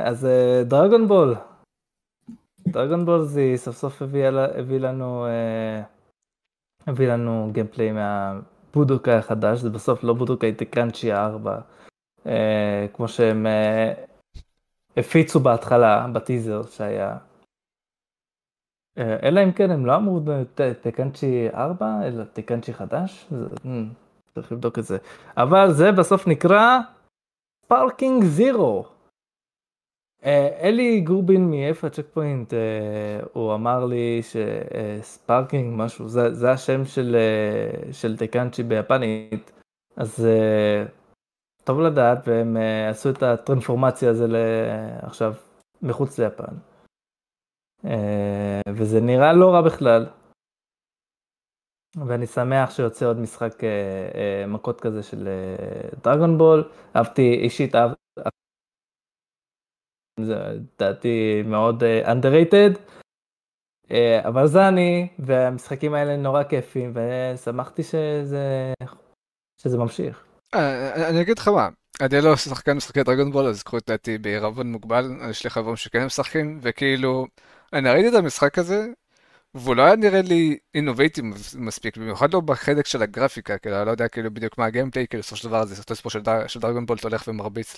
[0.05, 0.27] אז
[0.65, 1.35] דרגון בול,
[2.68, 4.27] דרגון בול זי סוף סוף הביא,
[4.80, 5.81] לנו אה,
[6.88, 11.59] הביא לנו גיימפליי מהבודוקאי החדש, זה בסוף לא בודוקאי טקאנצ'י 4,
[12.26, 13.93] אה, כמו שהם אה,
[14.97, 17.18] הפיצו בהתחלה בטיזר שהיה.
[18.97, 20.19] אלא אם כן הם לא אמרו
[20.81, 23.68] Tenkaichi 4 אלא Tenkaichi חדש, hmm,
[24.35, 24.97] צריך לבדוק את זה.
[25.38, 26.80] אבל זה בסוף נקרא
[27.68, 28.85] Sparking Zero.
[30.26, 36.51] אה, אלי גורבין מאיפה ה Checkpoint, אה, הוא אמר לי ש Sparking משהו, זה, זה
[36.51, 39.51] השם של, אה, של Tenkaichi ביפנית,
[39.95, 40.27] אז
[41.63, 42.57] טוב לדעת והם
[42.89, 44.26] עשו את הטרנספורמציה הזו
[45.01, 45.34] עכשיו
[45.81, 46.70] מחוץ ליפן.
[48.76, 50.10] וזה נראה לא רע בכלל.
[52.08, 53.53] ואני שמח שיוצא עוד משחק
[54.48, 55.28] מכות כזה של
[56.03, 57.76] דרגון בול, אהבתי אישית
[60.20, 62.80] זה לדעתי מאוד underrated.
[64.28, 68.74] אבל זה אני, והמשחקים האלה נורא כיפים, ושמחתי שזה,
[69.62, 70.26] שזה ממשיך.
[70.56, 71.70] אה, אני אגיד לך מה,
[72.02, 75.76] אני לא שחקן משחקי דרגון בול, אז קחו את דעתי בעירבון מוגבל, יש לי חברים
[75.76, 77.28] שכן משחקים, וכאילו,
[77.73, 78.88] אני ראיתי את המשחק הזה,
[79.56, 81.26] והוא לא היה נראה לי אינובייטיב
[81.56, 85.22] מספיק, במיוחד לא בחלק של הגרפיקה, כאילו, אני לא יודע כאילו בדיוק מה הגיימפליי, כאילו
[85.22, 87.77] בסופו של דבר זה סרטו של, דר, של דרגון הולך ומרביץ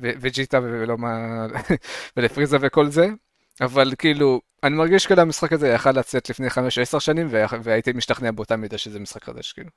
[0.00, 1.46] לג'יטה ולא מה...
[2.16, 3.08] ולפריזה וכל זה,
[3.60, 7.28] אבל כאילו, אני מרגיש כאילו המשחק הזה יכל לצאת לפני 5-10 שנים,
[7.62, 9.70] והייתי משתכנע באותה מידה שזה משחק חדש, כאילו.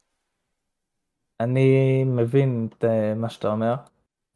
[1.40, 3.76] אני מבין את אה, מה שאתה אומר,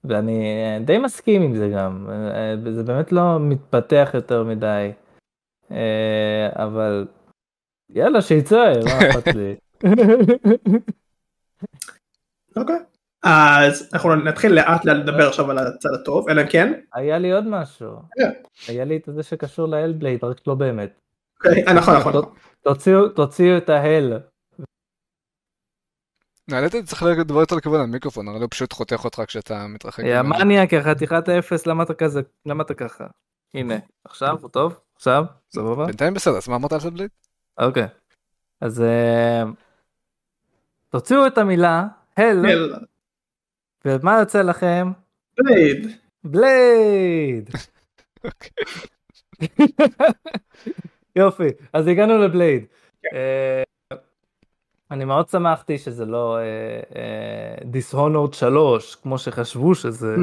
[0.04, 4.92] ואני אה, די מסכים עם זה גם, אה, זה באמת לא מתפתח יותר מדי.
[5.72, 7.08] אה, אבל
[7.90, 9.56] יאללה שיצא, מה אכפת לי.
[12.58, 12.80] אוקיי.
[13.24, 16.74] אז אנחנו נתחיל לאט לאט לדבר עכשיו על הצד הטוב, אלא אם כן.
[16.94, 17.92] היה לי עוד משהו.
[18.12, 18.32] כן.
[18.68, 21.00] היה לי את זה שקשור להלבלייד, רק לא באמת.
[21.38, 22.14] אוקיי, אה, נכון, נכון.
[23.16, 24.20] תוציאו את ההל.
[26.48, 30.04] נעלית צריך לדבר יותר לכיוון המיקרופון, הרי הוא פשוט חותך אותך כשאתה מתרחק.
[30.04, 33.06] יא מניאק, חתיכת האפס, למה אתה כזה, למה אתה ככה?
[33.54, 33.76] הנה,
[34.06, 34.80] עכשיו הוא טוב?
[35.02, 35.26] עכשיו?
[35.52, 35.86] סבבה?
[35.86, 37.10] בינתיים בסדר, אז מה אמרת על סדבליד?
[37.58, 37.88] אוקיי.
[38.62, 39.44] אז אה,
[40.90, 41.88] תוציאו את המילה
[42.18, 42.46] הל,
[43.86, 44.92] ומה יוצא לכם?
[45.38, 45.88] Blade.
[46.24, 47.50] Blade.
[48.24, 48.50] אוקיי.
[51.16, 52.66] יופי, אז הגענו ל Blade.
[53.02, 53.10] כן.
[53.16, 53.98] אה,
[54.92, 56.38] אני מאוד שמחתי שזה לא
[57.66, 60.16] Dishonored uh, 3 כמו שחשבו שזה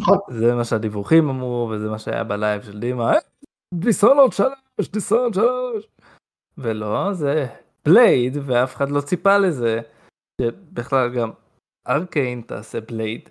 [0.00, 0.18] נכון.
[0.28, 3.12] זה מה שהדיווחים אמרו וזה מה שהיה בלב של דימה
[3.80, 4.54] Dishonored 3
[4.92, 5.86] Dishonored 3
[6.58, 7.46] ולא זה
[7.84, 9.80] Blade ואף אחד לא ציפה לזה
[10.40, 11.30] שבכלל גם
[11.88, 13.28] ארקיין תעשה בלייד.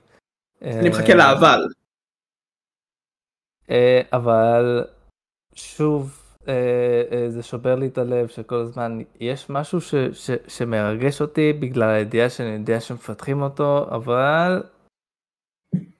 [0.61, 1.67] אני מחכה לאבל.
[3.69, 4.85] אה, אבל
[5.55, 11.21] שוב אה, אה, זה שובר לי את הלב שכל הזמן יש משהו ש, ש, שמרגש
[11.21, 14.63] אותי בגלל הידיעה שאני יודע שמפתחים אותו אבל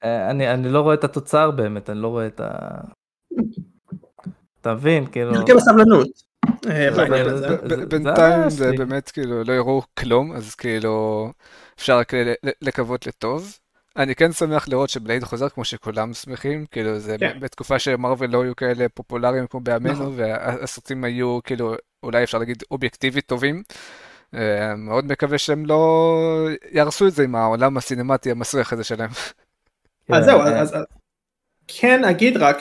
[0.04, 2.82] אני, אני לא רואה את התוצר באמת אני לא רואה את ה...
[4.64, 5.32] אתה מבין כאילו.
[5.32, 6.08] מחכה בסבלנות.
[7.90, 11.32] בינתיים זה באמת כאילו לא יראו כלום אז כאילו
[11.76, 12.14] אפשר רק
[12.62, 13.58] לקוות לטוב.
[13.98, 17.40] אני כן שמח לראות שבלייד חוזר כמו שכולם שמחים, כאילו זה כן.
[17.40, 20.14] בתקופה שמרוויל לא היו כאלה פופולריים כמו בימינו, נכון.
[20.16, 23.64] והסרטים היו כאילו אולי אפשר להגיד אובייקטיבית טובים.
[24.36, 29.10] אה, מאוד מקווה שהם לא יהרסו את זה עם העולם הסינמטי המסריח הזה שלהם.
[30.10, 30.62] אז זהו, אה.
[30.62, 30.76] אז
[31.68, 32.58] כן אגיד רק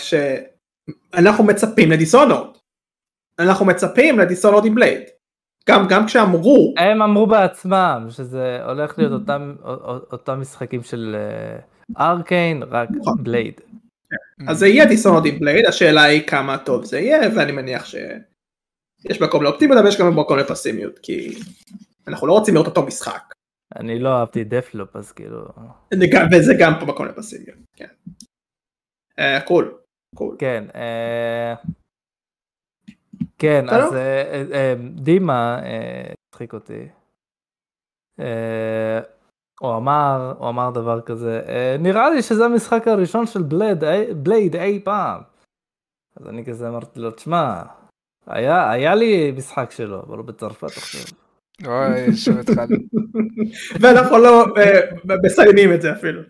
[1.17, 2.57] שאנחנו מצפים לדיסונורד.
[3.39, 5.03] אנחנו מצפים לדיסונורד עם בלייד.
[5.69, 6.75] גם, גם כשאמרו...
[6.79, 9.55] הם אמרו בעצמם שזה הולך להיות אותם,
[10.13, 11.17] אותם משחקים של
[11.99, 13.25] ארקיין, רק נכון.
[13.25, 13.61] בלייד.
[14.49, 19.21] אז זה יהיה דיסונורד עם בלייד, השאלה היא כמה טוב זה יהיה, ואני מניח שיש
[19.21, 21.35] מקום לאופטימיות, אבל יש גם מקום לפסימיות, כי
[22.09, 23.33] אנחנו לא רוצים לראות אותו משחק.
[23.77, 25.45] אני לא אהבתי דפלופ, אז כאילו...
[26.33, 27.87] וזה גם פה מקום לפסימיות, כן.
[29.45, 29.75] cool,
[30.15, 30.37] cool.
[30.39, 30.65] כן.
[33.43, 35.61] כן, אז אה, אה, אה, דימה
[36.29, 36.89] הצחיק אותי.
[39.61, 41.43] הוא אמר, הוא אמר דבר כזה,
[41.79, 43.85] נראה לי שזה המשחק הראשון של Blade,
[44.17, 45.21] Blade אי פעם.
[46.17, 47.63] אז אני כזה אמרתי לו, תשמע,
[48.27, 51.01] היה, היה לי משחק שלו, אבל הוא בצרפת עכשיו.
[51.67, 52.77] אוי, שוב התחלנו.
[53.81, 54.47] ואנחנו לא
[55.25, 56.23] מסיימים את זה אפילו.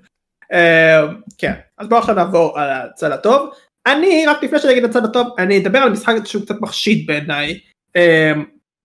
[1.39, 3.51] כן, אז בואו עכשיו נעבור על הצד הטוב.
[3.87, 7.07] אני רק לפני שאני אגיד את הצד הטוב אני אדבר על משחק שהוא קצת מחשיד
[7.07, 7.61] בעיניי.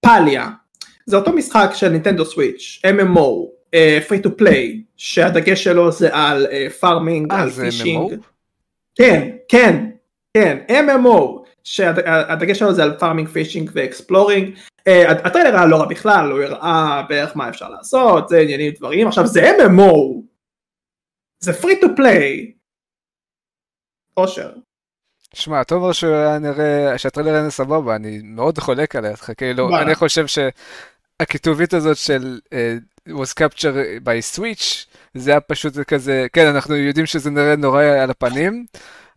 [0.02, 0.50] פליה.
[1.06, 3.58] זה אותו משחק של Nintendo Switch MMO
[4.08, 6.48] free to play שהדגש שלו זה על
[6.80, 8.14] farming אה, על fishing
[8.96, 9.90] כן כן
[10.34, 14.58] כן MMO שהדגש שלו זה על farming fishing ו exploring
[15.08, 19.08] הטריילר היה לא רע בכלל הוא הראה בערך מה אפשר לעשות זה עניינים דברים.
[19.08, 20.22] עכשיו זה MMO
[21.40, 22.52] זה free to play
[24.18, 24.52] אושר
[25.34, 25.92] שמע, אתה אומר
[26.98, 33.34] שהטריילר היה סבבה, אני מאוד חולק עליך, כאילו, אני חושב שהכיתובית הזאת של uh, was
[33.40, 38.66] captured by Switch, זה היה פשוט כזה, כן, אנחנו יודעים שזה נראה נורא על הפנים,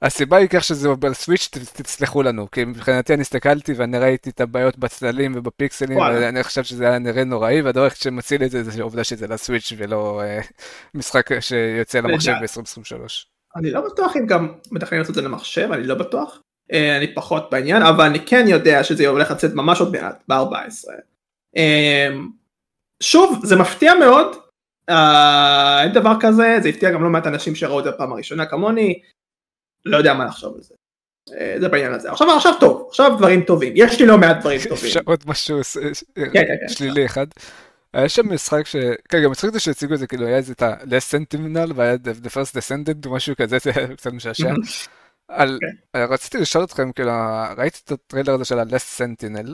[0.02, 4.40] הסיבה היא כך שזה על Switch, תסלחו לנו, כי מבחינתי אני הסתכלתי ואני ראיתי את
[4.40, 9.04] הבעיות בצללים ובפיקסלים, ואני חושב שזה היה נראה נוראי, והדבר שמציל את זה זה העובדה
[9.04, 10.46] שזה ל Switch ולא uh,
[10.94, 13.29] משחק שיוצא למחשב ב-2023.
[13.56, 16.40] אני לא בטוח אם גם מתכננים לעשות את זה למחשב, אני לא בטוח.
[16.72, 20.90] אה, אני פחות בעניין, אבל אני כן יודע שזה הולך לצאת ממש עוד מעט, ב-14.
[21.56, 22.08] אה,
[23.02, 24.36] שוב, זה מפתיע מאוד,
[24.90, 28.46] אה, אין דבר כזה, זה הפתיע גם לא מעט אנשים שראו את זה בפעם הראשונה
[28.46, 29.02] כמוני,
[29.84, 30.74] לא יודע מה לחשוב על זה.
[31.60, 32.10] זה בעניין הזה.
[32.10, 34.86] עכשיו, עכשיו טוב, עכשיו דברים טובים, יש לי לא מעט דברים טובים.
[34.86, 35.60] אפשר עוד משהו
[36.14, 36.68] כן, כן, כן.
[36.68, 37.26] שלילי אחד.
[37.92, 38.76] היה שם משחק ש...
[39.08, 41.94] כן, גם משחק הזה שהציגו את זה, כאילו היה איזה את ה- Last Sentinel והיה
[41.94, 44.52] The First Descendant או משהו כזה, זה היה קצת משעשע.
[45.28, 45.58] על...
[45.92, 45.98] כן.
[45.98, 47.12] רציתי לשאול אתכם, כאילו,
[47.56, 49.48] ראיתי את הטריילר הזה של ה- Last Sentinel,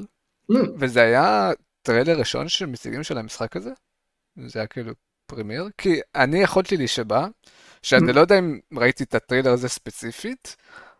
[0.52, 0.56] mm.
[0.78, 1.50] וזה היה
[1.82, 3.70] טריילר ראשון שמציגים של המשחק הזה?
[4.46, 4.92] זה היה כאילו
[5.26, 5.68] premiere?
[5.78, 7.26] כי אני יכולתי להישבע,
[7.82, 8.14] שאני mm.
[8.14, 10.56] לא יודע אם ראיתי את הטריילר הזה ספציפית,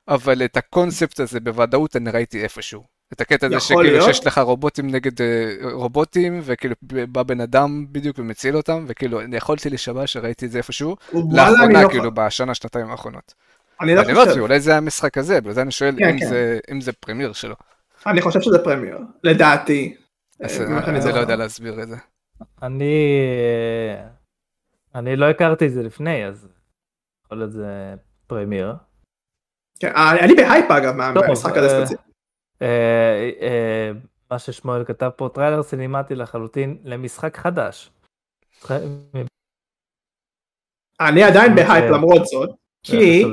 [0.09, 2.96] אבל את הקונספט הזה בוודאות אני ראיתי איפשהו.
[3.13, 4.05] את הקטע הזה שכאילו להיות.
[4.05, 5.25] שיש לך רובוטים נגד uh,
[5.73, 10.59] רובוטים, וכאילו בא בן אדם בדיוק ומציל אותם, וכאילו אני יכולתי להישבע שראיתי את זה
[10.59, 10.97] איפשהו,
[11.33, 13.35] לאחרונה לא כאילו בשנה, שנתיים האחרונות.
[13.81, 14.31] אני לא חושב.
[14.31, 16.27] אני אולי זה המשחק הזה, בגלל זה אני שואל כן, אם, כן.
[16.27, 17.55] זה, אם זה premiere שלו.
[18.07, 19.97] אני חושב שזה premiere, לדעתי.
[20.43, 21.97] אה, אני לא יודע להסביר את זה.
[22.63, 22.95] אני...
[24.95, 26.49] אני לא הכרתי את זה לפני, אז
[27.25, 27.95] יכול להיות זה
[28.27, 28.75] premiere.
[29.81, 32.06] כן, אני בהייפ אגב מהמשחק הזה ספציפית.
[32.63, 33.91] אה, אה,
[34.31, 37.91] מה ששמואל כתב פה טריילר סינמטי לחלוטין למשחק חדש.
[41.01, 42.51] אני עדיין בהייפ למרות זאת,
[42.83, 43.25] כי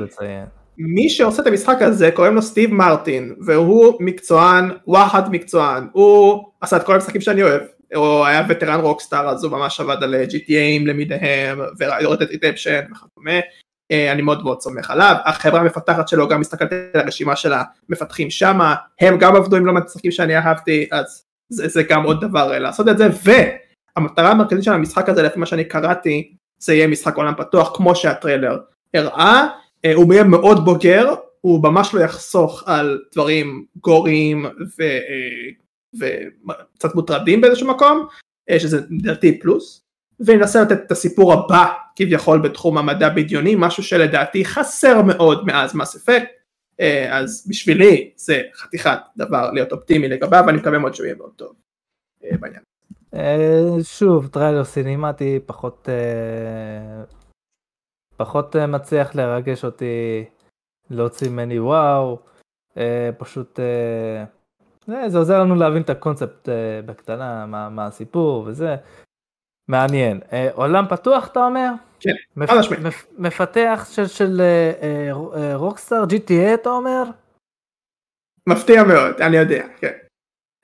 [0.78, 6.76] מי שעושה את המשחק הזה קוראים לו סטיב מרטין, והוא מקצוען, וואחד מקצוען, הוא עשה
[6.76, 7.62] את כל המשחקים שאני אוהב,
[7.94, 13.40] הוא היה וטרן רוקסטאר אז הוא ממש עבד על GTAים למידיהם, וראיתי את ריטפשן וכדומה,
[13.92, 17.52] אני מאוד מאוד סומך עליו, החברה המפתחת שלו גם מסתכלת על הרשימה של
[17.88, 22.20] המפתחים שמה, הם גם עבדו עם לא משחקים שאני אהבתי, אז זה, זה גם עוד
[22.20, 26.74] דבר אה, לעשות את זה, והמטרה המרכזית של המשחק הזה לפי מה שאני קראתי, זה
[26.74, 28.58] יהיה משחק עולם פתוח כמו שהטריילר
[28.94, 29.46] הראה,
[29.84, 34.46] אה, הוא יהיה מאוד בוגר, הוא ממש לא יחסוך על דברים גוריים
[35.94, 38.06] וקצת מוטרדים באיזשהו מקום,
[38.58, 39.83] שזה לדעתי פלוס,
[40.20, 45.96] וינסה לתת את הסיפור הבא כביכול בתחום המדע בדיוני, משהו שלדעתי חסר מאוד מאז מס
[45.96, 46.28] אפקט,
[46.80, 51.30] אה, אז בשבילי זה חתיכת דבר להיות אופטימי לגביו, ואני מקווה מאוד שהוא יהיה מאוד
[51.36, 51.52] טוב
[52.24, 52.62] אה, בעניין.
[53.14, 55.88] אה, שוב, טריילר סינימטי פחות
[58.16, 60.24] פחות מצליח לרגש אותי,
[60.90, 62.18] להוציא ממני וואו,
[63.18, 63.60] פשוט
[65.06, 66.48] זה עוזר לנו להבין את הקונספט
[66.86, 68.76] בקטנה, מה, מה הסיפור וזה.
[69.68, 70.20] מעניין.
[70.32, 71.70] אה, עולם פתוח אתה אומר?
[72.00, 72.82] כן, חד משמעית.
[73.18, 77.02] מפתח של, של אה, אה, רוקסטאר GTA אתה אומר?
[78.48, 79.92] מפתיע מאוד, אני יודע, כן.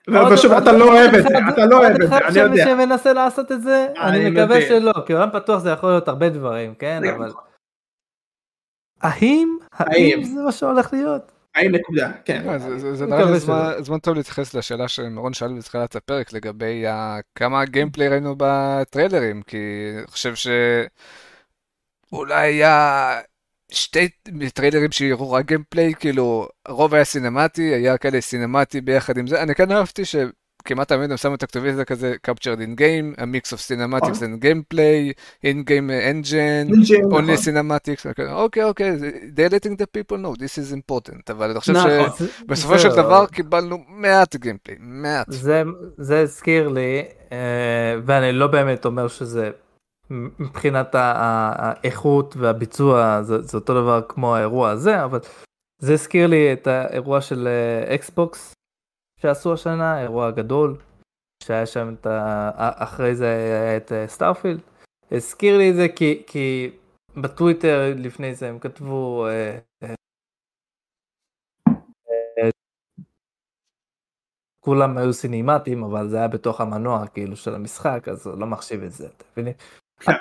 [0.09, 2.41] ופשוט אתה לא אוהב את זה, אתה לא אוהב את זה, אני יודע.
[2.43, 3.87] עוד אחד שמנסה לעשות את זה?
[3.97, 7.01] אני מקווה שלא, כי עולם פתוח זה יכול להיות הרבה דברים, כן?
[7.15, 7.31] אבל...
[9.01, 9.57] האם?
[9.73, 11.31] האם זה מה שהולך להיות?
[11.55, 12.49] האם נקודה, כן.
[12.49, 12.59] אה,
[12.93, 13.39] זה נראה לי
[13.83, 16.85] זמן טוב להתייחס לשאלה שמרון שאל בתחילת הפרק לגבי
[17.35, 19.57] כמה gameplay ראינו בטריילרים, כי
[19.97, 20.33] אני חושב
[22.11, 23.19] שאולי היה
[23.71, 24.09] שתי
[24.53, 29.55] טריילרים שהראו רק gameplay, כאילו הרוב היה סינמטי, היה כאלה סינמטי ביחד עם זה, אני
[29.55, 30.15] כן אהבתי ש...
[30.65, 34.21] כמעט תמיד הם שמו את הכתובית הזה כזה captured in game, a mix of cinematics
[34.21, 35.13] and gameplay,
[35.45, 36.71] in game engine,
[37.11, 38.97] only cinematics, אוקיי אוקיי,
[39.35, 43.83] they letting the people know, this is important, אבל אני חושב שבסופו של דבר קיבלנו
[43.87, 45.27] מעט gameplay, מעט.
[45.97, 47.03] זה הזכיר לי,
[48.05, 49.49] ואני לא באמת אומר שזה
[50.39, 55.19] מבחינת האיכות והביצוע זה אותו דבר כמו האירוע הזה, אבל
[55.79, 57.47] זה הזכיר לי את האירוע של
[57.95, 58.53] Xbox.
[59.21, 60.77] שעשו השנה, אירוע גדול,
[61.43, 62.49] שהיה שם את ה...
[62.55, 64.61] אחרי זה היה את Starfield.
[65.11, 66.71] הזכיר לי את זה כי, כי
[67.21, 69.93] בטוויטר לפני זה הם כתבו אה, אה,
[74.59, 78.91] כולם היו סינימטיים אבל זה היה בתוך המנוע כאילו של המשחק אז לא מחשיב את
[78.91, 79.53] זה, אתה מבין?
[79.99, 80.11] כן.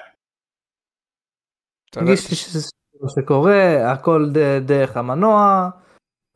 [3.08, 4.26] שקורה הכל
[4.66, 5.70] דרך המנוע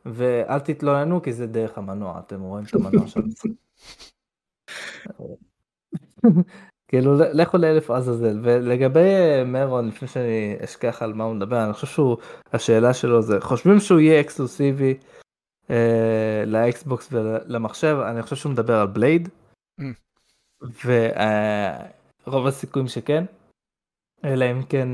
[0.06, 3.50] ואל תתלוננו כי זה דרך המנוע, אתם רואים את המנוע של המשחק.
[6.88, 11.86] כאילו לכו לאלף עזאזל ולגבי מרון לפני שאני אשכח על מה הוא מדבר אני חושב
[11.86, 12.16] שהוא
[12.52, 14.94] השאלה שלו זה חושבים שהוא יהיה אקסקלוסיבי
[15.70, 19.28] אה, לאקסבוקס ולמחשב אני חושב שהוא מדבר על Blade
[19.80, 19.84] mm.
[22.26, 23.24] ורוב הסיכויים שכן
[24.24, 24.88] אלא אם כן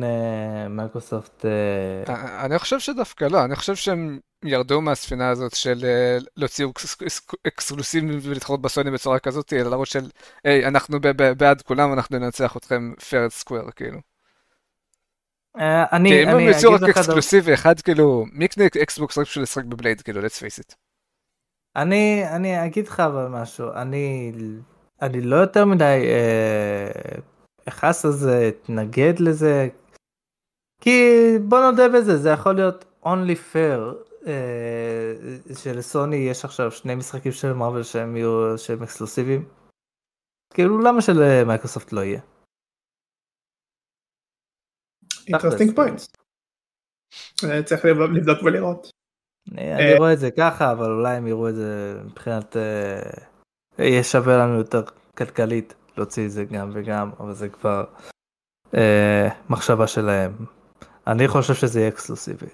[0.71, 1.45] מייקרוסופט...
[1.45, 6.67] אה, אה, אני חושב שדווקא לא, אני חושב שהם ירדו מהספינה הזאת של אה, להוציא
[7.47, 10.11] אקסקלוסיבים ולהתחרות בסוני בצורה כזאת, אלא להראות של,
[10.45, 10.99] היי, אנחנו
[11.37, 13.99] בעד כולם, אנחנו ננצח אתכם fair square, כאילו.
[15.93, 19.65] אני, כי אם הם יוציאו רק אקסקלוסיבי אחד, כאילו, מי יקנה אקסבוקס רק בשביל לשחק
[19.65, 20.75] ב Blade, כאילו, let's face it.
[21.77, 24.33] אני, אני אגיד לך אבל משהו, אני,
[25.03, 26.05] אני לא יותר מדי
[27.71, 29.69] אכעס על זה, אתנגד לזה.
[30.81, 31.01] כי
[31.49, 35.15] בוא נודה בזה, זה יכול להיות only fair אה,
[35.55, 39.49] שלסוני יש עכשיו שני משחקים של Marvel שהם יהיו שהם אקסקלוסיביים.
[40.55, 42.21] כאילו למה שלמייקרוסופט לא יהיה?
[45.29, 46.01] Interesting point.
[47.45, 48.91] אה, צריך לבדוק ולראות.
[49.53, 52.57] אני אה, רואה את זה ככה אבל אולי הם יראו את זה מבחינת
[53.79, 54.83] יהיה שווה לנו יותר
[55.19, 57.85] כלכלית להוציא את זה גם וגם, אבל זה כבר
[58.75, 60.33] אה, מחשבה שלהם.
[61.07, 62.47] אני חושב שזה יהיה אקסקלוסיבי.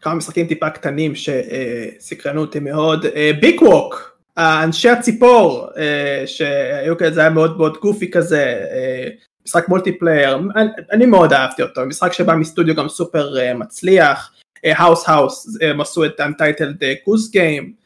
[0.00, 3.06] כמה משחקים טיפה קטנים שסקרנו אותי מאוד,
[3.40, 9.08] Big Walk, אנשי הציפור, אה, שהיו כזה, זה היה מאוד מאוד goofy כזה, אה,
[9.46, 10.38] משחק multiplayer,
[10.92, 14.32] אני מאוד אהבתי אותו, משחק שבא מסטודיו גם סופר אה, מצליח,
[14.64, 17.79] האוס האוס, הם עשו את Goose Game, אה,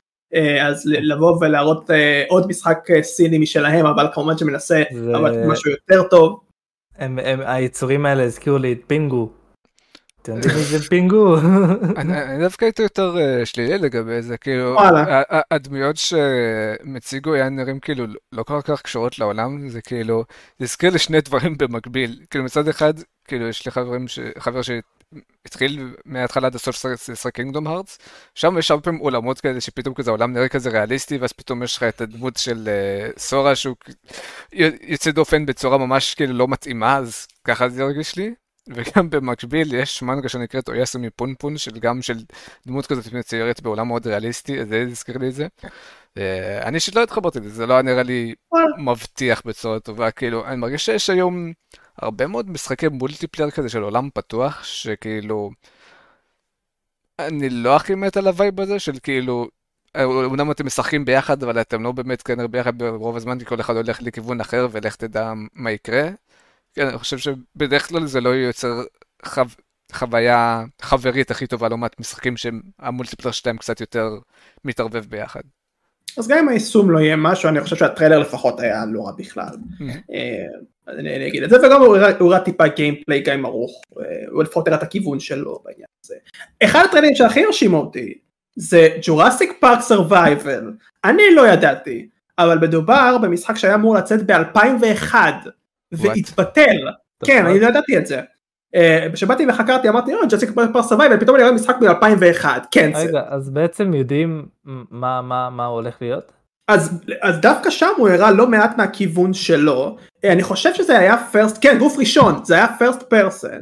[0.62, 4.82] אז לבוא ולהראות אה, עוד משחק אה, סיני משלהם אבל כמובן שמנסה
[5.14, 6.40] אבל משהו יותר טוב.
[6.96, 9.28] הם, הם, היצורים האלה הזכירו לי את פינגו.
[10.22, 11.36] אתם יודעים איזה פינגו.
[11.96, 14.76] אני דווקא הייתי יותר אה, שלילי לגבי זה, כאילו,
[15.51, 20.24] הדמויות שהם הציגו היה נראים כאילו לא כל כך קשורות לעולם, זה כאילו,
[20.59, 22.94] זה הזכיר לי שני דברים במקביל, כאילו מצד אחד,
[23.24, 24.05] כאילו יש לי חברים,
[24.38, 24.62] חבר
[25.44, 27.98] שהתחיל מההתחלה עד הסוף לשחק קינגדום הארטס,
[28.34, 31.76] שם יש הרבה פעמים עולמות כאלה שפתאום כזה העולם נראה כזה ריאליסטי, ואז פתאום יש
[31.76, 33.76] לך את הדמות של אה, סורה שהוא
[34.82, 38.34] יוצא דופן בצורה ממש כאילו לא מתאימה, אז ככה זה הרגיש לי.
[38.68, 42.18] וגם במקביל יש מנגה שנקראת אויאסו מפונפון, של גם של
[42.66, 45.46] דמות כזאת מצוירת בעולם מאוד ריאליסטי, אז זה הזכיר לי את זה.
[46.18, 48.34] אה, אני אישית לא התחברתי לזה, זה לא נראה לי
[48.78, 51.52] מבטיח בצורה טובה, כאילו, אני מרגיש שיש היום
[51.96, 55.50] הרבה מאוד משחקי multiplayer כזה של עולם פתוח, שכאילו,
[57.18, 59.48] אני לא הכי מת על ה vibe הזה, של כאילו,
[59.96, 63.76] אומנם אתם משחקים ביחד, אבל אתם לא באמת כנראה ביחד ברוב הזמן, כי כל אחד
[63.76, 66.10] הולך לכיוון אחר, ולך תדע מה יקרה.
[66.74, 68.82] כן, אני חושב שבדרך כלל זה לא יוצר
[69.24, 69.42] חו...
[69.92, 74.18] חוויה חברית הכי טובה לעומת משחקים שה multiplayer שלהם קצת יותר
[74.64, 75.40] מתערבב ביחד.
[76.19, 79.57] אז גם אם היישום לא יהיה משהו, אני חושב שהטריילר לפחות היה לא רע בכלל.
[80.12, 80.45] אה,
[80.89, 84.78] אני אגיד את זה, וגם הוא הראה טיפה gameplay גם ארוך, אה, הוא לפחות הראה
[84.78, 86.15] את הכיוון שלו בעניין הזה.
[86.65, 88.15] אחד הטריילרים שהכי הרשימו אותי,
[88.57, 90.72] זה Jurassic Park Survival.
[91.05, 92.09] אני לא ידעתי,
[92.39, 95.15] אבל מדובר במשחק שהיה אמור לצאת ב-2001.
[95.93, 96.89] והתבטל,
[97.24, 98.20] כן אני לא ידעתי את זה.
[98.74, 102.90] אה, כשבאתי וחקרתי אמרתי אה Jurassic Park Survival פתאום אני רואה משחק מ-2001 כן.
[102.94, 104.46] רגע אז בעצם יודעים
[104.90, 106.32] מה מה מה הולך להיות?
[106.68, 111.16] אז אז דווקא שם הוא הראה לא מעט מהכיוון שלו אה, אני חושב שזה היה
[111.32, 113.59] first כן גוף ראשון זה היה first person.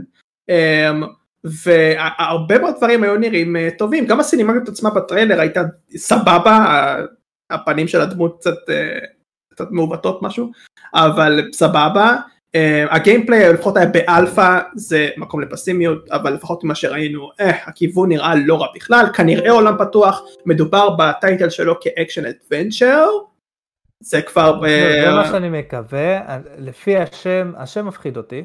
[1.44, 5.62] והרבה מאוד דברים היו נראים אה, טובים גם הסינמטיות עצמה בטריילר הייתה
[5.96, 6.94] סבבה
[7.50, 8.56] הפנים של הדמות קצת
[9.52, 10.50] קצת מעוותות משהו,
[10.94, 12.16] אבל סבבה.
[12.56, 18.08] Uh, ה gameplay לפחות היה באלפא זה מקום לפסימיות אבל לפחות ממה שראינו אה, הכיוון
[18.08, 23.08] נראה לא רע בכלל כנראה עולם פתוח מדובר ב title שלו כ action adventure
[24.00, 28.44] זה כבר זה uh, מה שאני מקווה לפי השם השם מפחיד אותי.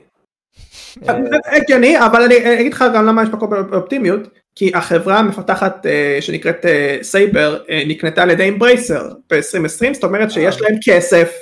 [1.45, 4.21] הגיוני אבל אני אגיד לך גם למה יש מקום באופטימיות
[4.55, 5.85] כי החברה המפתחת
[6.21, 6.65] שנקראת
[7.01, 11.33] סייבר נקנתה על ידי אמברייסר ב-2020 זאת אומרת שיש להם כסף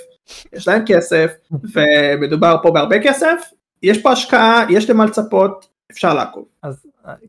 [0.53, 1.31] יש להם כסף
[1.73, 6.45] ומדובר פה בהרבה כסף יש פה השקעה יש למה לצפות אפשר לעקוב.
[6.61, 6.85] אז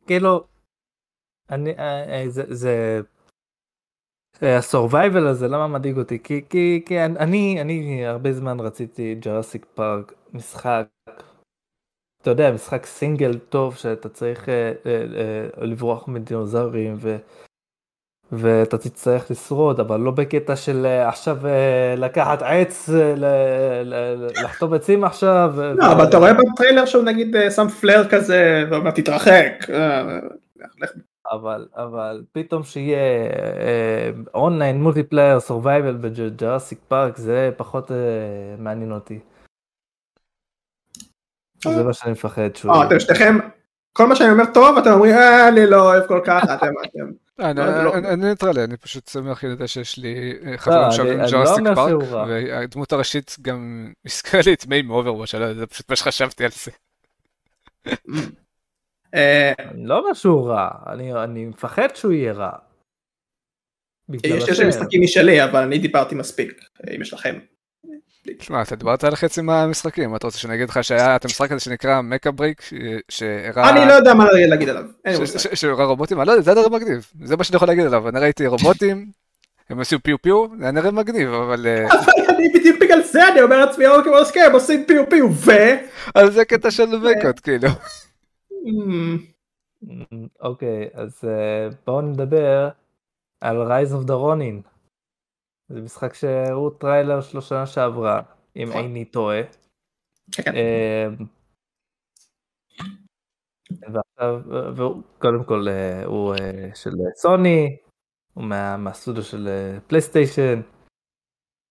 [0.06, 0.44] כאילו
[1.51, 1.74] אני
[2.28, 3.01] זה זה
[4.43, 9.66] ה survival הזה למה מדאיג אותי כי כי כי אני אני הרבה זמן רציתי Jurassic
[9.74, 10.86] Park משחק
[12.27, 17.16] אתה יודע, משחק סינגל טוב שאתה צריך אה, אה, אה, לברוח מדינוזאורים ו...
[18.32, 23.15] ואתה תצטרך לשרוד, אבל לא בקטע של אה, עכשיו אה, לקחת עץ, אה.
[24.43, 25.55] לחטוב עצים עכשיו.
[25.74, 25.93] לא.
[25.93, 29.66] אבל אתה רואה בטריילר שהוא נגיד שם flare כזה ואומר תתרחק.
[31.32, 32.98] אבל אבל פתאום שיהיה
[34.35, 37.90] online multiplayer survival ב Jurassic Park זה פחות
[38.59, 39.19] מעניין אותי.
[41.65, 42.73] זה מה שאני מפחד שהוא...
[42.73, 43.39] אה, אתם שניכם,
[43.97, 47.10] כל מה שאני אומר טוב, אתם אומרים, אה, אני לא אוהב כל כך, אתם, אתם.
[47.40, 51.65] אה, לא- אני ניטרלי, אני פשוט שמח לדעת שיש לי אה, חברים שם עם Jurassic
[51.74, 56.51] Park, והדמות הראשית גם הזכרה לי את Mei מ Overwatch, זה פשוט מה שחשבתי על
[56.51, 56.70] זה.
[59.59, 60.68] אני לא אומר שהוא רע,
[61.24, 62.51] אני מפחד שהוא יהיה רע.
[64.24, 66.60] יש לי משחקים משלי, אבל אני דיברתי מספיק,
[66.97, 67.39] אם יש לכם.
[68.39, 71.61] תשמע, אתה דיברת על חצי מהמשחקים, אתה רוצה שאני אגיד לך שהיה את המשחק הזה
[71.61, 72.62] שנקרא מקה ברייק,
[73.09, 73.70] שהראה...
[73.70, 74.85] אני לא יודע מה להגיד עליו.
[75.55, 78.20] שהראה רובוטים, אני לא יודע, זה נראה מגניב, זה מה שאני יכול להגיד עליו, אני
[78.20, 79.07] ראיתי רובוטים,
[79.70, 81.66] הם עשו פיו פיו, זה היה נראה מגניב, אבל...
[81.66, 85.53] אה, אבל אני בדיוק בגלל זה, אני אומר לעצמי, אוקיי, הם עושים פיו פיו, ו...
[86.15, 87.69] אז זה קטע של מקות, כאילו.
[90.40, 92.69] אוקיי, אז אה, בואו נדבר
[93.40, 94.61] על Rise of the Ronin.
[95.68, 98.22] זה משחק שהראו טריילר שלו שנה שעברה,
[98.56, 98.82] אם נכון.
[98.82, 99.40] איני טועה.
[100.32, 100.52] כן.
[100.55, 101.26] אמ,
[103.70, 104.43] ועכשיו,
[105.18, 107.76] קודם כל אה, הוא אה, של סוני,
[108.34, 108.44] הוא
[108.78, 110.60] מהסטודיו של אה, פלייסטיישן,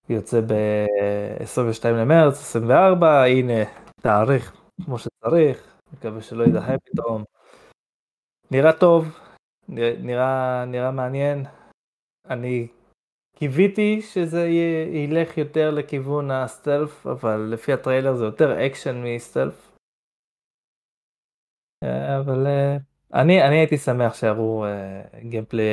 [0.09, 3.63] יוצא ב-22 למרץ 24, הנה
[4.01, 4.55] תאריך
[4.85, 7.23] כמו שצריך, מקווה שלא יידחה פתאום.
[8.51, 9.05] נראה טוב,
[9.69, 11.45] נראה, נראה מעניין.
[12.30, 12.67] אני
[13.36, 14.48] קיוויתי שזה
[14.94, 19.72] ילך יותר לכיוון ה stealth, אבל לפי הטריילר זה יותר אקשן מ stealth.
[21.84, 22.78] אה, אבל אה,
[23.14, 24.66] אני, אני הייתי שמח שיראו
[25.30, 25.64] גיימפלי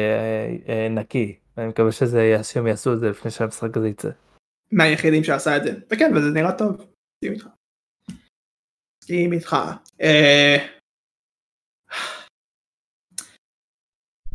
[0.68, 4.10] אה, נקי, ואני מקווה שזה, שהם יעשו את זה לפני שהמשחק הזה יצא.
[4.72, 7.46] מהיחידים שעשה את זה, וכן, וזה נראה טוב, מסכים איתך.
[9.02, 9.56] מסכים איתך.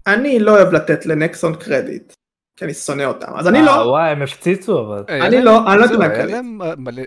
[0.08, 2.17] אני לא אוהב לתת לנקסון קרדיט.
[2.58, 3.72] כי אני שונא אותם, אז אני לא...
[3.72, 5.04] וואי, הם הפציצו אבל.
[5.10, 6.36] אני לא, אני לא יודע מה קרדיט.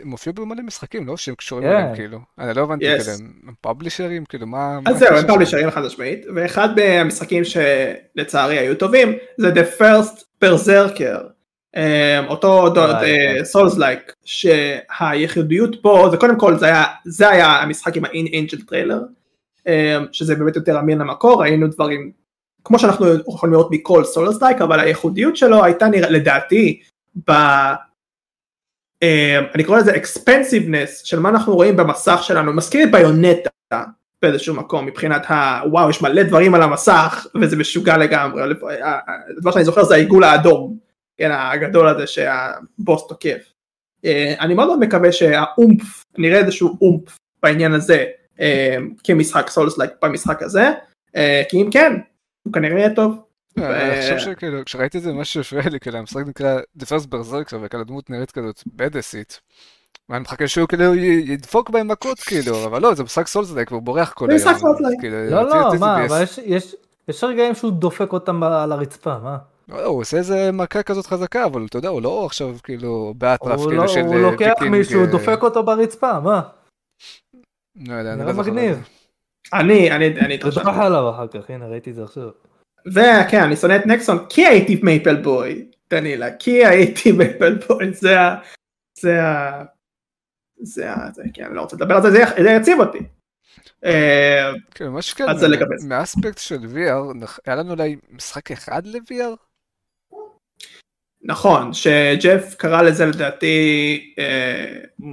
[0.03, 2.19] הם הופיעו במלא משחקים, לא שהם קשורים אליהם, כאילו.
[2.39, 3.13] אני לא הבנתי, כאילו,
[3.49, 4.79] הם פאבלישרים, כאילו, מה...
[4.87, 11.21] אז זהו, הם פאבלישרים חד משמעית, ואחד מהמשחקים שלצערי היו טובים, זה The First Berserker.
[12.29, 12.65] אותו
[13.43, 16.57] souls like, שהייחודיות פה, זה קודם כל,
[17.05, 19.01] זה היה המשחק עם ה- in-engine טריילר,
[20.13, 22.20] שזה באמת יותר אמין למקור, ראינו דברים
[22.65, 26.81] כמו שאנחנו יכולים לראות מכל souls like אבל הייחודיות שלו הייתה נראה לדעתי
[27.28, 27.32] ב...
[29.05, 32.53] Uh, אני קורא לזה expensiveness של מה אנחנו רואים במסך שלנו.
[32.53, 33.51] מזכיר את ביונטה
[34.23, 38.43] באיזשהו מקום מבחינת הוואו יש מלא דברים על המסך וזה משוגע לגמרי.
[39.37, 40.78] הדבר שאני זוכר זה העיגול האדום
[41.19, 43.53] כן הגדול הזה שהבוס תוקף.
[44.41, 48.05] אני מאוד מאוד מקווה שהאומפ נראה איזשהו אומפ בעניין הזה
[49.05, 50.70] כמשחק סולוס לייק במשחק הזה.
[51.49, 51.93] כי אם כן
[52.43, 53.17] הוא כנראה יהיה טוב.
[53.59, 57.07] אה, אני חושב שכאילו כשראיתי את זה משהו שהפריע לי כאילו המשחק נקרא The First
[57.07, 59.41] Berserker וכאילו הדמות נראית כזאת בדסית.
[60.09, 64.12] ואני מחכה שהוא כאילו ידפוק בהם מכות כאילו אבל לא זה משחק סולסלייק והוא בורח
[64.12, 64.39] כל היום.
[65.01, 66.25] כאילו, לא לא מה אבל
[67.07, 69.39] יש רגעים שהוא דופק אותם על הרצפה מה.
[69.69, 73.61] לא, הוא עושה איזה מכה כזאת חזקה אבל אתה יודע הוא לא עכשיו כאילו באטרף
[73.61, 76.41] כאילו לא- של הוא לוקח מישהו דופק אותו ברצפה מה.
[77.89, 78.15] לא יודע.
[78.15, 78.89] נראה מגניב.
[79.53, 80.69] אני, אני, אני התרשמתי.
[80.81, 82.29] עליו אחר כך, הנה ראיתי את זה עכשיו.
[82.87, 88.21] וכן, אני שונא את נקסון כי הייתי מייפל בוי, דנילה, כי הייתי מייפל בוי, זה
[88.21, 88.37] ה...
[88.99, 89.65] זה ה...
[90.62, 91.11] זה ה...
[91.12, 92.11] זה, כן, אני לא רוצה לדבר על זה,
[92.43, 92.99] זה יציב אותי.
[93.85, 95.25] אה, כן, מה שכן,
[95.89, 99.37] מהאספקט של VR, היה לנו אולי משחק אחד ל-VR?
[101.23, 105.05] נכון, שג'ף קרא לזה לדעתי uh,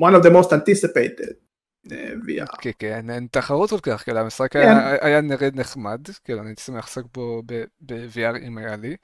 [0.00, 1.47] one of the most anticipated.
[1.92, 2.56] VR.
[2.60, 4.76] כן, כן, אין תחרות כל כך, כאילו המשחק כן.
[5.00, 8.96] היה נראה נחמד, כאילו אני שמח לשחק בו ב-VR אם היה לי.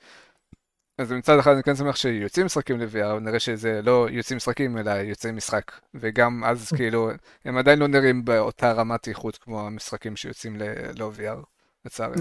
[0.99, 4.91] אז מצד אחד אני כן שמח שיוצאים משחקים ל-VR, נראה שזה לא יוצאים משחקים אלא
[4.91, 5.73] יוצאים משחק.
[5.95, 7.11] וגם אז כאילו,
[7.45, 10.57] הם עדיין לא נראים באותה רמת איכות כמו המשחקים שיוצאים
[10.99, 11.47] לא VR,
[11.85, 12.17] לצערי.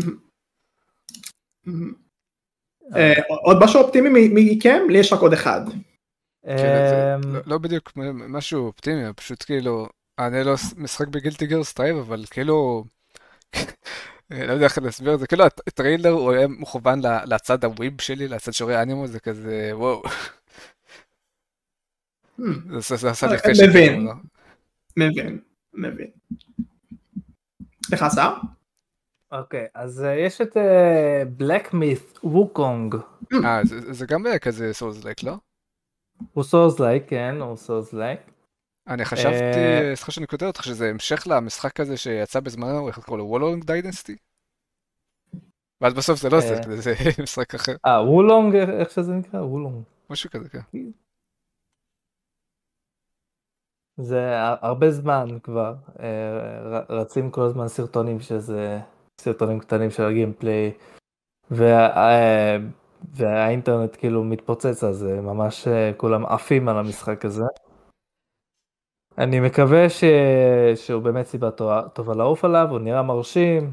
[2.95, 4.81] אה, עוד משהו אופטימי מכם?
[4.89, 5.61] לי יש רק עוד אחד.
[6.45, 9.87] כן, לא, לא בדיוק משהו אופטימי, פשוט כאילו,
[10.19, 12.85] אני לא משחק ב Guilty Gear Strive, אבל כאילו...
[14.29, 18.27] לא יודע איך להסביר את זה, כאילו הטריילר הוא היה מכוון לצד ה vibe שלי,
[18.27, 20.03] לצד שיעורי אנימו, זה כזה וואו.
[22.39, 22.43] Hmm.
[22.79, 23.63] זה עשה לי חשק.
[23.69, 24.07] מבין,
[24.97, 25.39] מבין,
[25.73, 26.07] מבין.
[27.91, 28.33] לך סער?
[29.31, 30.57] אוקיי, אז אה, יש את
[31.37, 32.95] Black Myth Wukong.
[33.45, 35.37] אה, זה גם כזה souls like, לא?
[36.33, 38.19] הוא souls like, כן, הוא סולס לייק.
[38.87, 43.25] אני חשבתי, אה, סליחה שאני קוטע אותך, שזה המשך למשחק הזה שיצא בזמנו, איך קוראים
[43.25, 43.29] לו?
[43.29, 44.15] Wo Long Dynasty?
[45.81, 46.75] ואז בסוף זה לא זה, אה.
[46.75, 46.93] זה
[47.23, 47.75] משחק אחר.
[47.85, 49.39] אה, Wo Long, איך שזה נקרא?
[49.39, 49.83] Wo Long.
[50.09, 50.59] משהו כזה, כן.
[53.97, 54.29] זה
[54.61, 58.79] הרבה זמן כבר, אה, רצים כל הזמן סרטונים שזה
[59.21, 60.71] סרטונים קטנים של הגיימפליי,
[63.01, 67.43] והאינטרנט כאילו מתפוצץ, אז ממש כולם עפים על המשחק הזה.
[69.17, 70.03] אני מקווה ש...
[70.75, 73.71] שהוא באמת סיבה טובה, טובה לעוף עליו, הוא נראה מרשים.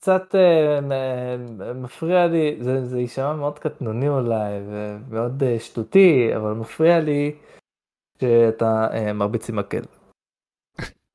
[0.00, 0.84] קצת uh,
[1.74, 7.36] מפריע לי, זה, זה יישמע מאוד קטנוני אולי ומאוד uh, שטותי, אבל מפריע לי
[8.20, 9.82] שאתה uh, מרביץ עם מקל.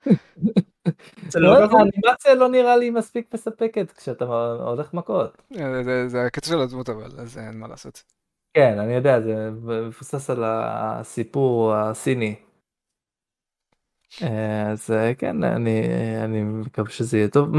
[1.36, 4.26] לא האנימציה לא נראה לי מספיק מספקת כשאתה
[4.60, 5.42] הולך מכות.
[6.08, 8.04] זה הקטע של הדמות אבל, אז אין מה לעשות.
[8.56, 12.36] כן, אני יודע, זה מבוסס על הסיפור הסיני.
[14.22, 15.82] אה, אז אה, כן, אני,
[16.24, 17.50] אני מקווה שזה יהיה טוב.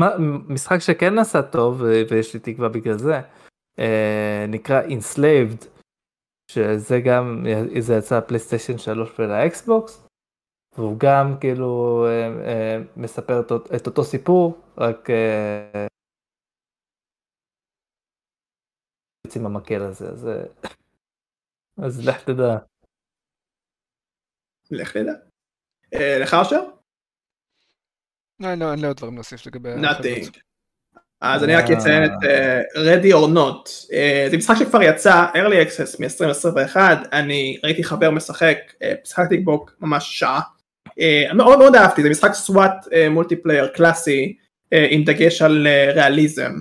[0.48, 3.20] משחק שכן נעשה טוב, ויש לי תקווה בגלל זה,
[3.78, 5.66] אה, נקרא Enslaved,
[6.51, 7.47] שזה גם,
[7.78, 10.06] זה יצא פלייסטיישן 3 ולאקסבוקס,
[10.77, 12.06] והוא גם כאילו
[12.97, 13.40] מספר
[13.77, 15.09] את אותו סיפור, רק
[19.36, 20.28] עם המקל הזה, אז
[21.78, 22.56] אז לך תדע.
[24.70, 25.12] לך תדע.
[25.94, 26.60] אה, לך אשר?
[28.40, 29.74] לא, לא, אין לי עוד דברים להוסיף לגבי...
[29.74, 30.38] nothing.
[31.20, 35.68] אז אני רק אציין את אה, ready or not, אה, זה משחק שכבר יצא early
[35.68, 36.76] access מ-2021,
[37.12, 38.58] אני ראיתי חבר משחק,
[39.04, 40.40] משחקתי בו ממש שעה,
[41.34, 44.36] מאוד מאוד אהבתי, זה משחק SWAT multiplayer קלאסי
[44.90, 46.52] עם דגש על ריאליזם,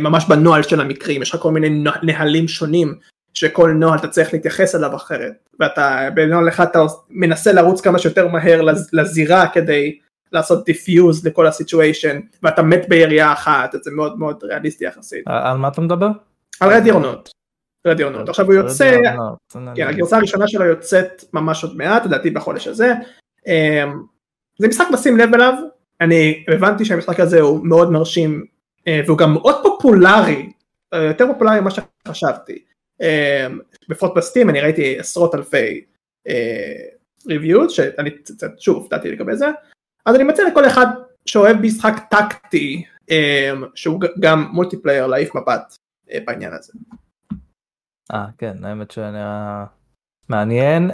[0.00, 2.94] ממש בנוהל של המקרים, יש לך כל מיני נהלים שונים
[3.34, 6.80] שכל נוהל אתה צריך להתייחס אליו אחרת ואתה בנוהל אחד אתה
[7.10, 8.60] מנסה לרוץ כמה שיותר מהר
[8.92, 9.98] לזירה כדי
[10.32, 15.22] לעשות defuse לכל ה situation ואתה מת בירייה אחת זה מאוד מאוד ריאליסטי יחסית.
[15.26, 16.08] על מה אתה מדבר?
[16.60, 17.30] על רדי אורנוט.
[17.86, 18.28] רדי אורנוט.
[18.28, 18.96] עכשיו הוא יוצא,
[19.74, 22.92] כן, הגרסה הראשונה שלו יוצאת ממש עוד מעט לדעתי בחודש הזה.
[23.46, 24.02] אמ,
[24.58, 25.54] זה משחק לשים לב אליו
[26.00, 28.44] אני הבנתי שהמשחק הזה הוא מאוד מרשים
[28.88, 30.52] אה, והוא גם מאוד פופולרי
[30.94, 32.58] אה, יותר פופולרי ממה שחשבתי.
[33.88, 35.84] לפחות בסטים אני ראיתי עשרות אלפי
[37.26, 38.10] ריוויוז שאני
[38.58, 39.46] שוב הופתעתי לגבי זה.
[40.06, 40.86] אז אני מציע לכל אחד
[41.26, 42.84] שאוהב משחק טקטי
[43.74, 45.76] שהוא גם multiplayer להעיף מבט
[46.10, 46.72] אה, בעניין הזה.
[48.12, 49.64] אה כן האמת שנראה
[50.28, 50.90] מעניין.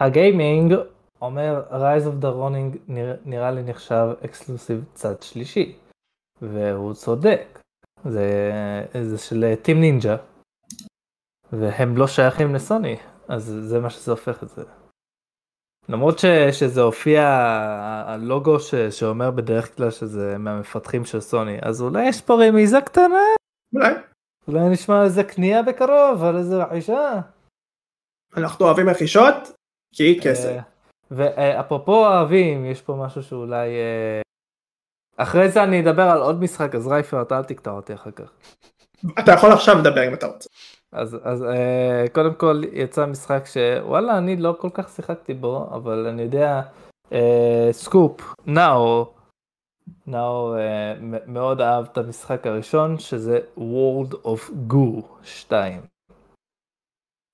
[0.00, 0.74] הגיימינג
[1.22, 2.92] אומר Rise of the Ronin
[3.24, 5.76] נראה לי נחשב exclusive צד שלישי
[6.42, 7.61] והוא צודק
[8.04, 8.30] זה,
[9.02, 10.16] זה של Team Ninja
[11.52, 12.96] והם לא שייכים לסוני
[13.28, 14.62] אז זה מה שזה הופך את זה.
[15.88, 17.22] למרות ש, שזה הופיע
[18.06, 23.22] הלוגו ש, שאומר בדרך כלל שזה מהמפתחים של סוני אז אולי יש פה רמיזה קטנה?
[23.74, 23.94] אולי.
[24.48, 27.20] אולי נשמע איזה קנייה בקרוב על איזה רכישה.
[28.36, 29.34] אנחנו אוהבים רכישות
[29.94, 30.48] כי כסף.
[30.48, 30.62] אה,
[31.10, 34.20] ואפרופו אוהבים יש פה משהו שאולי אה,
[35.16, 38.30] אחרי זה אני אדבר על עוד משחק אז רייפר אתה אל תקטע אותי אחר כך.
[39.18, 40.48] אתה יכול עכשיו לדבר אם אתה רוצה.
[40.92, 46.06] אז, אז uh, קודם כל יצא משחק שוואלה אני לא כל כך שיחקתי בו אבל
[46.06, 46.62] אני יודע
[47.72, 49.06] סקופ נאו
[50.06, 50.54] נאו
[51.26, 55.80] מאוד אהב את המשחק הראשון שזה World of Goo 2.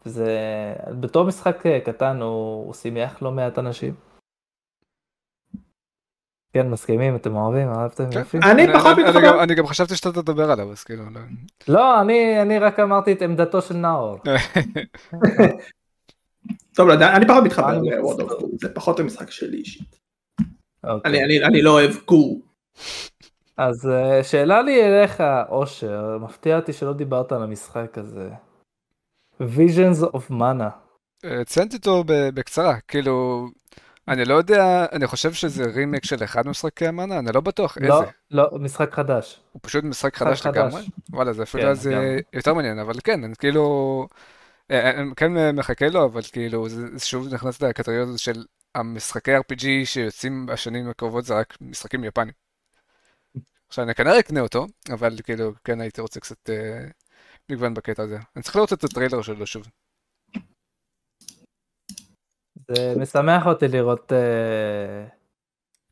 [0.04, 0.36] זה
[1.00, 3.94] בתור משחק אה, קטן הוא, הוא שימח לא מעט אנשים.
[6.62, 8.18] כן מסכימים אתם אוהבים אהבתם כן.
[8.18, 8.38] יופי.
[8.38, 9.42] אני פחות מתחבר.
[9.42, 11.04] אני גם חשבתי שאתה תדבר עליו אז כאילו.
[11.04, 11.20] לא,
[11.68, 14.18] לא אני אני רק אמרתי את עמדתו של נאור.
[16.76, 19.98] טוב אני פחות מתחבר לוורד אוף גו זה פחות המשחק שלי אישית.
[20.84, 21.24] אוקיי.
[21.24, 22.40] אני לא אוהב גו.
[23.56, 28.28] אז אה, שאלה לי אליך אושר מפתיע אותי שלא דיברת על המשחק הזה.
[29.40, 30.70] visions of mana.
[31.24, 33.46] אה, ציינתי אותו בקצרה כאילו
[34.08, 38.00] אני לא יודע, אני חושב שזה רימק של אחד משחקי המאנה, אני לא בטוח לא,
[38.00, 38.10] איזה.
[38.30, 39.40] לא, משחק חדש.
[39.52, 40.82] הוא פשוט משחק חדש לגמרי?
[41.10, 44.06] וואלה, זה אפילו כן, זה יותר מעניין, אבל כן, אני כאילו...
[44.70, 48.44] אה, אה, אני כן מחכה לו, אבל כאילו, זה שוב נכנס לקטריות של
[48.74, 52.32] המשחקי RPG שיוצאים בשנים הקרובות זה רק משחקים יפנים.
[53.68, 56.84] עכשיו, אני כנראה אקנה אותו, אבל כאילו, כן הייתי רוצה קצת אה,
[57.50, 58.18] מגוון בקטע הזה.
[58.36, 59.66] אני צריך לראות את הטריילר שלו שוב.
[62.68, 65.04] זה משמח אותי לראות אה,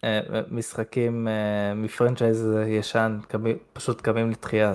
[0.04, 3.18] אה, משחקים אה, מפרנצ'ייז ישן
[3.72, 4.74] פשוט קמים לתחייה.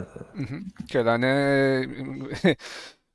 [0.88, 1.28] כן, אני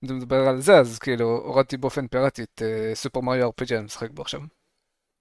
[0.03, 2.63] מדבר על זה, אז כאילו הורדתי באופן פיראטי את
[2.95, 4.41] סופר מריו RPG, אני משחק בו עכשיו.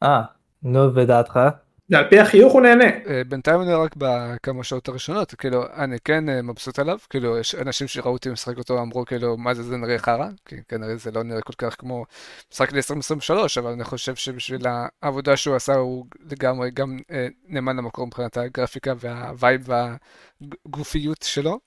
[0.03, 0.23] אה,
[0.63, 1.39] נו, ודעתך?
[1.89, 2.85] ועל פי החיוך הוא נהנה.
[3.07, 7.55] אה, בינתיים אני רק בכמה שעות הראשונות, כאילו, אני כן אה, מבסוט עליו, כאילו, יש
[7.55, 11.11] אנשים שראו אותי משחק אותו אמרו, כאילו, מה זה, זה נראה חרא, כי כנראה זה
[11.11, 12.05] לא נראה כל כך כמו
[12.53, 14.65] משחק ל-2023, אבל אני חושב שבשביל
[15.01, 21.59] העבודה שהוא עשה, הוא לגמרי גם אה, נאמן למקום מבחינת הגרפיקה והווייב והגופיות שלו,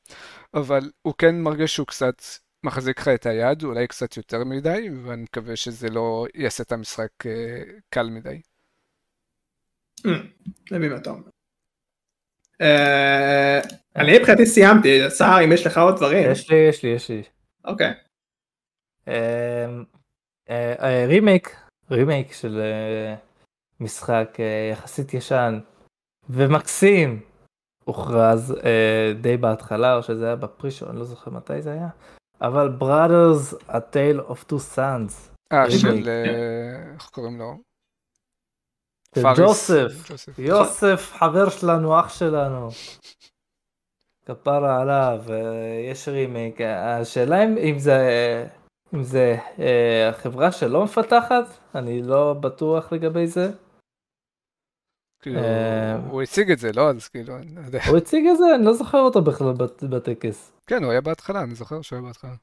[0.54, 2.22] אבל הוא כן מרגיש שהוא קצת
[2.64, 7.08] מחזיק לך את היד, אולי קצת יותר מדי, ואני מקווה שזה לא יעשה את המשחק
[7.90, 8.40] קל מדי.
[10.70, 11.22] נביא מה אתה אומר.
[13.96, 16.30] אני מבחינתי סיימתי, סער אם יש לך עוד דברים.
[16.30, 17.22] יש לי, יש לי, יש לי.
[17.64, 17.92] אוקיי.
[21.06, 21.56] רימייק,
[21.90, 23.14] רימייק של אה,
[23.80, 25.60] משחק אה, יחסית ישן
[26.30, 27.20] ומקסים
[27.84, 31.88] הוכרז אה, די בהתחלה או שזה היה בפרישו, אני לא זוכר מתי זה היה.
[32.40, 35.12] אבל brothers a tale of two sons.
[35.52, 36.08] אה, של
[36.94, 37.67] איך קוראים לו?
[39.16, 39.92] ג'וסף,
[40.38, 42.68] יוסף חבר שלנו, אח שלנו.
[44.26, 46.60] כפרה עליו, אה, יש רימיק.
[46.60, 47.98] השאלה אם זה,
[48.94, 51.44] אם זה אה, החברה שלא מפתחת,
[51.74, 53.50] אני לא בטוח לגבי זה.
[55.20, 56.90] כאילו, אה, הוא הציג את זה, לא?
[56.90, 57.80] אז כאילו, אני לא יודע.
[57.88, 58.44] הוא הציג את זה?
[58.54, 59.52] אני לא זוכר אותו בכלל
[59.90, 60.52] בטקס.
[60.66, 62.34] כן, הוא היה בהתחלה, אני זוכר שהוא היה בהתחלה.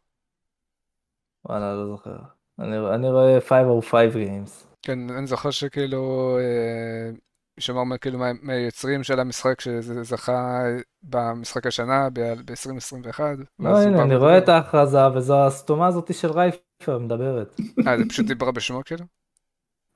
[1.45, 2.17] וואלה, לא זוכר.
[2.59, 4.74] אני רואה 505 Games.
[4.85, 7.11] כן, אני זוכר שכאילו, אה,
[7.59, 10.63] שמע כאילו מהיוצרים של המשחק שזה זכה
[11.03, 13.19] במשחק השנה ב-2021.
[13.59, 17.55] לא, הנה, אני רואה את ההכרזה וזו הסתומה הזאתי של רייפר מדברת.
[17.87, 19.05] אה, זה פשוט דיברה בשמו כאילו?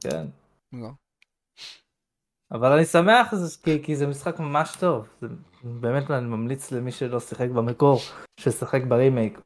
[0.02, 0.26] כן.
[0.74, 0.90] לא.
[2.52, 3.34] אבל אני שמח
[3.64, 5.08] כי, כי זה משחק ממש טוב.
[5.22, 5.28] זה,
[5.64, 8.00] באמת אני ממליץ למי שלא שיחק במקור,
[8.40, 9.40] ששיחק ברימייק.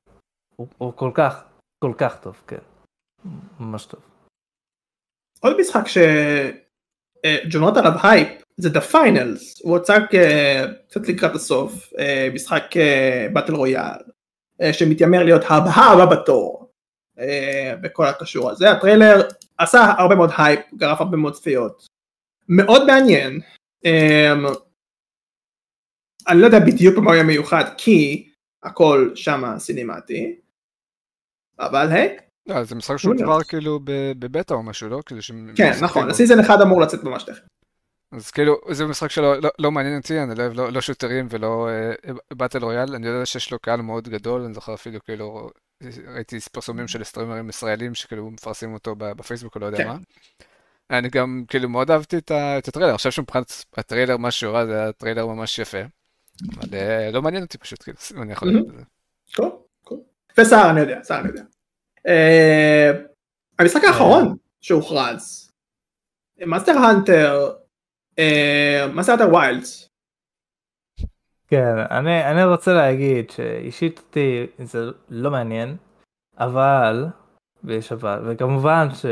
[0.55, 1.43] הוא, הוא כל כך,
[1.79, 2.57] כל כך טוב, כן.
[3.59, 4.12] ממש טוב.
[5.43, 5.83] עוד משחק
[7.49, 9.99] ג'ונות עליו הייפ זה The Finals הוא הוצג
[10.87, 11.93] קצת לקראת הסוף
[12.33, 12.63] משחק
[13.33, 14.01] battle royale
[14.71, 16.71] שמתיימר להיות הבא בתור
[17.81, 18.71] בכל הקשור הזה.
[18.71, 19.21] הטריילר
[19.57, 21.87] עשה הרבה מאוד הייפ גרף הרבה מאוד צפיות.
[22.49, 23.39] מאוד מעניין
[26.27, 28.29] אני לא יודע בדיוק במה הוא יהיה מיוחד כי
[28.63, 30.35] הכל שמה cinematic
[31.59, 32.17] אבל היי
[32.47, 33.79] לא, זה משחק שהוא כבר כאילו
[34.19, 34.99] בבטא או משהו, לא?
[35.05, 35.21] כאילו
[35.55, 37.41] כן, נכון, ה season אחד אמור לצאת ממש תכף.
[38.11, 41.27] אז כאילו, זה משחק שלא לא, לא מעניין אותי, אני לא אוהב לא, לא שוטרים
[41.29, 41.69] ולא
[42.33, 45.49] battle uh, royale, אני יודע שיש לו קהל מאוד גדול, אני זוכר אפילו כאילו,
[46.13, 49.87] ראיתי פרסומים של סטרימרים ישראלים שכאילו מפרסמים אותו בפייסבוק או לא יודע כן.
[49.87, 49.97] מה.
[50.89, 54.81] אני גם כאילו מאוד אהבתי את, את הטריילר, עכשיו שמבחינת הטריילר מה שהוא הראה זה
[54.81, 55.81] היה טריילר ממש יפה.
[56.57, 58.83] אבל uh, לא מעניין אותי פשוט, כאילו, אני יכול לדעת את זה.
[59.35, 59.51] cool,
[59.83, 59.97] cool.
[60.37, 61.43] וסער אני יודע, סער אני יודע.
[62.07, 62.91] אה,
[63.59, 65.51] המשחק האחרון שהוכרז,
[66.45, 67.53] Monster Hunter,
[68.93, 69.89] Monster Hunter Wilds.
[71.47, 75.77] כן, אני, אני רוצה להגיד שאישית אותי זה לא מעניין,
[76.37, 77.05] אבל,
[77.63, 79.05] ויש אבל, וכמובן ש...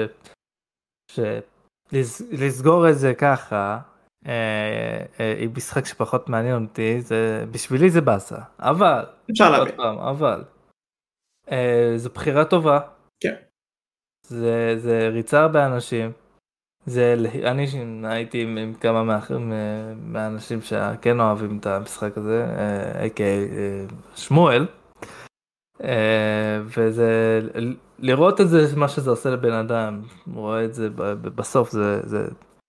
[1.91, 3.79] שלסגור את זה ככה,
[4.27, 10.43] אה, אה, עם משחק שפחות מעניין אותי, זה, בשבילי זה באסה, אבל, אפשר להבין, אבל,
[11.95, 12.79] זו בחירה טובה.
[13.19, 13.35] כן.
[14.27, 16.11] זה, זה ריצה הרבה אנשים.
[16.85, 17.65] זה, אני
[18.03, 19.19] הייתי עם, עם כמה מה,
[19.95, 22.45] מהאנשים שכן אוהבים את המשחק הזה,
[22.95, 24.65] איי-קיי אה, אה, שמואל.
[26.65, 27.41] וזה,
[27.99, 30.01] לראות את זה, מה שזה עושה לבן אדם,
[30.33, 30.89] רואה את זה
[31.21, 32.27] בסוף, זה, זה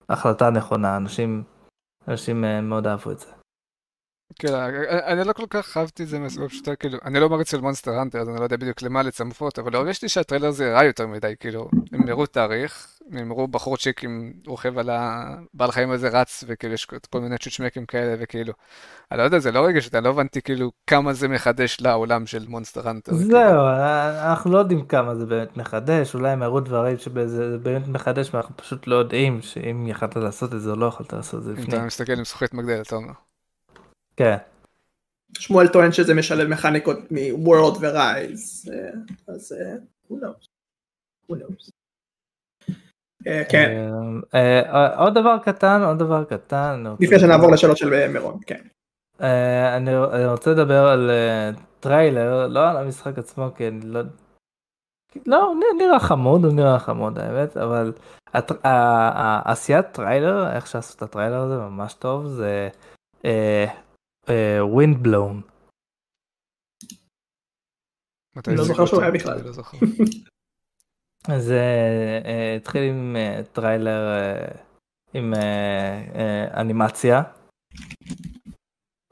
[0.08, 1.42] החלטה נכונה, אנשים,
[2.08, 3.41] אנשים מאוד אהבו את זה.
[4.38, 4.54] כן,
[4.88, 7.90] אני לא כל כך אהבתי את זה מהסיבה פשוטה, כאילו, אני לא מעריץ של Monster
[7.90, 11.34] Hunter, אז אני לא יודע בדיוק למה לצפות, אבל הרגשתי שהטריילר הזה הראה יותר מדי,
[11.40, 16.74] כאילו, הם הראו תאריך, הם הראו בחורצ'יק עם רוכב על הבעל חיים הזה רץ, וכאילו
[16.74, 18.52] יש כל מיני צ'וצ'מקים כאלה, וכאילו,
[19.12, 22.44] אני לא יודע, זה לא ריגש, אני לא הבנתי כאילו כמה זה מחדש לעולם של
[22.48, 23.14] Monster Hunter.
[23.14, 23.68] זהו, כאילו.
[24.30, 28.56] אנחנו לא יודעים כמה זה באמת מחדש, אולי הם הראו דברים שזה באמת מחדש, ואנחנו
[28.56, 31.54] פשוט לא יודעים שאם יכלת לעשות את זה או לא יכולת לעשות את זה.
[31.58, 33.12] אם אתה מסתכל עם זכוכית מגדלת, אתה אומר.
[34.22, 34.36] כן.
[35.38, 38.90] שמואל טוען שזה משלב מכניקות מ-World ו-Rise, אה,
[39.28, 39.74] אז אה,
[40.08, 40.46] who knows.
[41.30, 41.70] who knows.
[43.26, 43.90] אה, כן.
[44.96, 46.84] עוד דבר קטן, עוד דבר קטן.
[47.00, 48.60] לפני שנעבור לשאלות של מירון, כן.
[49.76, 49.96] אני
[50.26, 51.10] רוצה לדבר על
[51.80, 54.00] טריילר, לא על המשחק עצמו, כי אני לא...
[55.26, 57.92] לא, נראה חמוד, הוא נראה חמוד האמת, אבל
[59.44, 62.68] עשיית טריילר, איך שעשו את הטריילר הזה ממש טוב, זה
[64.60, 65.42] Wind אה, blown.
[68.46, 69.38] לא זוכר שהוא היה בכלל.
[71.28, 74.58] אז uh, התחיל עם uh, טריילר uh,
[75.14, 77.22] עם uh, uh, אנימציה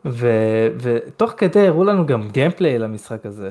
[0.04, 0.26] ו,
[0.82, 3.50] ותוך כדי הראו לנו גם gameplay למשחק הזה.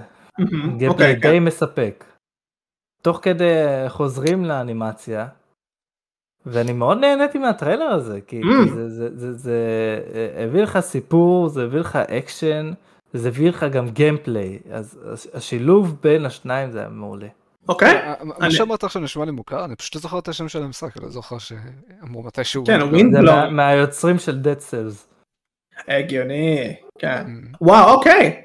[0.78, 1.40] gameplay okay, די okay.
[1.40, 2.06] מספק.
[3.02, 5.27] תוך כדי חוזרים לאנימציה
[6.45, 8.44] ואני מאוד נהניתי מהטריילר הזה, כי, mm.
[8.44, 9.57] כי זה, זה, זה, זה
[10.14, 12.72] אה, הביא לך סיפור, זה הביא לך אקשן,
[13.14, 14.99] זה הביא לך גם gameplay, אז
[15.34, 17.28] השילוב בין השניים זה היה מעולה.
[17.70, 17.95] אוקיי.
[17.95, 20.64] אה, אה, מה שאמרת עכשיו נשמע לי מוכר, אני פשוט לא זוכר את השם של
[20.64, 22.66] המשחק, אני לא זוכר שאמרו מתישהו.
[22.66, 23.36] כן, Windblown.
[23.36, 25.10] זה מהיוצרים של Dead Cells.
[25.88, 27.26] הגיוני, כן.
[27.26, 27.57] Mm.
[27.61, 28.41] וואו, אוקיי.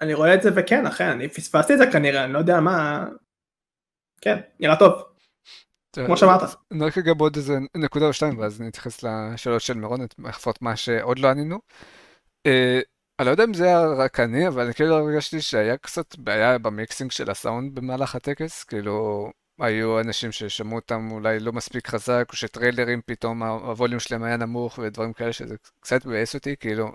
[0.00, 3.06] אני רואה את זה וכן, אכן, אני פספסתי את זה כנראה, אני לא יודע מה...
[4.20, 5.07] כן, נראה טוב.
[5.92, 6.42] כמו שאמרת.
[6.72, 10.76] אני רק אגע בעוד איזה נקודה או שתיים, ואז נתייחס לשאלות של מירון, לפחות מה
[10.76, 11.58] שעוד לא ענינו.
[12.46, 12.80] אה,
[13.18, 16.58] אני לא יודע אם זה היה רק אני, אבל אני כאילו הרגשתי שהיה קצת בעיה
[16.58, 22.36] במיקסינג של הסאונד במהלך הטקס, כאילו היו אנשים ששמעו אותם אולי לא מספיק חזק, או
[22.36, 26.92] שטריילרים פתאום הווליום שלהם היה נמוך ודברים כאלה שזה קצת מבאס אותי, כאילו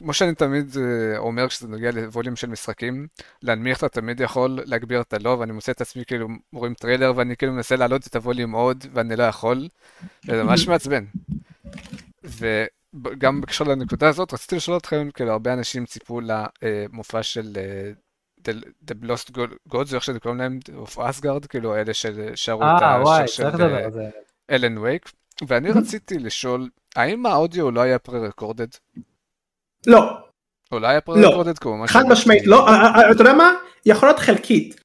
[0.00, 3.06] כמו שאני תמיד אה, אומר כשזה נוגע לווליום של משחקים,
[3.42, 7.36] להנמיך אתה תמיד יכול להגביר אתה לא, ואני מוצא את עצמי כאילו רואים טריילר ואני
[7.36, 9.68] כאילו מנסה להעלות את הווליום עוד ואני לא יכול,
[10.28, 11.04] וזה ממש מעצבן.
[12.24, 18.50] וגם בקשר לנקודה הזאת, רציתי לשאול אתכם, כאילו הרבה אנשים ציפו למופע של uh,
[18.86, 19.30] The Lost
[19.72, 23.64] Gods, איך שזה קוראים להם, of Asgard, כאילו אלה ששרו את השיר של
[24.50, 25.10] אלן וייק,
[25.48, 28.68] ואני רציתי לשאול, האם האודיו לא היה pre-recorded?
[29.86, 30.16] לא.
[30.72, 33.54] אולי pre-recorded כמו חד משמעית לא, אה, אה, אה, אתה יודע מה?
[33.86, 34.80] יכול להיות חלקית.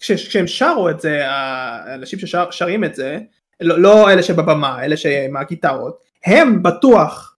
[0.00, 3.18] כשהם שרו את זה, האנשים ששרים את זה,
[3.60, 7.36] לא, לא אלה שבבמה, אלה שעם הגיטרות, הם בטוח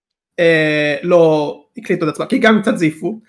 [1.03, 3.21] לא הקליטו את עצמם, כי גם קצת זייפו.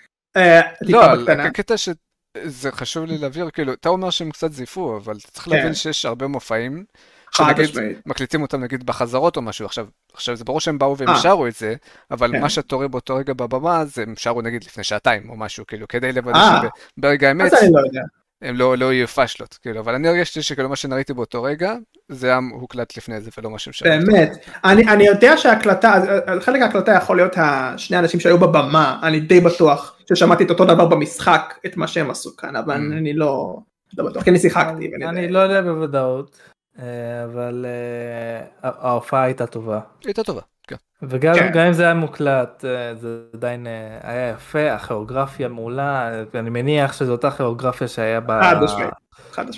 [0.80, 5.48] לא, הקטע שזה חשוב לי להבהיר, כאילו, אתה אומר שהם קצת זייפו, אבל אתה צריך
[5.48, 5.74] להבין כן.
[5.74, 6.84] שיש הרבה מופעים
[8.06, 11.54] מקליטים אותם נגיד בחזרות או משהו, עכשיו, עכשיו זה ברור שהם באו והם שרו את
[11.54, 11.74] זה,
[12.10, 12.40] אבל כן.
[12.40, 15.88] מה שאתה רואה באותו רגע בבמה, זה הם שרו נגיד לפני שעתיים או משהו, כאילו,
[15.88, 16.60] כדי לוודא
[16.98, 17.52] שברגע האמת,
[18.42, 21.74] הם לא, לא יהיו פאשלות, כאילו, אבל אני הרגשתי שכאילו מה שראיתי באותו רגע,
[22.08, 23.88] זה היה הוקלט לפני זה ולא מה שהם שרו.
[23.88, 26.02] באמת, אני, אני יודע שההקלטה,
[26.40, 30.86] חלק ההקלטה יכול להיות השני אנשים שהיו בבמה, אני די בטוח ששמעתי את אותו דבר
[30.86, 32.92] במשחק, את מה שהם עשו כאן, אבל mm.
[32.98, 33.58] אני לא,
[33.98, 34.90] לא בטוח, כי אני שיחקתי.
[35.08, 36.55] אני לא יודע בוודאות, אה,
[37.24, 39.80] אבל אה, ההופעה הייתה טובה.
[40.04, 40.40] הייתה טובה.
[40.66, 40.76] כן.
[41.02, 41.58] וגם כן.
[41.58, 43.66] אם זה היה מוקלט אה, זה עדיין
[44.02, 48.32] היה יפה הכיאוגרפיה מעולה אני מניח שזו אותה כיאוגרפיה שהיה ב...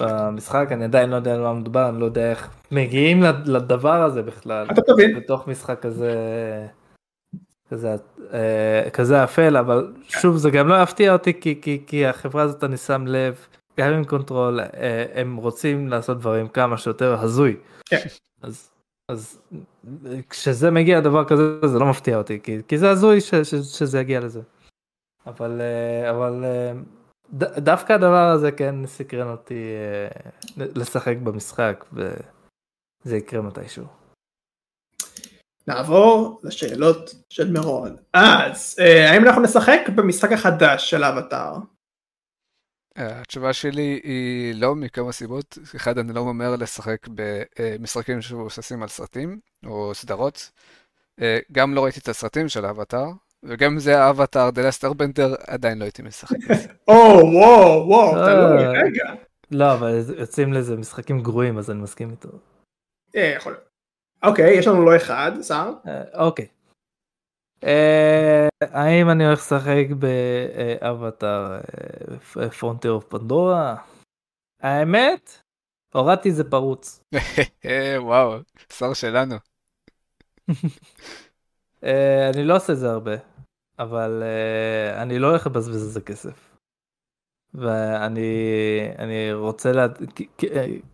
[0.01, 4.23] במשחק אני עדיין לא יודע על מה מדובר אני לא יודע איך מגיעים לדבר הזה
[4.23, 6.15] בכלל אתה תבין בתוך משחק כזה
[7.71, 7.97] כזה
[8.93, 12.77] כזה אפל אבל שוב זה גם לא יפתיע אותי כי, כי, כי החברה הזאת אני
[12.77, 13.47] שם לב
[13.79, 14.61] גם עם Control
[15.15, 17.57] הם רוצים לעשות דברים כמה שיותר הזוי.
[17.85, 18.07] כן.
[18.43, 18.71] אז
[19.09, 19.41] אז
[20.31, 24.01] כשזה מגיע לדבר כזה זה לא מפתיע אותי כי, כי זה הזוי ש, ש, שזה
[24.01, 24.41] יגיע לזה.
[25.27, 25.61] אבל
[26.11, 26.45] אבל
[27.35, 29.65] ד, דווקא הדבר הזה כן סקרן אותי
[30.57, 33.85] לשחק במשחק וזה יקרה מתישהו.
[35.67, 37.97] נעבור לשאלות של מירון.
[38.13, 38.77] אז
[39.11, 41.57] האם אנחנו נשחק במשחק החדש של האבטאר?
[42.99, 45.59] התשובה שלי היא לא מכמה סיבות.
[45.77, 50.51] אחד, אני לא ממהר לשחק במשחקים שמבוססים על סרטים או סדרות.
[51.53, 53.07] גם לא ראיתי את הסרטים של האבטאר,
[53.43, 56.37] וגם אם זה האבטאר, The Last Airbender, עדיין לא הייתי משחק.
[56.89, 56.95] או,
[57.33, 59.15] וואו, וואו, תלוי, רגע.
[59.51, 62.29] לא, אבל יוצאים לזה משחקים גרועים, אז אני מסכים איתו.
[63.17, 63.69] אה, יכול להיות.
[64.23, 65.73] אוקיי, יש לנו לא אחד, שר.
[66.15, 66.47] אוקיי.
[67.65, 71.61] אה, האם אני הולך לשחק ב Avatar
[72.59, 73.77] Frontiers of Pandora?
[74.63, 75.43] האמת,
[75.95, 77.05] הורדתי זה פרוץ.
[77.99, 78.39] וואו,
[78.73, 79.35] שר שלנו.
[81.85, 83.15] אה, אני לא עושה את זה הרבה,
[83.79, 86.55] אבל אה, אני לא הולך לבזבז על זה כסף.
[87.55, 89.87] ואני רוצה, לה...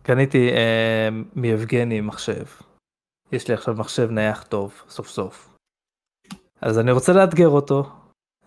[0.03, 0.49] קניתי
[1.35, 2.45] מיבגני מחשב.
[3.31, 5.54] יש לי עכשיו מחשב נייח טוב, סוף סוף.
[6.65, 7.91] אז אני רוצה לאתגר אותו,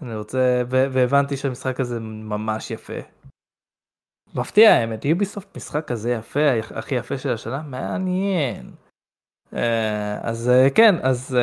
[0.03, 3.01] אני רוצה, והבנתי שהמשחק הזה ממש יפה.
[4.35, 6.40] מפתיע האמת, יוביסופט משחק כזה יפה,
[6.74, 8.73] הכי יפה של השנה, מעניין.
[9.55, 11.36] אה, אז אה, כן, אז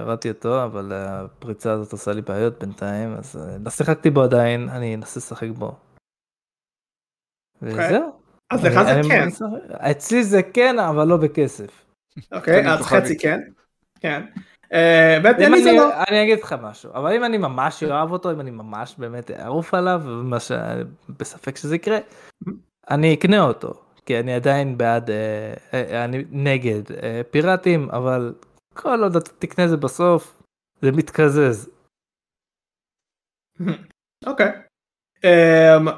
[0.00, 4.68] הורדתי אה, אותו, אבל הפריצה הזאת עושה לי בעיות בינתיים, אז לא שיחקתי בו עדיין,
[4.68, 5.74] אני אנסה לשחק בו.
[7.62, 7.86] אוקיי.
[7.86, 8.20] וזהו.
[8.50, 9.28] אז לך זה כן.
[9.90, 11.84] אצלי זה כן, אבל לא בכסף.
[12.32, 13.40] אוקיי, אז חצי כן.
[14.00, 14.22] כן.
[14.72, 15.18] אה,
[15.76, 16.02] לא.
[16.08, 19.74] אני אגיד לך משהו אבל אם אני ממש אוהב אותו אם אני ממש באמת אערוף
[19.74, 21.98] עליו ומה שבספק שזה יקרה
[22.90, 26.82] אני אקנה אותו כי אני עדיין בעד אה, אה, אני נגד
[27.30, 28.34] פיראטים אבל
[28.74, 30.42] כל עוד אתה תקנה זה בסוף
[30.82, 31.70] זה מתקזז.
[34.26, 34.52] אוקיי.
[35.24, 35.88] אמ,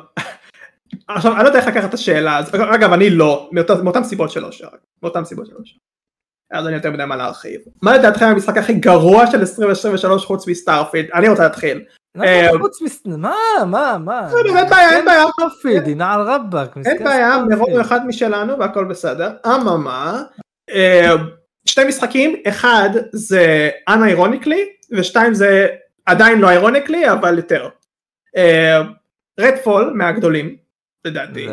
[1.09, 2.41] עכשיו אני לא יודע איך לקחת את השאלה
[2.75, 3.51] אגב אני לא
[3.83, 4.49] מאותן סיבות שלו
[5.03, 5.59] מאותן סיבות שלו.
[6.51, 7.61] אז אני יותר מדי מה להרחיב.
[7.83, 11.09] מה לדעתכם המשחק הכי גרוע של 2023 חוץ מסטארפילד?
[11.15, 11.85] אני רוצה להתחיל.
[12.23, 13.03] אה, חוץ מס...
[13.07, 13.35] מה
[13.67, 14.29] מה מה?
[14.47, 15.25] אין בעיה אין בעיה.
[15.33, 16.77] סטארפילד היא נעל רבאק.
[16.87, 19.31] אין בעיה מרוב אחד משלנו והכל בסדר.
[19.47, 20.23] אממה
[20.71, 21.15] אה,
[21.65, 25.69] שתי משחקים אחד זה אנאירוניקלי ושתיים זה
[26.07, 27.69] עדיין לא אירוניקלי אבל יותר.
[29.41, 30.57] רדפול אה, מהגדולים
[31.05, 31.49] לדעתי.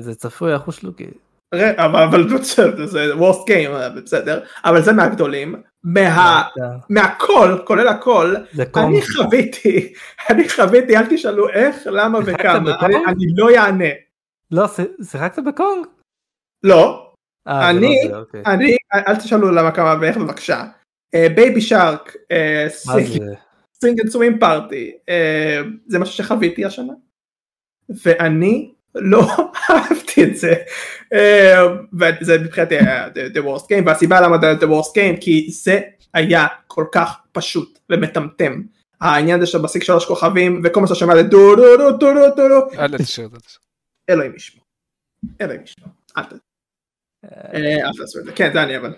[0.00, 1.06] זה צפוי אחוז שלוקי.
[1.54, 2.28] אבל, אבל
[2.86, 6.42] זה וורסט גיים בסדר אבל זה מהגדולים מה,
[6.90, 8.34] מהכל כולל הכל
[8.76, 9.92] אני חוויתי
[10.30, 13.88] אני חוויתי אל תשאלו איך למה וכמה אני, אני לא יענה.
[14.50, 14.66] לא
[15.02, 15.86] שיחקת בקונג?
[16.62, 17.12] לא.
[17.48, 18.42] אה, אני לא אוקיי.
[18.46, 20.64] אני אל תשאלו למה כמה ואיך בבקשה.
[21.34, 22.16] Baby Shark
[23.74, 24.92] Sing and Swim Party
[25.86, 26.92] זה משהו שחוויתי השנה
[28.04, 29.26] ואני לא
[29.70, 30.54] אהבתי את זה.
[31.12, 31.62] אה,
[31.92, 35.80] וזה מבחינתי היה the worst game והסיבה למה זה the worst game כי זה
[36.14, 38.62] היה כל כך פשוט ומטמטם.
[39.00, 42.34] העניין הזה שבסיק שלוש כוכבים וכל מה שאתה שומע זה דו דו דו דו דו
[42.36, 42.82] דו דו.
[44.10, 44.62] אלוהים ישמע
[45.40, 45.86] אלוהים ישמע
[46.16, 48.32] אל אה, תעשו את זה.
[48.32, 48.94] כן זה אני אבל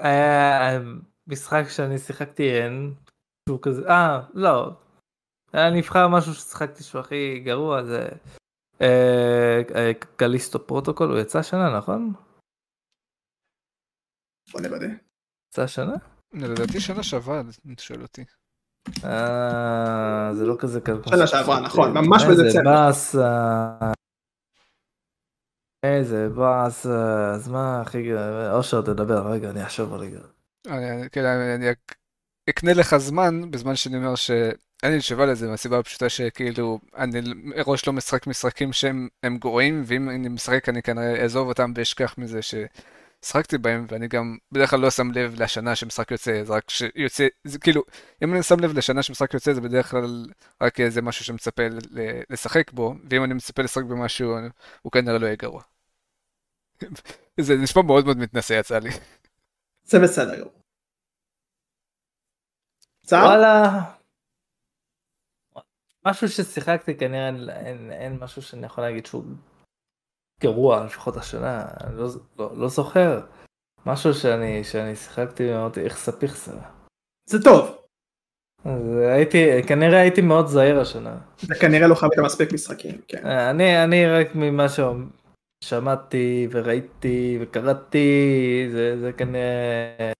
[0.00, 0.78] אה,
[1.26, 2.92] משחק שאני שיחקתי אין
[3.48, 4.72] שהוא כזה אה לא
[5.54, 8.08] אני אבחר משהו ששיחקתי שהוא הכי גרוע זה
[8.80, 12.12] אה, אה, Callisto Protocol הוא יצא השנה נכון?
[14.52, 14.86] בוא נוודא.
[15.48, 15.94] יצא השנה?
[16.32, 18.24] לדעתי שנה שעברה אם אתה שואל אותי.
[19.04, 22.90] אה, זה לא כזה שנה שעברה נכון ממש בדצמבר.
[25.82, 26.86] איזה, בוא, אז,
[27.34, 28.12] אז מה, אחי,
[28.52, 30.20] אושר תדבר, רגע, אני אחשוב רגע.
[31.12, 31.66] כן, אני
[32.50, 34.14] אקנה לך זמן, בזמן שאני אומר
[34.80, 39.08] שאין לי תשובה לזה, מהסיבה הפשוטה שכאילו, אני מראש לא משחק משחקים שהם
[39.38, 44.70] גרועים, ואם אני משחק אני כנראה אעזוב אותם ואשכח מזה ששחקתי בהם, ואני גם בדרך
[44.70, 47.82] כלל לא שם לב לשנה שמשחק יוצא, זה רק שיוצא, זה כאילו,
[48.24, 50.26] אם אני שם לב לשנה שמשחק יוצא, זה בדרך כלל
[50.60, 51.62] רק איזה משהו שמצפה
[52.30, 54.36] לשחק בו, ואם אני מצפה לשחק במשהו,
[54.82, 55.62] הוא כנראה לא יהיה גרוע.
[57.40, 58.90] זה נשמע מאוד מאוד מתנשא יצא לי.
[59.84, 60.48] זה בסדר.
[63.12, 63.99] וואלה.
[66.06, 69.24] משהו ששיחקתי כנראה אין, אין, אין משהו שאני יכול להגיד שהוא
[70.42, 72.08] גרוע לפחות השנה אני לא,
[72.38, 73.20] לא, לא זוכר
[73.86, 76.52] משהו שאני שאני שיחקתי ואמרתי איכסה פיכסה.
[77.26, 77.76] זה טוב.
[78.64, 81.18] אז הייתי כנראה הייתי מאוד זהיר השנה.
[81.38, 83.00] זה כנראה לא חייב מספיק משחקים.
[83.08, 83.26] כן.
[83.26, 84.66] אני אני רק ממה
[85.64, 90.12] ששמעתי וראיתי וקראתי זה זה כנראה.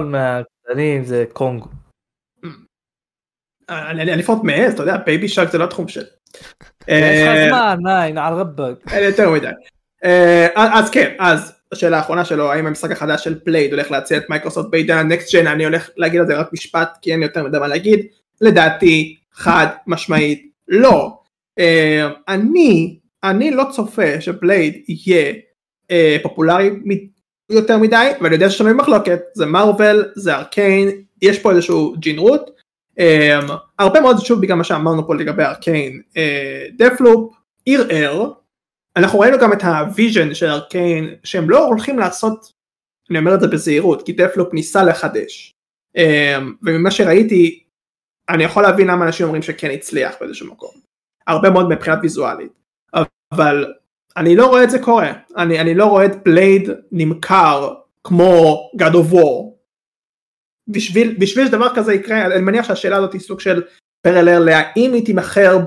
[0.00, 1.64] מהקטנים זה קונג.
[3.68, 6.02] אני לפחות מעז, אתה יודע, בייבי שק זה לא התחום של.
[6.88, 8.74] יש לך זמן, ניין, על רבק.
[9.02, 9.48] יותר מדי.
[10.54, 14.70] אז כן, אז השאלה האחרונה שלו, האם המשחק החדש של פלייד הולך להציע את מייקרוסופט
[14.70, 17.58] בעידן הנקסט ג'ן, אני הולך להגיד על זה רק משפט, כי אין לי יותר מדי
[17.58, 18.06] מה להגיד,
[18.40, 21.18] לדעתי, חד משמעית, לא.
[22.28, 25.32] אני, אני לא צופה ש Blade יהיה
[26.22, 26.70] פופולרי
[27.50, 30.90] יותר מדי, ואני יודע שיש לנו מחלוקת, זה Marvel, זה Arkane,
[31.22, 32.50] יש פה איזשהו ג'ינרות,
[33.00, 36.02] um, הרבה מאוד שוב בגלל מה שאמרנו פה לגבי Arkane,
[36.76, 37.34] Deathloop
[37.66, 38.32] ערער,
[38.96, 42.52] אנחנו ראינו גם את ה vision של Arkane, שהם לא הולכים לעשות,
[43.10, 45.54] אני אומר את זה בזהירות, כי Deathloop ניסה לחדש,
[45.98, 46.00] um,
[46.62, 47.62] וממה שראיתי,
[48.28, 50.70] אני יכול להבין למה אנשים אומרים שכן הצליח באיזשהו מקום,
[51.26, 52.52] הרבה מאוד מבחינת ויזואלית,
[53.32, 53.72] אבל
[54.16, 57.74] אני לא רואה את זה קורה, אני, אני לא רואה את Blade נמכר
[58.04, 59.61] כמו God of War.
[60.68, 63.62] בשביל, בשביל שדבר כזה יקרה, אני מניח שהשאלה הזאת היא סוג של
[64.06, 65.58] parallel להאם היא תימכר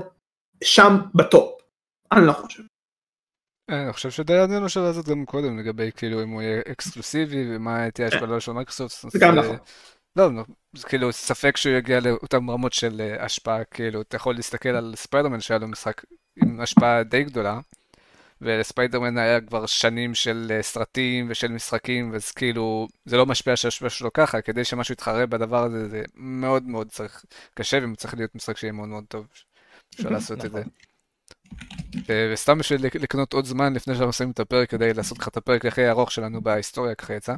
[0.64, 1.60] שם בטופ.
[2.12, 2.62] אני לא חושב.
[3.70, 7.90] אני חושב שדי עדיין השאלה הזאת גם קודם לגבי כאילו אם הוא יהיה אקסקלוסיבי ומה
[7.90, 9.10] תהיה השפעה של מייקרוסופט.
[9.10, 9.56] זה גם נכון.
[10.16, 10.28] לא,
[10.76, 14.94] זה כאילו ספק שהוא יגיע לאותן רמות של אה, השפעה, כאילו אתה יכול להסתכל על
[14.96, 16.04] ספיידרמן שהיה לו משחק
[16.42, 17.58] עם השפעה די גדולה,
[18.40, 23.90] ולספיידרמן היה כבר שנים של אה, סרטים ושל משחקים, אז כאילו, זה לא משפיע שהשפעה
[23.90, 28.56] שלו ככה, כדי שמשהו יתחרה בדבר הזה, זה מאוד מאוד צריך, קשה, וצריך להיות משחק
[28.56, 29.26] שיהיה מאוד מאוד טוב,
[29.94, 30.60] אפשר לעשות את זה.
[30.60, 30.70] נכון.
[32.32, 35.66] וסתם בשביל לקנות עוד זמן לפני שאנחנו עושים את הפרק, כדי לעשות לך את הפרק
[35.66, 37.34] הכי ארוך שלנו בהיסטוריה, ככה יצא.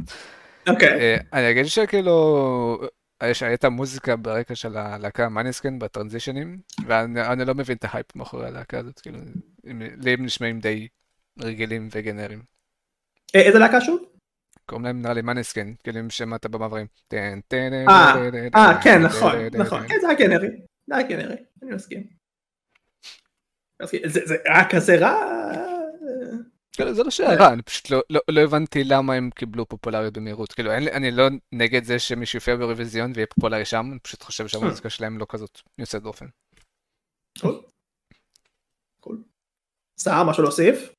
[0.68, 0.88] אוקיי.
[0.88, 2.80] אה, אני אגיד שכאילו,
[3.20, 9.00] הייתה מוזיקה ברקע של הלהקה מניסקן בטרנזישנים, ואני לא מבין את ההייפ מאחורי הלהקה הזאת,
[9.00, 9.18] כאילו,
[9.74, 10.88] לי הם נשמעים די
[11.40, 12.42] רגילים וגנריים.
[13.36, 14.02] אה, איזה להקה שוב?
[14.66, 16.86] קוראים להם נראה לי מניסקן, כאילו אם שמעת במעברים.
[18.54, 20.48] אה, כן, נכון, נכון, כן, זה היה גנרי,
[20.86, 22.06] זה היה גנרי, אני מסכים.
[24.04, 25.14] זה היה כזה רע?
[26.78, 30.12] כאילו, זה לא שהיה רע, אני פשוט לא, לא, לא הבנתי למה הם קיבלו פופולריות
[30.12, 30.52] במהירות.
[30.52, 34.48] כאילו, אין, אני לא נגד זה שמישהו יופיע באירוויזיון ויהיה פופולרי שם, אני פשוט חושב
[34.48, 36.26] שהמוזיקה שלהם לא כזאת יוצאת דופן.
[39.98, 40.92] סער, משהו להוסיף?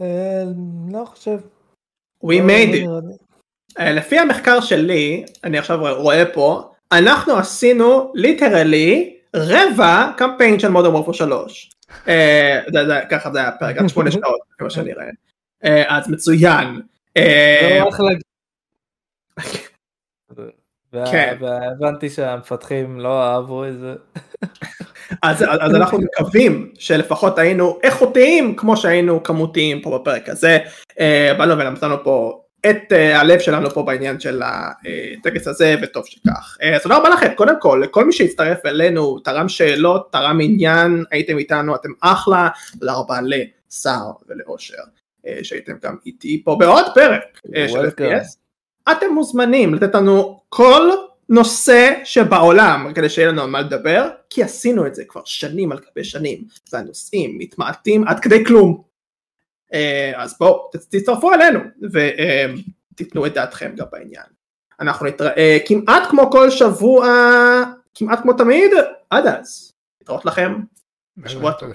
[0.00, 0.42] אה,
[0.92, 1.38] לא חושב.
[2.24, 2.88] We לא, made it.
[3.78, 10.92] אה, לפי המחקר שלי, אני עכשיו רואה פה, אנחנו עשינו literally רבע קמפיין של Modern
[10.94, 11.70] Warfare 3.
[12.08, 12.60] אה,
[13.10, 15.06] ככה זה היה פרק עד שמונה שעות כמו שאני רואה.
[15.64, 16.80] אה, אז מצוין.
[17.16, 17.82] אה,
[21.10, 21.36] כן.
[21.40, 23.94] והבנתי שהמפתחים לא אהבו את זה.
[25.22, 30.58] אז, אז אנחנו מקווים שלפחות היינו איכותיים כמו שהיינו כמותיים פה בפרק הזה.
[31.38, 32.39] באנו ונתנו פה
[32.70, 36.58] את uh, הלב שלנו פה בעניין של הטקס הזה וטוב שכך.
[36.60, 41.04] Uh, אז תודה רבה לכם קודם כל לכל מי שהצטרף אלינו תרם שאלות תרם עניין
[41.10, 44.82] הייתם איתנו אתם אחלה תודה רבה לסער ולאושר
[45.42, 48.36] שהייתם גם איתי פה בעוד פרק של FPS.
[48.92, 50.90] אתם מוזמנים לתת לנו כל
[51.28, 55.78] נושא שבעולם כדי שיהיה לנו על מה לדבר כי עשינו את זה כבר שנים על
[55.90, 58.82] גבי שנים והנושאים מתמעטים עד כדי כלום אה,
[60.16, 61.60] אז בואו תצטרפו אלינו
[61.92, 64.24] ותיתנו את דעתכם גם בעניין.
[64.80, 67.06] אנחנו נתראה כמעט כמו כל שבוע,
[67.94, 68.70] כמעט כמו תמיד,
[69.10, 69.72] עד אז.
[70.02, 70.60] נתראות לכם.
[71.16, 71.72] בשבוע טוב.